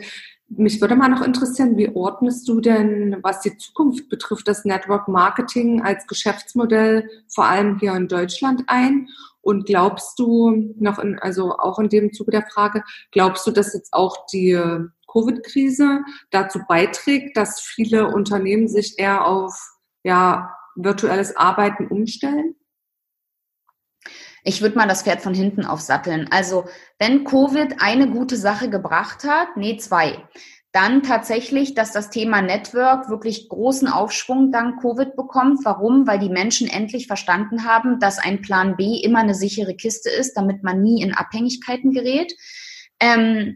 Mich 0.47 0.79
würde 0.81 0.95
mal 0.95 1.09
noch 1.09 1.23
interessieren, 1.23 1.75
wie 1.77 1.89
ordnest 1.95 2.47
du 2.47 2.61
denn, 2.61 3.17
was 3.23 3.41
die 3.41 3.57
Zukunft 3.57 4.07
betrifft, 4.07 4.47
das 4.47 4.65
Network 4.65 5.07
Marketing 5.07 5.81
als 5.81 6.05
Geschäftsmodell, 6.05 7.09
vor 7.27 7.45
allem 7.45 7.79
hier 7.79 7.95
in 7.95 8.07
Deutschland 8.07 8.63
ein? 8.67 9.09
Und 9.41 9.65
glaubst 9.65 10.19
du 10.19 10.73
noch 10.77 10.99
in, 10.99 11.17
also 11.19 11.57
auch 11.57 11.79
in 11.79 11.89
dem 11.89 12.13
Zuge 12.13 12.31
der 12.31 12.45
Frage, 12.45 12.83
glaubst 13.11 13.47
du, 13.47 13.51
dass 13.51 13.73
jetzt 13.73 13.93
auch 13.93 14.27
die 14.27 14.57
Covid-Krise 15.11 16.01
dazu 16.29 16.59
beiträgt, 16.67 17.35
dass 17.35 17.59
viele 17.59 18.07
Unternehmen 18.07 18.67
sich 18.67 18.99
eher 18.99 19.25
auf 19.25 19.59
ja, 20.03 20.53
virtuelles 20.75 21.35
Arbeiten 21.35 21.87
umstellen? 21.87 22.55
Ich 24.43 24.61
würde 24.61 24.77
mal 24.77 24.87
das 24.87 25.03
Pferd 25.03 25.21
von 25.21 25.33
hinten 25.33 25.65
aufsatteln. 25.65 26.27
Also, 26.31 26.65
wenn 26.99 27.23
Covid 27.23 27.75
eine 27.79 28.09
gute 28.09 28.35
Sache 28.35 28.69
gebracht 28.69 29.23
hat, 29.23 29.55
nee, 29.55 29.77
zwei. 29.77 30.17
Dann 30.73 31.03
tatsächlich, 31.03 31.75
dass 31.75 31.91
das 31.91 32.09
Thema 32.09 32.41
Network 32.41 33.07
wirklich 33.07 33.47
großen 33.47 33.87
Aufschwung 33.87 34.51
dank 34.51 34.81
Covid 34.81 35.15
bekommt. 35.15 35.63
Warum? 35.63 36.07
Weil 36.07 36.19
die 36.19 36.29
Menschen 36.29 36.67
endlich 36.67 37.07
verstanden 37.07 37.63
haben, 37.63 37.99
dass 37.99 38.17
ein 38.17 38.41
Plan 38.41 38.75
B 38.75 38.99
immer 39.01 39.19
eine 39.19 39.35
sichere 39.35 39.75
Kiste 39.75 40.09
ist, 40.09 40.33
damit 40.33 40.63
man 40.63 40.81
nie 40.81 41.03
in 41.03 41.13
Abhängigkeiten 41.13 41.91
gerät. 41.91 42.33
Ähm, 42.99 43.55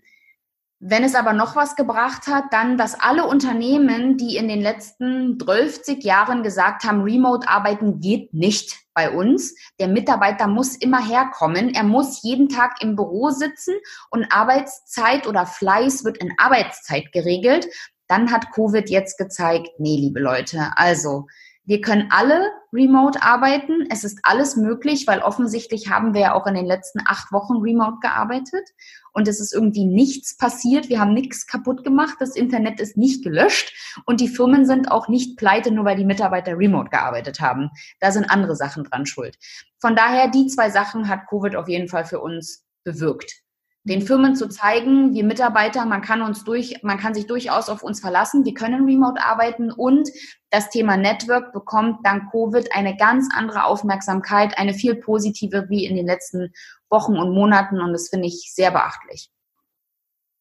Wenn 0.79 1.03
es 1.03 1.15
aber 1.15 1.33
noch 1.33 1.55
was 1.55 1.75
gebracht 1.75 2.27
hat, 2.27 2.45
dann, 2.51 2.77
dass 2.77 2.99
alle 2.99 3.25
Unternehmen, 3.25 4.15
die 4.17 4.37
in 4.37 4.47
den 4.47 4.61
letzten 4.61 5.39
12 5.39 6.03
Jahren 6.03 6.43
gesagt 6.43 6.83
haben, 6.83 7.01
Remote-Arbeiten 7.01 7.99
geht 7.99 8.31
nicht 8.35 8.77
bei 8.93 9.09
uns. 9.09 9.55
Der 9.79 9.87
Mitarbeiter 9.87 10.45
muss 10.45 10.75
immer 10.75 11.03
herkommen. 11.03 11.73
Er 11.73 11.83
muss 11.83 12.21
jeden 12.21 12.47
Tag 12.47 12.83
im 12.83 12.95
Büro 12.95 13.31
sitzen 13.31 13.73
und 14.11 14.31
Arbeitszeit 14.31 15.25
oder 15.25 15.47
Fleiß 15.47 16.03
wird 16.05 16.17
in 16.17 16.33
Arbeitszeit 16.37 17.11
geregelt. 17.11 17.67
Dann 18.07 18.31
hat 18.31 18.51
Covid 18.51 18.87
jetzt 18.89 19.17
gezeigt, 19.17 19.69
nee, 19.79 19.97
liebe 19.97 20.19
Leute, 20.19 20.73
also 20.75 21.25
wir 21.67 21.81
können 21.81 22.07
alle 22.11 22.49
remote 22.71 23.21
arbeiten. 23.21 23.85
Es 23.91 24.05
ist 24.05 24.19
alles 24.23 24.55
möglich, 24.55 25.05
weil 25.05 25.19
offensichtlich 25.19 25.89
haben 25.89 26.13
wir 26.13 26.21
ja 26.21 26.33
auch 26.33 26.47
in 26.47 26.55
den 26.55 26.65
letzten 26.65 27.01
acht 27.05 27.33
Wochen 27.33 27.57
remote 27.57 27.97
gearbeitet 28.01 28.69
und 29.11 29.27
es 29.27 29.41
ist 29.41 29.53
irgendwie 29.53 29.83
nichts 29.83 30.37
passiert. 30.37 30.87
Wir 30.87 31.01
haben 31.01 31.13
nichts 31.13 31.45
kaputt 31.45 31.83
gemacht. 31.83 32.15
Das 32.19 32.37
Internet 32.37 32.79
ist 32.79 32.95
nicht 32.95 33.21
gelöscht 33.21 34.01
und 34.05 34.21
die 34.21 34.29
Firmen 34.29 34.65
sind 34.65 34.89
auch 34.89 35.09
nicht 35.09 35.37
pleite, 35.37 35.71
nur 35.71 35.83
weil 35.83 35.97
die 35.97 36.05
Mitarbeiter 36.05 36.57
remote 36.57 36.89
gearbeitet 36.89 37.41
haben. 37.41 37.69
Da 37.99 38.11
sind 38.11 38.31
andere 38.31 38.55
Sachen 38.55 38.85
dran 38.85 39.05
schuld. 39.05 39.37
Von 39.79 39.95
daher, 39.95 40.29
die 40.29 40.47
zwei 40.47 40.69
Sachen 40.69 41.09
hat 41.09 41.27
Covid 41.29 41.57
auf 41.57 41.67
jeden 41.67 41.89
Fall 41.89 42.05
für 42.05 42.21
uns 42.21 42.65
bewirkt 42.85 43.46
den 43.87 44.01
Firmen 44.01 44.35
zu 44.35 44.49
zeigen, 44.49 45.13
wir 45.13 45.23
Mitarbeiter, 45.23 45.85
man 45.85 46.01
kann 46.01 46.21
uns 46.21 46.43
durch, 46.43 46.83
man 46.83 46.97
kann 46.97 47.13
sich 47.13 47.25
durchaus 47.25 47.69
auf 47.69 47.83
uns 47.83 48.01
verlassen, 48.01 48.43
wir 48.43 48.53
können 48.53 48.85
remote 48.85 49.21
arbeiten 49.21 49.71
und 49.71 50.09
das 50.49 50.69
Thema 50.69 50.97
Network 50.97 51.53
bekommt 51.53 52.05
dank 52.05 52.31
Covid 52.31 52.69
eine 52.73 52.97
ganz 52.97 53.29
andere 53.33 53.63
Aufmerksamkeit, 53.63 54.57
eine 54.57 54.73
viel 54.73 54.95
positive 54.95 55.67
wie 55.69 55.85
in 55.85 55.95
den 55.95 56.05
letzten 56.05 56.51
Wochen 56.89 57.17
und 57.17 57.33
Monaten 57.33 57.79
und 57.79 57.93
das 57.93 58.09
finde 58.09 58.27
ich 58.27 58.51
sehr 58.53 58.71
beachtlich. 58.71 59.29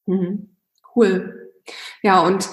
Mhm. 0.06 0.56
Cool. 0.94 1.52
Ja, 2.02 2.20
und 2.20 2.48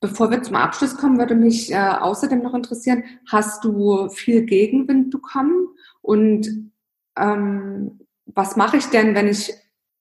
bevor 0.00 0.30
wir 0.30 0.42
zum 0.42 0.54
Abschluss 0.54 0.96
kommen, 0.96 1.18
würde 1.18 1.34
mich 1.34 1.72
äh, 1.72 1.76
außerdem 1.76 2.40
noch 2.40 2.54
interessieren, 2.54 3.02
hast 3.28 3.64
du 3.64 4.08
viel 4.10 4.42
Gegenwind 4.42 5.10
bekommen 5.10 5.68
und 6.02 6.70
ähm, 7.18 8.00
was 8.26 8.56
mache 8.56 8.76
ich 8.76 8.86
denn, 8.86 9.14
wenn 9.14 9.28
ich 9.28 9.52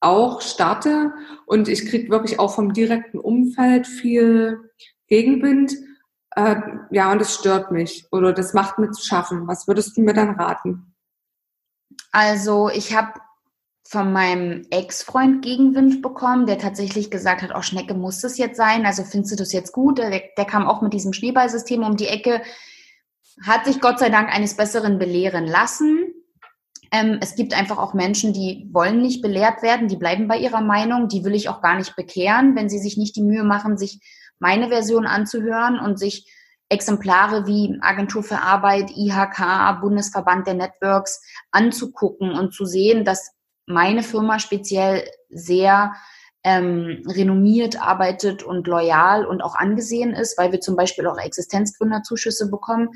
auch 0.06 0.41
starte 0.41 1.14
und 1.45 1.68
ich 1.68 1.88
kriege 1.88 2.10
wirklich 2.10 2.39
auch 2.39 2.53
vom 2.53 2.74
direkten 2.74 3.20
Umfeld 3.20 3.88
viel 3.88 4.72
Gegenwind. 5.08 5.74
Äh, 6.36 6.56
ja, 6.91 7.12
und 7.12 7.20
das 7.20 7.34
stört 7.34 7.72
mich 7.72 8.06
oder 8.12 8.34
das 8.34 8.53
macht 8.53 8.80
mir 8.80 8.91
zu 8.91 9.03
schaffen. 9.03 9.47
Was 9.47 9.68
würdest 9.68 9.97
du 9.97 10.01
mir 10.01 10.14
dann 10.14 10.39
raten? 10.39 10.95
Also 12.12 12.70
ich 12.70 12.95
habe 12.95 13.14
von 13.88 14.12
meinem 14.12 14.66
Ex-Freund 14.72 15.43
Gegenwind 15.43 16.01
bekommen, 16.01 16.47
der 16.47 16.58
tatsächlich 16.58 17.12
gesagt 17.12 17.41
hat, 17.43 17.51
oh, 17.56 17.62
Schnecke 17.62 17.93
muss 17.93 18.20
das 18.22 18.38
jetzt 18.38 18.58
sein, 18.58 18.86
also 18.86 19.03
findest 19.03 19.34
du 19.34 19.36
das 19.38 19.53
jetzt 19.53 19.74
gut? 19.74 19.99
Der, 19.99 20.10
der 20.10 20.45
kam 20.45 20.68
auch 20.68 20.82
mit 20.82 20.93
diesem 20.93 21.14
Schneeballsystem 21.14 21.84
um 21.84 21.95
die 21.95 22.08
Ecke, 22.08 22.41
hat 23.43 23.66
sich 23.66 23.82
Gott 23.82 23.99
sei 23.99 24.10
Dank 24.10 24.34
eines 24.34 24.56
Besseren 24.56 24.97
belehren 24.97 25.45
lassen. 25.45 26.14
Ähm, 26.92 27.20
es 27.22 27.36
gibt 27.36 27.54
einfach 27.54 27.78
auch 27.78 27.94
Menschen, 27.94 28.34
die 28.34 28.68
wollen 28.72 29.02
nicht 29.02 29.22
belehrt 29.22 29.62
werden, 29.62 29.88
die 29.88 29.98
bleiben 29.98 30.28
bei 30.28 30.38
ihrer 30.38 30.62
Meinung, 30.62 31.08
die 31.08 31.24
will 31.24 31.36
ich 31.36 31.50
auch 31.50 31.62
gar 31.62 31.76
nicht 31.76 31.96
bekehren, 31.96 32.56
wenn 32.56 32.70
sie 32.70 32.80
sich 32.80 32.98
nicht 32.98 33.16
die 33.16 33.24
Mühe 33.24 33.44
machen, 33.44 33.78
sich 33.78 34.00
meine 34.40 34.70
Version 34.70 35.06
anzuhören 35.06 35.80
und 35.80 35.98
sich 35.98 36.32
Exemplare 36.70 37.46
wie 37.46 37.78
Agentur 37.82 38.24
für 38.24 38.42
Arbeit, 38.42 38.92
IHK, 38.96 39.82
Bundesverband 39.82 40.48
der 40.48 40.56
Networks 40.56 41.22
anzugucken 41.52 42.32
und 42.32 42.54
zu 42.54 42.66
sehen, 42.66 43.06
dass 43.06 43.32
meine 43.68 44.04
Firma 44.04 44.40
speziell 44.40 45.08
sehr 45.30 45.94
ähm, 46.44 47.04
renommiert 47.08 47.82
arbeitet 47.82 48.44
und 48.44 48.68
loyal 48.68 49.26
und 49.26 49.42
auch 49.42 49.56
angesehen 49.56 50.14
ist, 50.14 50.38
weil 50.38 50.52
wir 50.52 50.62
zum 50.62 50.76
Beispiel 50.76 51.08
auch 51.08 51.18
Existenzgründerzuschüsse 51.18 52.52
bekommen, 52.52 52.90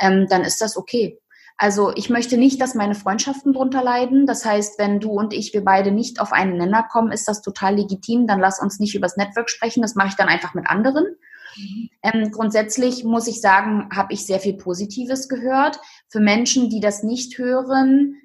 ähm, 0.00 0.26
dann 0.28 0.42
ist 0.42 0.60
das 0.60 0.76
okay. 0.76 1.18
Also 1.58 1.92
ich 1.94 2.10
möchte 2.10 2.36
nicht, 2.36 2.60
dass 2.60 2.74
meine 2.74 2.94
Freundschaften 2.94 3.52
drunter 3.52 3.82
leiden. 3.82 4.26
Das 4.26 4.44
heißt, 4.44 4.78
wenn 4.78 5.00
du 5.00 5.10
und 5.10 5.32
ich, 5.32 5.54
wir 5.54 5.64
beide 5.64 5.90
nicht 5.90 6.20
auf 6.20 6.32
einen 6.32 6.58
Nenner 6.58 6.82
kommen, 6.82 7.12
ist 7.12 7.28
das 7.28 7.40
total 7.40 7.76
legitim. 7.76 8.26
Dann 8.26 8.40
lass 8.40 8.60
uns 8.60 8.78
nicht 8.78 8.94
übers 8.94 9.16
Network 9.16 9.48
sprechen. 9.48 9.80
Das 9.80 9.94
mache 9.94 10.08
ich 10.08 10.16
dann 10.16 10.28
einfach 10.28 10.52
mit 10.52 10.66
anderen. 10.66 11.16
Mhm. 11.56 11.90
Ähm, 12.02 12.30
grundsätzlich 12.30 13.04
muss 13.04 13.26
ich 13.26 13.40
sagen, 13.40 13.88
habe 13.94 14.12
ich 14.12 14.26
sehr 14.26 14.40
viel 14.40 14.54
Positives 14.54 15.28
gehört. 15.28 15.80
Für 16.08 16.20
Menschen, 16.20 16.68
die 16.68 16.80
das 16.80 17.02
nicht 17.02 17.38
hören, 17.38 18.16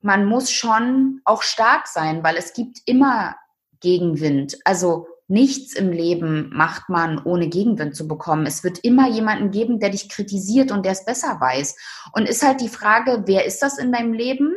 man 0.00 0.24
muss 0.24 0.50
schon 0.50 1.20
auch 1.24 1.42
stark 1.42 1.86
sein, 1.86 2.24
weil 2.24 2.36
es 2.36 2.54
gibt 2.54 2.78
immer 2.86 3.36
Gegenwind. 3.80 4.58
Also 4.64 5.06
Nichts 5.30 5.74
im 5.74 5.92
Leben 5.92 6.50
macht 6.52 6.88
man, 6.88 7.22
ohne 7.22 7.48
Gegenwind 7.48 7.94
zu 7.94 8.08
bekommen. 8.08 8.46
Es 8.46 8.64
wird 8.64 8.80
immer 8.80 9.08
jemanden 9.08 9.52
geben, 9.52 9.78
der 9.78 9.90
dich 9.90 10.08
kritisiert 10.08 10.72
und 10.72 10.84
der 10.84 10.90
es 10.90 11.04
besser 11.04 11.40
weiß. 11.40 11.76
Und 12.12 12.28
ist 12.28 12.44
halt 12.44 12.60
die 12.60 12.68
Frage, 12.68 13.22
wer 13.26 13.44
ist 13.44 13.62
das 13.62 13.78
in 13.78 13.92
deinem 13.92 14.12
Leben? 14.12 14.52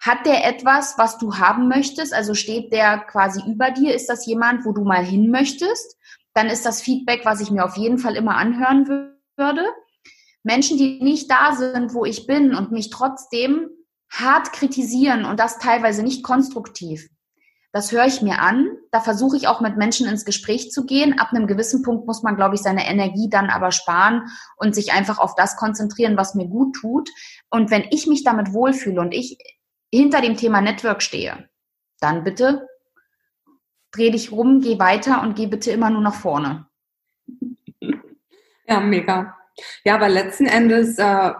Hat 0.00 0.24
der 0.24 0.46
etwas, 0.46 0.94
was 0.96 1.18
du 1.18 1.36
haben 1.36 1.68
möchtest? 1.68 2.14
Also 2.14 2.32
steht 2.32 2.72
der 2.72 3.00
quasi 3.00 3.42
über 3.46 3.70
dir? 3.70 3.94
Ist 3.94 4.08
das 4.08 4.24
jemand, 4.24 4.64
wo 4.64 4.72
du 4.72 4.84
mal 4.84 5.04
hin 5.04 5.30
möchtest? 5.30 5.98
Dann 6.32 6.46
ist 6.46 6.64
das 6.64 6.80
Feedback, 6.80 7.26
was 7.26 7.42
ich 7.42 7.50
mir 7.50 7.66
auf 7.66 7.76
jeden 7.76 7.98
Fall 7.98 8.16
immer 8.16 8.36
anhören 8.36 9.12
würde. 9.36 9.66
Menschen, 10.42 10.78
die 10.78 10.98
nicht 11.02 11.30
da 11.30 11.54
sind, 11.54 11.92
wo 11.92 12.06
ich 12.06 12.26
bin 12.26 12.54
und 12.54 12.72
mich 12.72 12.88
trotzdem 12.88 13.68
hart 14.10 14.54
kritisieren 14.54 15.26
und 15.26 15.40
das 15.40 15.58
teilweise 15.58 16.02
nicht 16.02 16.22
konstruktiv, 16.22 17.10
das 17.76 17.92
höre 17.92 18.06
ich 18.06 18.22
mir 18.22 18.40
an. 18.40 18.70
Da 18.90 19.00
versuche 19.02 19.36
ich 19.36 19.48
auch 19.48 19.60
mit 19.60 19.76
Menschen 19.76 20.08
ins 20.08 20.24
Gespräch 20.24 20.70
zu 20.70 20.86
gehen. 20.86 21.18
Ab 21.18 21.32
einem 21.32 21.46
gewissen 21.46 21.82
Punkt 21.82 22.06
muss 22.06 22.22
man, 22.22 22.34
glaube 22.34 22.54
ich, 22.54 22.62
seine 22.62 22.88
Energie 22.88 23.28
dann 23.28 23.50
aber 23.50 23.70
sparen 23.70 24.30
und 24.56 24.74
sich 24.74 24.94
einfach 24.94 25.18
auf 25.18 25.34
das 25.34 25.56
konzentrieren, 25.56 26.16
was 26.16 26.34
mir 26.34 26.46
gut 26.46 26.74
tut. 26.74 27.10
Und 27.50 27.70
wenn 27.70 27.84
ich 27.90 28.06
mich 28.06 28.24
damit 28.24 28.54
wohlfühle 28.54 28.98
und 28.98 29.12
ich 29.12 29.36
hinter 29.92 30.22
dem 30.22 30.38
Thema 30.38 30.62
Network 30.62 31.02
stehe, 31.02 31.50
dann 32.00 32.24
bitte 32.24 32.66
dreh 33.90 34.10
dich 34.10 34.32
rum, 34.32 34.62
geh 34.62 34.78
weiter 34.78 35.20
und 35.20 35.36
geh 35.36 35.46
bitte 35.46 35.70
immer 35.70 35.90
nur 35.90 36.02
nach 36.02 36.14
vorne. 36.14 36.66
Ja, 38.68 38.80
mega. 38.80 39.36
Ja, 39.84 39.94
aber 39.94 40.08
letzten 40.08 40.46
Endes 40.46 40.98
äh, 40.98 41.30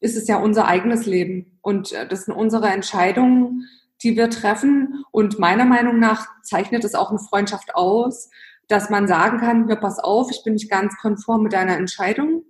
ist 0.00 0.16
es 0.16 0.26
ja 0.28 0.38
unser 0.38 0.66
eigenes 0.66 1.04
Leben 1.04 1.58
und 1.60 1.92
äh, 1.92 2.08
das 2.08 2.24
sind 2.24 2.32
unsere 2.32 2.68
Entscheidungen 2.68 3.68
die 4.04 4.16
wir 4.16 4.30
treffen. 4.30 5.04
Und 5.10 5.38
meiner 5.38 5.64
Meinung 5.64 5.98
nach 5.98 6.28
zeichnet 6.42 6.84
es 6.84 6.94
auch 6.94 7.10
eine 7.10 7.18
Freundschaft 7.18 7.74
aus, 7.74 8.30
dass 8.68 8.90
man 8.90 9.08
sagen 9.08 9.38
kann, 9.38 9.68
hör, 9.68 9.76
pass 9.76 9.98
auf, 9.98 10.30
ich 10.30 10.42
bin 10.44 10.54
nicht 10.54 10.70
ganz 10.70 10.96
konform 10.98 11.42
mit 11.42 11.52
deiner 11.52 11.76
Entscheidung. 11.76 12.44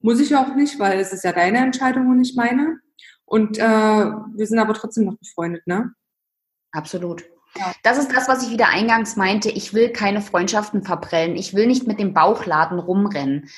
Muss 0.00 0.20
ich 0.20 0.34
auch 0.36 0.54
nicht, 0.54 0.78
weil 0.78 0.98
es 0.98 1.12
ist 1.12 1.24
ja 1.24 1.32
deine 1.32 1.58
Entscheidung 1.58 2.08
und 2.08 2.18
nicht 2.18 2.36
meine. 2.36 2.80
Und 3.24 3.58
äh, 3.58 3.62
wir 3.62 4.46
sind 4.46 4.58
aber 4.58 4.74
trotzdem 4.74 5.04
noch 5.04 5.18
befreundet, 5.18 5.66
ne? 5.66 5.92
Absolut. 6.70 7.24
Ja. 7.56 7.72
Das 7.82 7.98
ist 7.98 8.14
das, 8.14 8.28
was 8.28 8.44
ich 8.44 8.50
wieder 8.50 8.68
eingangs 8.68 9.16
meinte. 9.16 9.50
Ich 9.50 9.72
will 9.72 9.90
keine 9.90 10.20
Freundschaften 10.20 10.82
verprellen. 10.82 11.36
Ich 11.36 11.54
will 11.54 11.66
nicht 11.66 11.86
mit 11.86 11.98
dem 11.98 12.12
Bauchladen 12.12 12.78
rumrennen. 12.78 13.48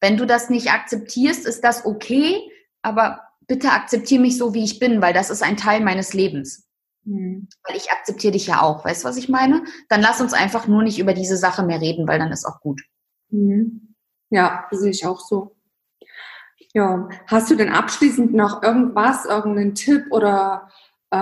Wenn 0.00 0.16
du 0.16 0.26
das 0.26 0.50
nicht 0.50 0.70
akzeptierst, 0.70 1.46
ist 1.46 1.64
das 1.64 1.86
okay, 1.86 2.38
aber 2.82 3.22
bitte 3.46 3.70
akzeptiere 3.70 4.20
mich 4.20 4.36
so, 4.36 4.54
wie 4.54 4.64
ich 4.64 4.78
bin, 4.78 5.00
weil 5.00 5.14
das 5.14 5.30
ist 5.30 5.42
ein 5.42 5.56
Teil 5.56 5.80
meines 5.80 6.12
Lebens. 6.12 6.65
Mhm. 7.06 7.48
Weil 7.66 7.76
ich 7.76 7.90
akzeptiere 7.90 8.32
dich 8.32 8.48
ja 8.48 8.60
auch, 8.62 8.84
weißt 8.84 9.04
du, 9.04 9.08
was 9.08 9.16
ich 9.16 9.28
meine? 9.28 9.64
Dann 9.88 10.02
lass 10.02 10.20
uns 10.20 10.32
einfach 10.32 10.66
nur 10.66 10.82
nicht 10.82 10.98
über 10.98 11.14
diese 11.14 11.36
Sache 11.36 11.62
mehr 11.62 11.80
reden, 11.80 12.06
weil 12.06 12.18
dann 12.18 12.32
ist 12.32 12.44
auch 12.44 12.60
gut. 12.60 12.82
Mhm. 13.30 13.94
Ja, 14.30 14.66
sehe 14.72 14.90
ich 14.90 15.06
auch 15.06 15.20
so. 15.20 15.56
Ja, 16.74 17.08
hast 17.26 17.50
du 17.50 17.54
denn 17.54 17.70
abschließend 17.70 18.34
noch 18.34 18.62
irgendwas, 18.62 19.24
irgendeinen 19.24 19.74
Tipp 19.74 20.06
oder 20.10 20.68
äh, 21.10 21.16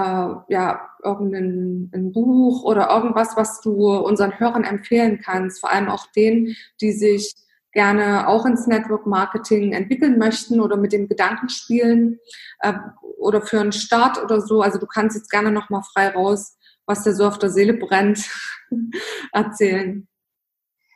ja, 0.49 0.89
irgendein 1.03 2.13
Buch 2.13 2.65
oder 2.65 2.89
irgendwas, 2.91 3.37
was 3.37 3.61
du 3.61 3.95
unseren 3.99 4.39
Hörern 4.39 4.65
empfehlen 4.65 5.21
kannst, 5.23 5.61
vor 5.61 5.71
allem 5.71 5.91
auch 5.91 6.07
denen, 6.13 6.57
die 6.81 6.93
sich 6.93 7.35
gerne 7.75 8.29
auch 8.29 8.47
ins 8.47 8.67
Network 8.67 9.07
Marketing 9.07 9.73
entwickeln 9.73 10.19
möchten 10.19 10.61
oder 10.61 10.77
mit 10.77 10.93
dem 10.93 11.09
Gedanken 11.09 11.49
spielen 11.49 12.19
äh, 12.61 12.73
oder 13.19 13.43
für 13.43 13.61
einen 13.61 13.73
Start 13.73 14.23
oder 14.23 14.41
so. 14.41 14.63
Also 14.63 14.79
du 14.79 14.87
kannst 14.87 15.17
jetzt 15.17 15.31
gerne 15.31 15.51
nochmal 15.51 15.83
frei 15.93 16.09
raus, 16.09 16.57
was 16.87 17.03
dir 17.03 17.15
so 17.15 17.27
auf 17.27 17.39
der 17.39 17.51
Seele 17.51 17.75
brennt, 17.75 18.31
erzählen. 19.33 20.09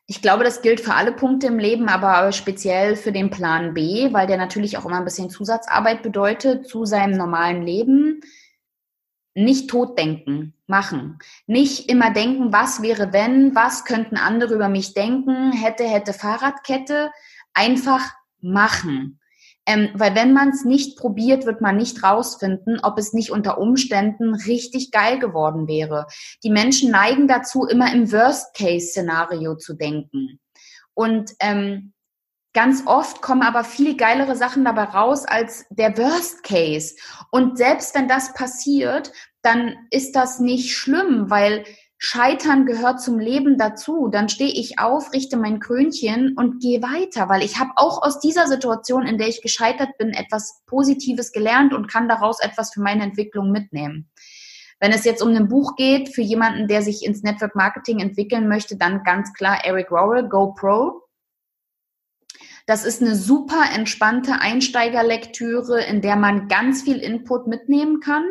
Ich 0.07 0.23
glaube, 0.23 0.43
das 0.43 0.63
gilt 0.63 0.81
für 0.81 0.95
alle 0.95 1.13
Punkte 1.13 1.49
im 1.49 1.59
Leben, 1.59 1.89
aber 1.89 2.33
speziell 2.33 2.97
für 2.97 3.13
den 3.13 3.29
Plan 3.29 3.75
B, 3.75 4.11
weil 4.15 4.27
der 4.27 4.39
natürlich 4.39 4.79
auch 4.79 4.87
immer 4.87 4.97
ein 4.97 5.05
bisschen 5.05 5.29
Zusatzarbeit 5.29 6.03
bedeutet 6.03 6.67
zu 6.67 6.87
seinem 6.87 7.19
normalen 7.19 7.63
Leben 7.63 8.23
nicht 9.45 9.71
totdenken, 9.71 10.55
machen. 10.67 11.19
Nicht 11.47 11.89
immer 11.89 12.13
denken, 12.13 12.53
was 12.53 12.83
wäre 12.83 13.13
wenn, 13.13 13.55
was 13.55 13.85
könnten 13.85 14.17
andere 14.17 14.55
über 14.55 14.69
mich 14.69 14.95
denken, 14.95 15.53
hätte, 15.53 15.85
hätte 15.85 16.13
Fahrradkette. 16.13 17.11
Einfach 17.55 18.03
machen. 18.41 19.21
Ähm, 19.67 19.91
weil 19.95 20.15
wenn 20.15 20.33
man 20.33 20.49
es 20.51 20.65
nicht 20.65 20.97
probiert, 20.99 21.45
wird 21.45 21.61
man 21.61 21.77
nicht 21.77 22.03
rausfinden, 22.03 22.81
ob 22.83 22.99
es 22.99 23.13
nicht 23.13 23.31
unter 23.31 23.59
Umständen 23.59 24.35
richtig 24.35 24.91
geil 24.91 25.19
geworden 25.19 25.69
wäre. 25.69 26.07
Die 26.43 26.51
Menschen 26.51 26.91
neigen 26.91 27.29
dazu, 27.29 27.67
immer 27.67 27.93
im 27.93 28.11
Worst-Case-Szenario 28.11 29.57
zu 29.57 29.75
denken. 29.75 30.41
Und 30.95 31.33
ähm, 31.41 31.93
ganz 32.59 32.83
oft 32.87 33.23
kommen 33.23 33.43
aber 33.43 33.63
viel 33.63 33.97
geilere 33.97 34.35
Sachen 34.35 34.65
dabei 34.65 34.83
raus 34.83 35.25
als 35.25 35.65
der 35.71 35.97
Worst 35.97 36.43
Case. 36.43 36.97
Und 37.31 37.57
selbst 37.57 37.95
wenn 37.95 38.09
das 38.09 38.35
passiert, 38.35 39.13
dann 39.43 39.77
ist 39.93 40.17
das 40.17 40.41
nicht 40.41 40.75
schlimm, 40.75 41.31
weil 41.31 41.63
Scheitern 41.99 42.67
gehört 42.67 43.01
zum 43.01 43.21
Leben 43.21 43.59
dazu. 43.59 44.09
Dann 44.09 44.29
stehe 44.29 44.51
ich 44.51 44.81
auf, 44.81 45.13
richte 45.13 45.37
mein 45.37 45.61
Krönchen 45.61 46.35
und 46.37 46.61
gehe 46.61 46.83
weiter, 46.83 47.29
weil 47.29 47.45
ich 47.45 47.61
habe 47.61 47.71
auch 47.77 48.03
aus 48.03 48.19
dieser 48.19 48.49
Situation, 48.49 49.07
in 49.07 49.19
der 49.19 49.29
ich 49.29 49.41
gescheitert 49.41 49.97
bin, 49.97 50.09
etwas 50.11 50.61
Positives 50.67 51.31
gelernt 51.31 51.73
und 51.73 51.87
kann 51.87 52.09
daraus 52.09 52.41
etwas 52.41 52.73
für 52.75 52.81
meine 52.81 53.05
Entwicklung 53.05 53.53
mitnehmen. 53.53 54.11
Wenn 54.81 54.91
es 54.91 55.05
jetzt 55.05 55.23
um 55.23 55.29
ein 55.29 55.47
Buch 55.47 55.77
geht, 55.77 56.09
für 56.09 56.23
jemanden, 56.23 56.67
der 56.67 56.83
sich 56.83 57.05
ins 57.05 57.23
Network 57.23 57.55
Marketing 57.55 58.01
entwickeln 58.01 58.49
möchte, 58.49 58.77
dann 58.77 59.05
ganz 59.05 59.33
klar 59.33 59.65
Eric 59.65 59.93
Rowell, 59.93 60.29
GoPro. 60.29 61.05
Das 62.69 62.85
ist 62.85 63.03
eine 63.03 63.17
super 63.17 63.65
entspannte 63.75 64.41
Einsteigerlektüre, 64.41 65.83
in 65.83 66.03
der 66.03 66.17
man 66.17 66.49
ganz 66.49 66.83
viel 66.83 66.99
Input 66.99 67.47
mitnehmen 67.47 68.01
kann 68.01 68.25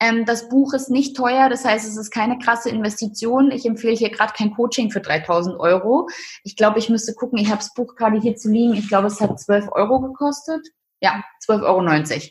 ähm, 0.00 0.24
das 0.24 0.48
Buch 0.48 0.74
ist 0.74 0.90
nicht 0.90 1.16
teuer, 1.16 1.48
das 1.48 1.64
heißt, 1.64 1.86
es 1.86 1.96
ist 1.96 2.10
keine 2.10 2.38
krasse 2.38 2.70
Investition. 2.70 3.50
Ich 3.50 3.64
empfehle 3.66 3.94
hier 3.94 4.10
gerade 4.10 4.32
kein 4.32 4.52
Coaching 4.54 4.90
für 4.90 5.00
3000 5.00 5.58
Euro. 5.58 6.08
Ich 6.42 6.56
glaube, 6.56 6.78
ich 6.78 6.88
müsste 6.88 7.14
gucken, 7.14 7.38
ich 7.38 7.48
habe 7.48 7.58
das 7.58 7.74
Buch 7.74 7.94
gerade 7.94 8.20
hier 8.20 8.36
zu 8.36 8.50
liegen. 8.50 8.74
Ich 8.74 8.88
glaube, 8.88 9.06
es 9.06 9.20
hat 9.20 9.38
12 9.38 9.68
Euro 9.72 10.00
gekostet. 10.00 10.66
Ja, 11.00 11.22
12,90 11.46 11.62
Euro. 11.62 12.30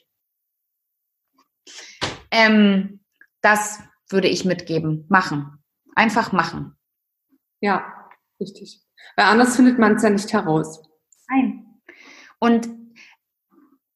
Ähm, 2.31 2.99
das 3.41 3.79
würde 4.09 4.27
ich 4.27 4.45
mitgeben. 4.45 5.05
Machen. 5.09 5.63
Einfach 5.95 6.31
machen. 6.31 6.75
Ja, 7.61 8.09
richtig. 8.39 8.81
Weil 9.15 9.25
anders 9.27 9.55
findet 9.55 9.79
man 9.79 9.95
es 9.95 10.03
ja 10.03 10.09
nicht 10.09 10.33
heraus. 10.33 10.81
Nein. 11.33 11.65
Und 12.39 12.69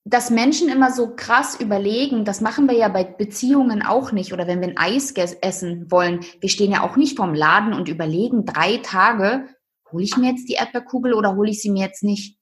dass 0.06 0.30
Menschen 0.30 0.70
immer 0.70 0.92
so 0.92 1.16
krass 1.16 1.60
überlegen, 1.60 2.24
das 2.24 2.40
machen 2.40 2.70
wir 2.70 2.78
ja 2.78 2.88
bei 2.88 3.04
Beziehungen 3.04 3.82
auch 3.82 4.14
nicht 4.14 4.32
oder 4.32 4.48
wenn 4.48 4.62
wir 4.62 4.70
ein 4.70 4.78
Eis 4.78 5.12
essen 5.12 5.92
wollen, 5.92 6.22
wir 6.40 6.50
stehen 6.50 6.72
ja 6.72 6.82
auch 6.82 6.96
nicht 6.96 7.18
vorm 7.18 7.34
Laden 7.34 7.74
und 7.74 7.90
überlegen 7.90 8.46
drei 8.46 8.78
Tage, 8.78 9.50
hole 9.92 10.06
ich 10.06 10.16
mir 10.16 10.32
jetzt 10.32 10.48
die 10.48 10.54
Erdbeerkugel 10.54 11.14
oder 11.14 11.36
hole 11.36 11.50
ich 11.50 11.62
sie 11.62 11.72
mir 11.72 11.86
jetzt 11.86 12.04
nicht? 12.04 12.38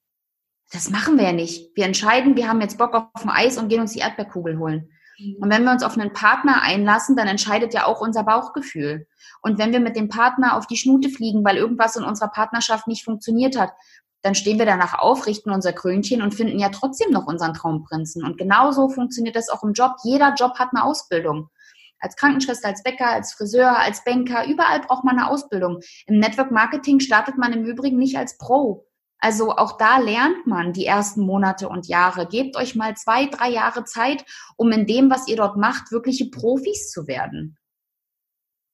Das 0.72 0.92
machen 0.92 1.18
wir 1.18 1.26
ja 1.26 1.32
nicht. 1.32 1.76
Wir 1.76 1.86
entscheiden, 1.86 2.36
wir 2.36 2.48
haben 2.48 2.62
jetzt 2.62 2.78
Bock 2.78 2.94
auf 2.94 3.24
ein 3.24 3.30
Eis 3.30 3.58
und 3.58 3.70
gehen 3.70 3.82
uns 3.82 3.94
die 3.94 4.00
Erdbeerkugel 4.00 4.60
holen. 4.60 4.90
Mhm. 5.18 5.38
Und 5.40 5.50
wenn 5.50 5.64
wir 5.64 5.72
uns 5.72 5.84
auf 5.84 5.98
einen 5.98 6.14
Partner 6.14 6.62
einlassen, 6.62 7.16
dann 7.16 7.28
entscheidet 7.28 7.74
ja 7.74 7.86
auch 7.86 8.02
unser 8.02 8.24
Bauchgefühl. 8.24 9.08
Und 9.42 9.58
wenn 9.58 9.72
wir 9.72 9.80
mit 9.80 9.96
dem 9.96 10.10
Partner 10.10 10.56
auf 10.56 10.68
die 10.68 10.78
Schnute 10.78 11.10
fliegen, 11.10 11.44
weil 11.44 11.58
irgendwas 11.58 11.96
in 11.96 12.04
unserer 12.04 12.30
Partnerschaft 12.30 12.88
nicht 12.88 13.04
funktioniert 13.04 13.60
hat, 13.60 13.72
dann 14.26 14.34
stehen 14.34 14.58
wir 14.58 14.66
danach 14.66 14.98
auf, 14.98 15.28
richten 15.28 15.52
unser 15.52 15.72
Krönchen 15.72 16.24
und 16.24 16.34
finden 16.34 16.58
ja 16.58 16.70
trotzdem 16.70 17.12
noch 17.12 17.28
unseren 17.28 17.54
Traumprinzen. 17.54 18.24
Und 18.24 18.40
genauso 18.40 18.90
funktioniert 18.90 19.36
das 19.36 19.50
auch 19.50 19.62
im 19.62 19.74
Job. 19.74 19.98
Jeder 20.04 20.34
Job 20.34 20.58
hat 20.58 20.70
eine 20.74 20.84
Ausbildung. 20.84 21.50
Als 22.00 22.16
Krankenschwester, 22.16 22.70
als 22.70 22.82
Bäcker, 22.82 23.08
als 23.08 23.34
Friseur, 23.34 23.78
als 23.78 24.04
Banker, 24.04 24.48
überall 24.48 24.80
braucht 24.80 25.04
man 25.04 25.20
eine 25.20 25.30
Ausbildung. 25.30 25.80
Im 26.08 26.18
Network 26.18 26.50
Marketing 26.50 27.00
startet 27.00 27.38
man 27.38 27.54
im 27.54 27.66
Übrigen 27.66 28.00
nicht 28.00 28.18
als 28.18 28.40
Pro. 28.40 28.88
Also 29.20 29.56
auch 29.56 29.78
da 29.78 30.00
lernt 30.00 30.48
man 30.48 30.74
die 30.74 30.88
ersten 30.88 31.22
Monate 31.22 31.70
und 31.70 31.88
Jahre. 31.88 32.26
Gebt 32.26 32.58
euch 32.58 32.74
mal 32.76 32.96
zwei, 32.96 33.28
drei 33.28 33.50
Jahre 33.50 33.84
Zeit, 33.84 34.26
um 34.58 34.72
in 34.72 34.88
dem, 34.88 35.12
was 35.12 35.28
ihr 35.28 35.36
dort 35.36 35.56
macht, 35.56 35.92
wirkliche 35.92 36.32
Profis 36.32 36.90
zu 36.90 37.06
werden. 37.06 37.60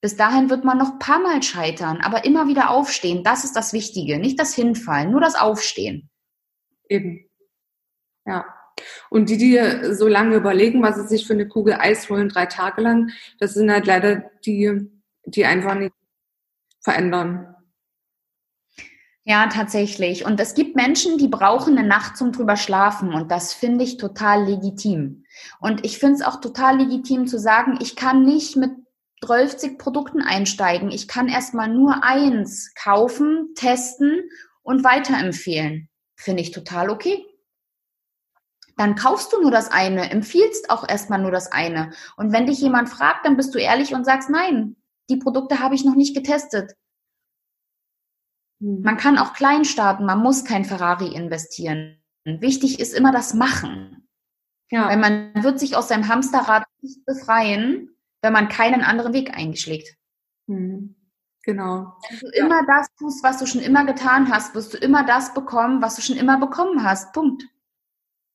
Bis 0.02 0.18
dahin 0.18 0.50
wird 0.50 0.66
man 0.66 0.80
noch 0.80 0.94
ein 0.94 1.00
paar 1.00 1.20
Mal 1.20 1.44
scheitern, 1.44 2.02
aber 2.02 2.26
immer 2.26 2.48
wieder 2.48 2.72
aufstehen. 2.72 3.24
Das 3.24 3.44
ist 3.44 3.56
das 3.56 3.72
Wichtige. 3.72 4.18
Nicht 4.18 4.40
das 4.40 4.56
Hinfallen, 4.56 5.12
nur 5.12 5.22
das 5.22 5.36
Aufstehen. 5.36 6.10
Eben. 6.90 7.30
Ja. 8.26 8.46
Und 9.12 9.30
die, 9.30 9.38
die 9.38 9.94
so 9.94 10.08
lange 10.08 10.36
überlegen, 10.36 10.82
was 10.82 10.96
sie 10.96 11.08
sich 11.08 11.28
für 11.28 11.34
eine 11.34 11.48
Kugel 11.48 11.76
Eis 11.76 12.10
holen, 12.10 12.30
drei 12.30 12.48
Tage 12.48 12.82
lang, 12.82 13.12
das 13.40 13.54
sind 13.54 13.72
halt 13.72 13.86
leider 13.86 14.32
die, 14.44 14.90
die 15.26 15.46
einfach 15.46 15.76
nicht 15.76 15.94
verändern. 16.80 17.56
Ja, 19.24 19.48
tatsächlich. 19.48 20.26
Und 20.26 20.40
es 20.40 20.56
gibt 20.56 20.76
Menschen, 20.76 21.20
die 21.20 21.28
brauchen 21.28 21.78
eine 21.78 21.88
Nacht 21.88 22.18
zum 22.18 22.32
drüber 22.32 22.58
schlafen. 22.58 23.14
Und 23.14 23.30
das 23.30 23.54
finde 23.54 23.84
ich 23.84 23.98
total 23.98 24.46
legitim. 24.46 25.26
Und 25.60 25.86
ich 25.86 26.00
finde 26.00 26.16
es 26.16 26.22
auch 26.24 26.42
total 26.42 26.80
legitim 26.80 27.28
zu 27.28 27.38
sagen, 27.38 27.78
ich 27.82 27.96
kann 27.96 28.26
nicht 28.26 28.56
mit 28.56 28.72
12 29.24 29.78
Produkten 29.78 30.22
einsteigen. 30.22 30.92
Ich 30.92 31.08
kann 31.08 31.28
erstmal 31.28 31.68
nur 31.68 32.04
eins 32.04 32.74
kaufen, 32.76 33.54
testen 33.56 34.30
und 34.64 34.84
weiterempfehlen. 34.84 35.90
Finde 36.16 36.42
ich 36.42 36.52
total 36.52 36.90
okay. 36.90 37.26
Dann 38.78 38.96
kaufst 38.96 39.32
du 39.32 39.42
nur 39.42 39.52
das 39.52 39.70
eine, 39.70 40.10
empfiehlst 40.10 40.70
auch 40.70 40.88
erstmal 40.88 41.20
nur 41.20 41.32
das 41.32 41.52
eine. 41.52 41.92
Und 42.18 42.32
wenn 42.32 42.48
dich 42.48 42.60
jemand 42.62 42.90
fragt, 42.90 43.26
dann 43.26 43.38
bist 43.38 43.54
du 43.54 43.60
ehrlich 43.60 43.94
und 43.94 44.06
sagst, 44.06 44.30
nein, 44.30 44.76
die 45.10 45.18
Produkte 45.18 45.60
habe 45.60 45.76
ich 45.76 45.86
noch 45.86 45.96
nicht 45.96 46.16
getestet. 46.16 46.74
Hm. 48.60 48.82
Man 48.82 48.98
kann 48.98 49.18
auch 49.18 49.34
klein 49.34 49.66
starten, 49.66 50.06
man 50.06 50.20
muss 50.20 50.46
kein 50.46 50.66
Ferrari 50.66 51.14
investieren. 51.14 52.02
Wichtig 52.24 52.80
ist 52.80 52.94
immer 52.94 53.12
das 53.12 53.34
Machen. 53.34 54.08
Ja. 54.70 54.88
Weil 54.88 54.98
man 54.98 55.44
wird 55.44 55.60
sich 55.60 55.76
aus 55.76 55.90
seinem 55.90 56.08
Hamsterrad 56.08 56.64
nicht 56.82 57.06
befreien, 57.06 57.90
wenn 58.22 58.34
man 58.34 58.50
keinen 58.50 58.82
anderen 58.82 59.14
Weg 59.14 59.36
eingeschlägt. 59.36 59.96
Mhm. 60.48 60.96
Genau. 61.44 61.94
Wenn 62.10 62.20
du 62.20 62.38
ja. 62.38 62.46
immer 62.46 62.66
das 62.68 62.88
tust, 63.00 63.24
was 63.24 63.40
du 63.40 63.46
schon 63.48 63.62
immer 63.62 63.86
getan 63.86 64.32
hast, 64.32 64.54
wirst 64.54 64.74
du 64.74 64.78
immer 64.78 65.06
das 65.06 65.34
bekommen, 65.34 65.82
was 65.82 65.96
du 65.96 66.02
schon 66.02 66.18
immer 66.18 66.40
bekommen 66.40 66.84
hast. 66.84 67.14
Punkt. 67.14 67.44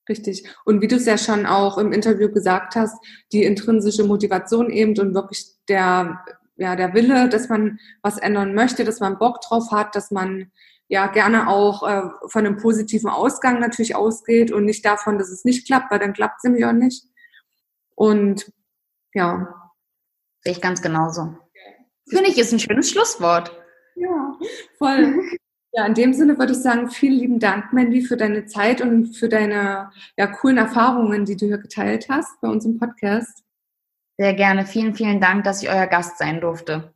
Richtig. 0.09 0.47
Und 0.65 0.81
wie 0.81 0.87
du 0.87 0.95
es 0.95 1.05
ja 1.05 1.17
schon 1.17 1.45
auch 1.45 1.77
im 1.77 1.91
Interview 1.91 2.31
gesagt 2.31 2.75
hast, 2.75 2.95
die 3.31 3.43
intrinsische 3.43 4.03
Motivation 4.03 4.69
eben 4.69 4.97
und 4.99 5.13
wirklich 5.13 5.45
der, 5.67 6.23
ja, 6.55 6.75
der 6.75 6.93
Wille, 6.93 7.29
dass 7.29 7.49
man 7.49 7.79
was 8.01 8.17
ändern 8.17 8.53
möchte, 8.53 8.83
dass 8.83 8.99
man 8.99 9.17
Bock 9.17 9.41
drauf 9.41 9.71
hat, 9.71 9.95
dass 9.95 10.11
man 10.11 10.51
ja 10.89 11.07
gerne 11.07 11.49
auch 11.49 11.87
äh, 11.87 12.03
von 12.27 12.45
einem 12.45 12.57
positiven 12.57 13.09
Ausgang 13.09 13.59
natürlich 13.59 13.95
ausgeht 13.95 14.51
und 14.51 14.65
nicht 14.65 14.85
davon, 14.85 15.17
dass 15.17 15.29
es 15.29 15.43
nicht 15.43 15.67
klappt, 15.67 15.91
weil 15.91 15.99
dann 15.99 16.13
klappt 16.13 16.37
es 16.37 16.43
nämlich 16.43 16.65
auch 16.65 16.73
nicht. 16.73 17.03
Und 17.95 18.51
ja, 19.13 19.66
Sehe 20.41 20.53
ich 20.53 20.61
ganz 20.61 20.81
genauso. 20.81 21.37
Finde 22.09 22.29
ich, 22.29 22.37
ist 22.37 22.53
ein 22.53 22.59
schönes 22.59 22.89
Schlusswort. 22.89 23.51
Ja, 23.95 24.37
voll. 24.77 25.21
Ja, 25.73 25.85
in 25.85 25.93
dem 25.93 26.13
Sinne 26.13 26.37
würde 26.39 26.53
ich 26.53 26.59
sagen, 26.59 26.89
vielen 26.89 27.19
lieben 27.19 27.39
Dank, 27.39 27.73
Mandy, 27.73 28.01
für 28.01 28.17
deine 28.17 28.45
Zeit 28.45 28.81
und 28.81 29.15
für 29.15 29.29
deine 29.29 29.91
ja, 30.17 30.27
coolen 30.27 30.57
Erfahrungen, 30.57 31.25
die 31.25 31.35
du 31.35 31.45
hier 31.45 31.57
geteilt 31.57 32.07
hast 32.09 32.39
bei 32.41 32.47
uns 32.47 32.65
im 32.65 32.79
Podcast. 32.79 33.43
Sehr 34.17 34.33
gerne. 34.33 34.65
Vielen, 34.65 34.95
vielen 34.95 35.21
Dank, 35.21 35.43
dass 35.43 35.61
ich 35.61 35.69
euer 35.69 35.85
Gast 35.85 36.17
sein 36.17 36.41
durfte. 36.41 36.93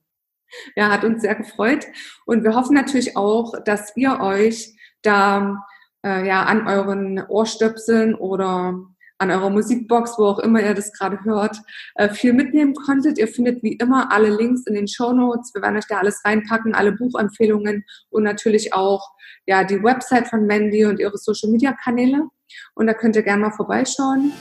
Ja, 0.76 0.90
hat 0.90 1.04
uns 1.04 1.22
sehr 1.22 1.36
gefreut. 1.36 1.86
Und 2.26 2.44
wir 2.44 2.56
hoffen 2.56 2.74
natürlich 2.74 3.16
auch, 3.16 3.54
dass 3.64 3.96
ihr 3.96 4.20
euch 4.20 4.76
da 5.02 5.66
äh, 6.04 6.26
ja 6.28 6.44
an 6.44 6.68
euren 6.68 7.24
Ohrstöpseln 7.28 8.16
oder 8.16 8.80
an 9.22 9.30
eurer 9.30 9.52
Musikbox, 9.52 10.16
wo 10.18 10.26
auch 10.26 10.40
immer 10.40 10.62
ihr 10.62 10.74
das 10.74 10.92
gerade 10.92 11.24
hört, 11.24 11.58
äh, 11.96 12.10
viel 12.10 12.34
mitnehmen 12.34 12.74
konntet. 12.74 13.20
Ihr 13.20 13.28
findet 13.28 13.62
wie 13.62 13.74
immer 13.74 14.12
alle 14.12 14.36
Links 14.36 14.66
in 14.66 14.74
den 14.74 14.88
Show 14.88 15.14
Notes. 15.14 15.54
Wir 15.54 15.62
werden 15.62 15.78
euch 15.78 15.86
da 15.88 16.00
alles 16.00 16.26
reinpacken, 16.26 16.74
alle 16.74 16.92
Buchempfehlungen 16.92 17.86
und 18.10 18.24
natürlich 18.24 18.74
auch 18.74 19.12
ja 19.46 19.64
die 19.64 19.84
Website 19.84 20.28
von 20.28 20.48
Mandy 20.48 20.86
und 20.86 21.00
ihre 21.00 21.18
Social 21.18 21.52
Media 21.52 21.72
Kanäle. 21.72 22.28
Und 22.74 22.88
da 22.88 22.94
könnt 22.94 23.16
ihr 23.16 23.24
gerne 23.24 23.44
mal 23.44 23.52
vorbeischauen. 23.52 24.32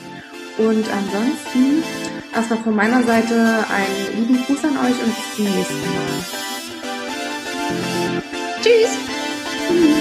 Und 0.57 0.85
ansonsten 0.91 1.83
erstmal 2.33 2.59
von 2.59 2.75
meiner 2.75 3.03
Seite 3.03 3.35
einen 3.35 4.27
lieben 4.27 4.43
Gruß 4.45 4.65
an 4.65 4.77
euch 4.77 5.03
und 5.03 5.15
bis 5.15 5.35
zum 5.35 5.45
nächsten 5.45 5.93
Mal. 5.93 6.41
Tschüss. 8.61 8.97
Tschüss. 9.67 10.00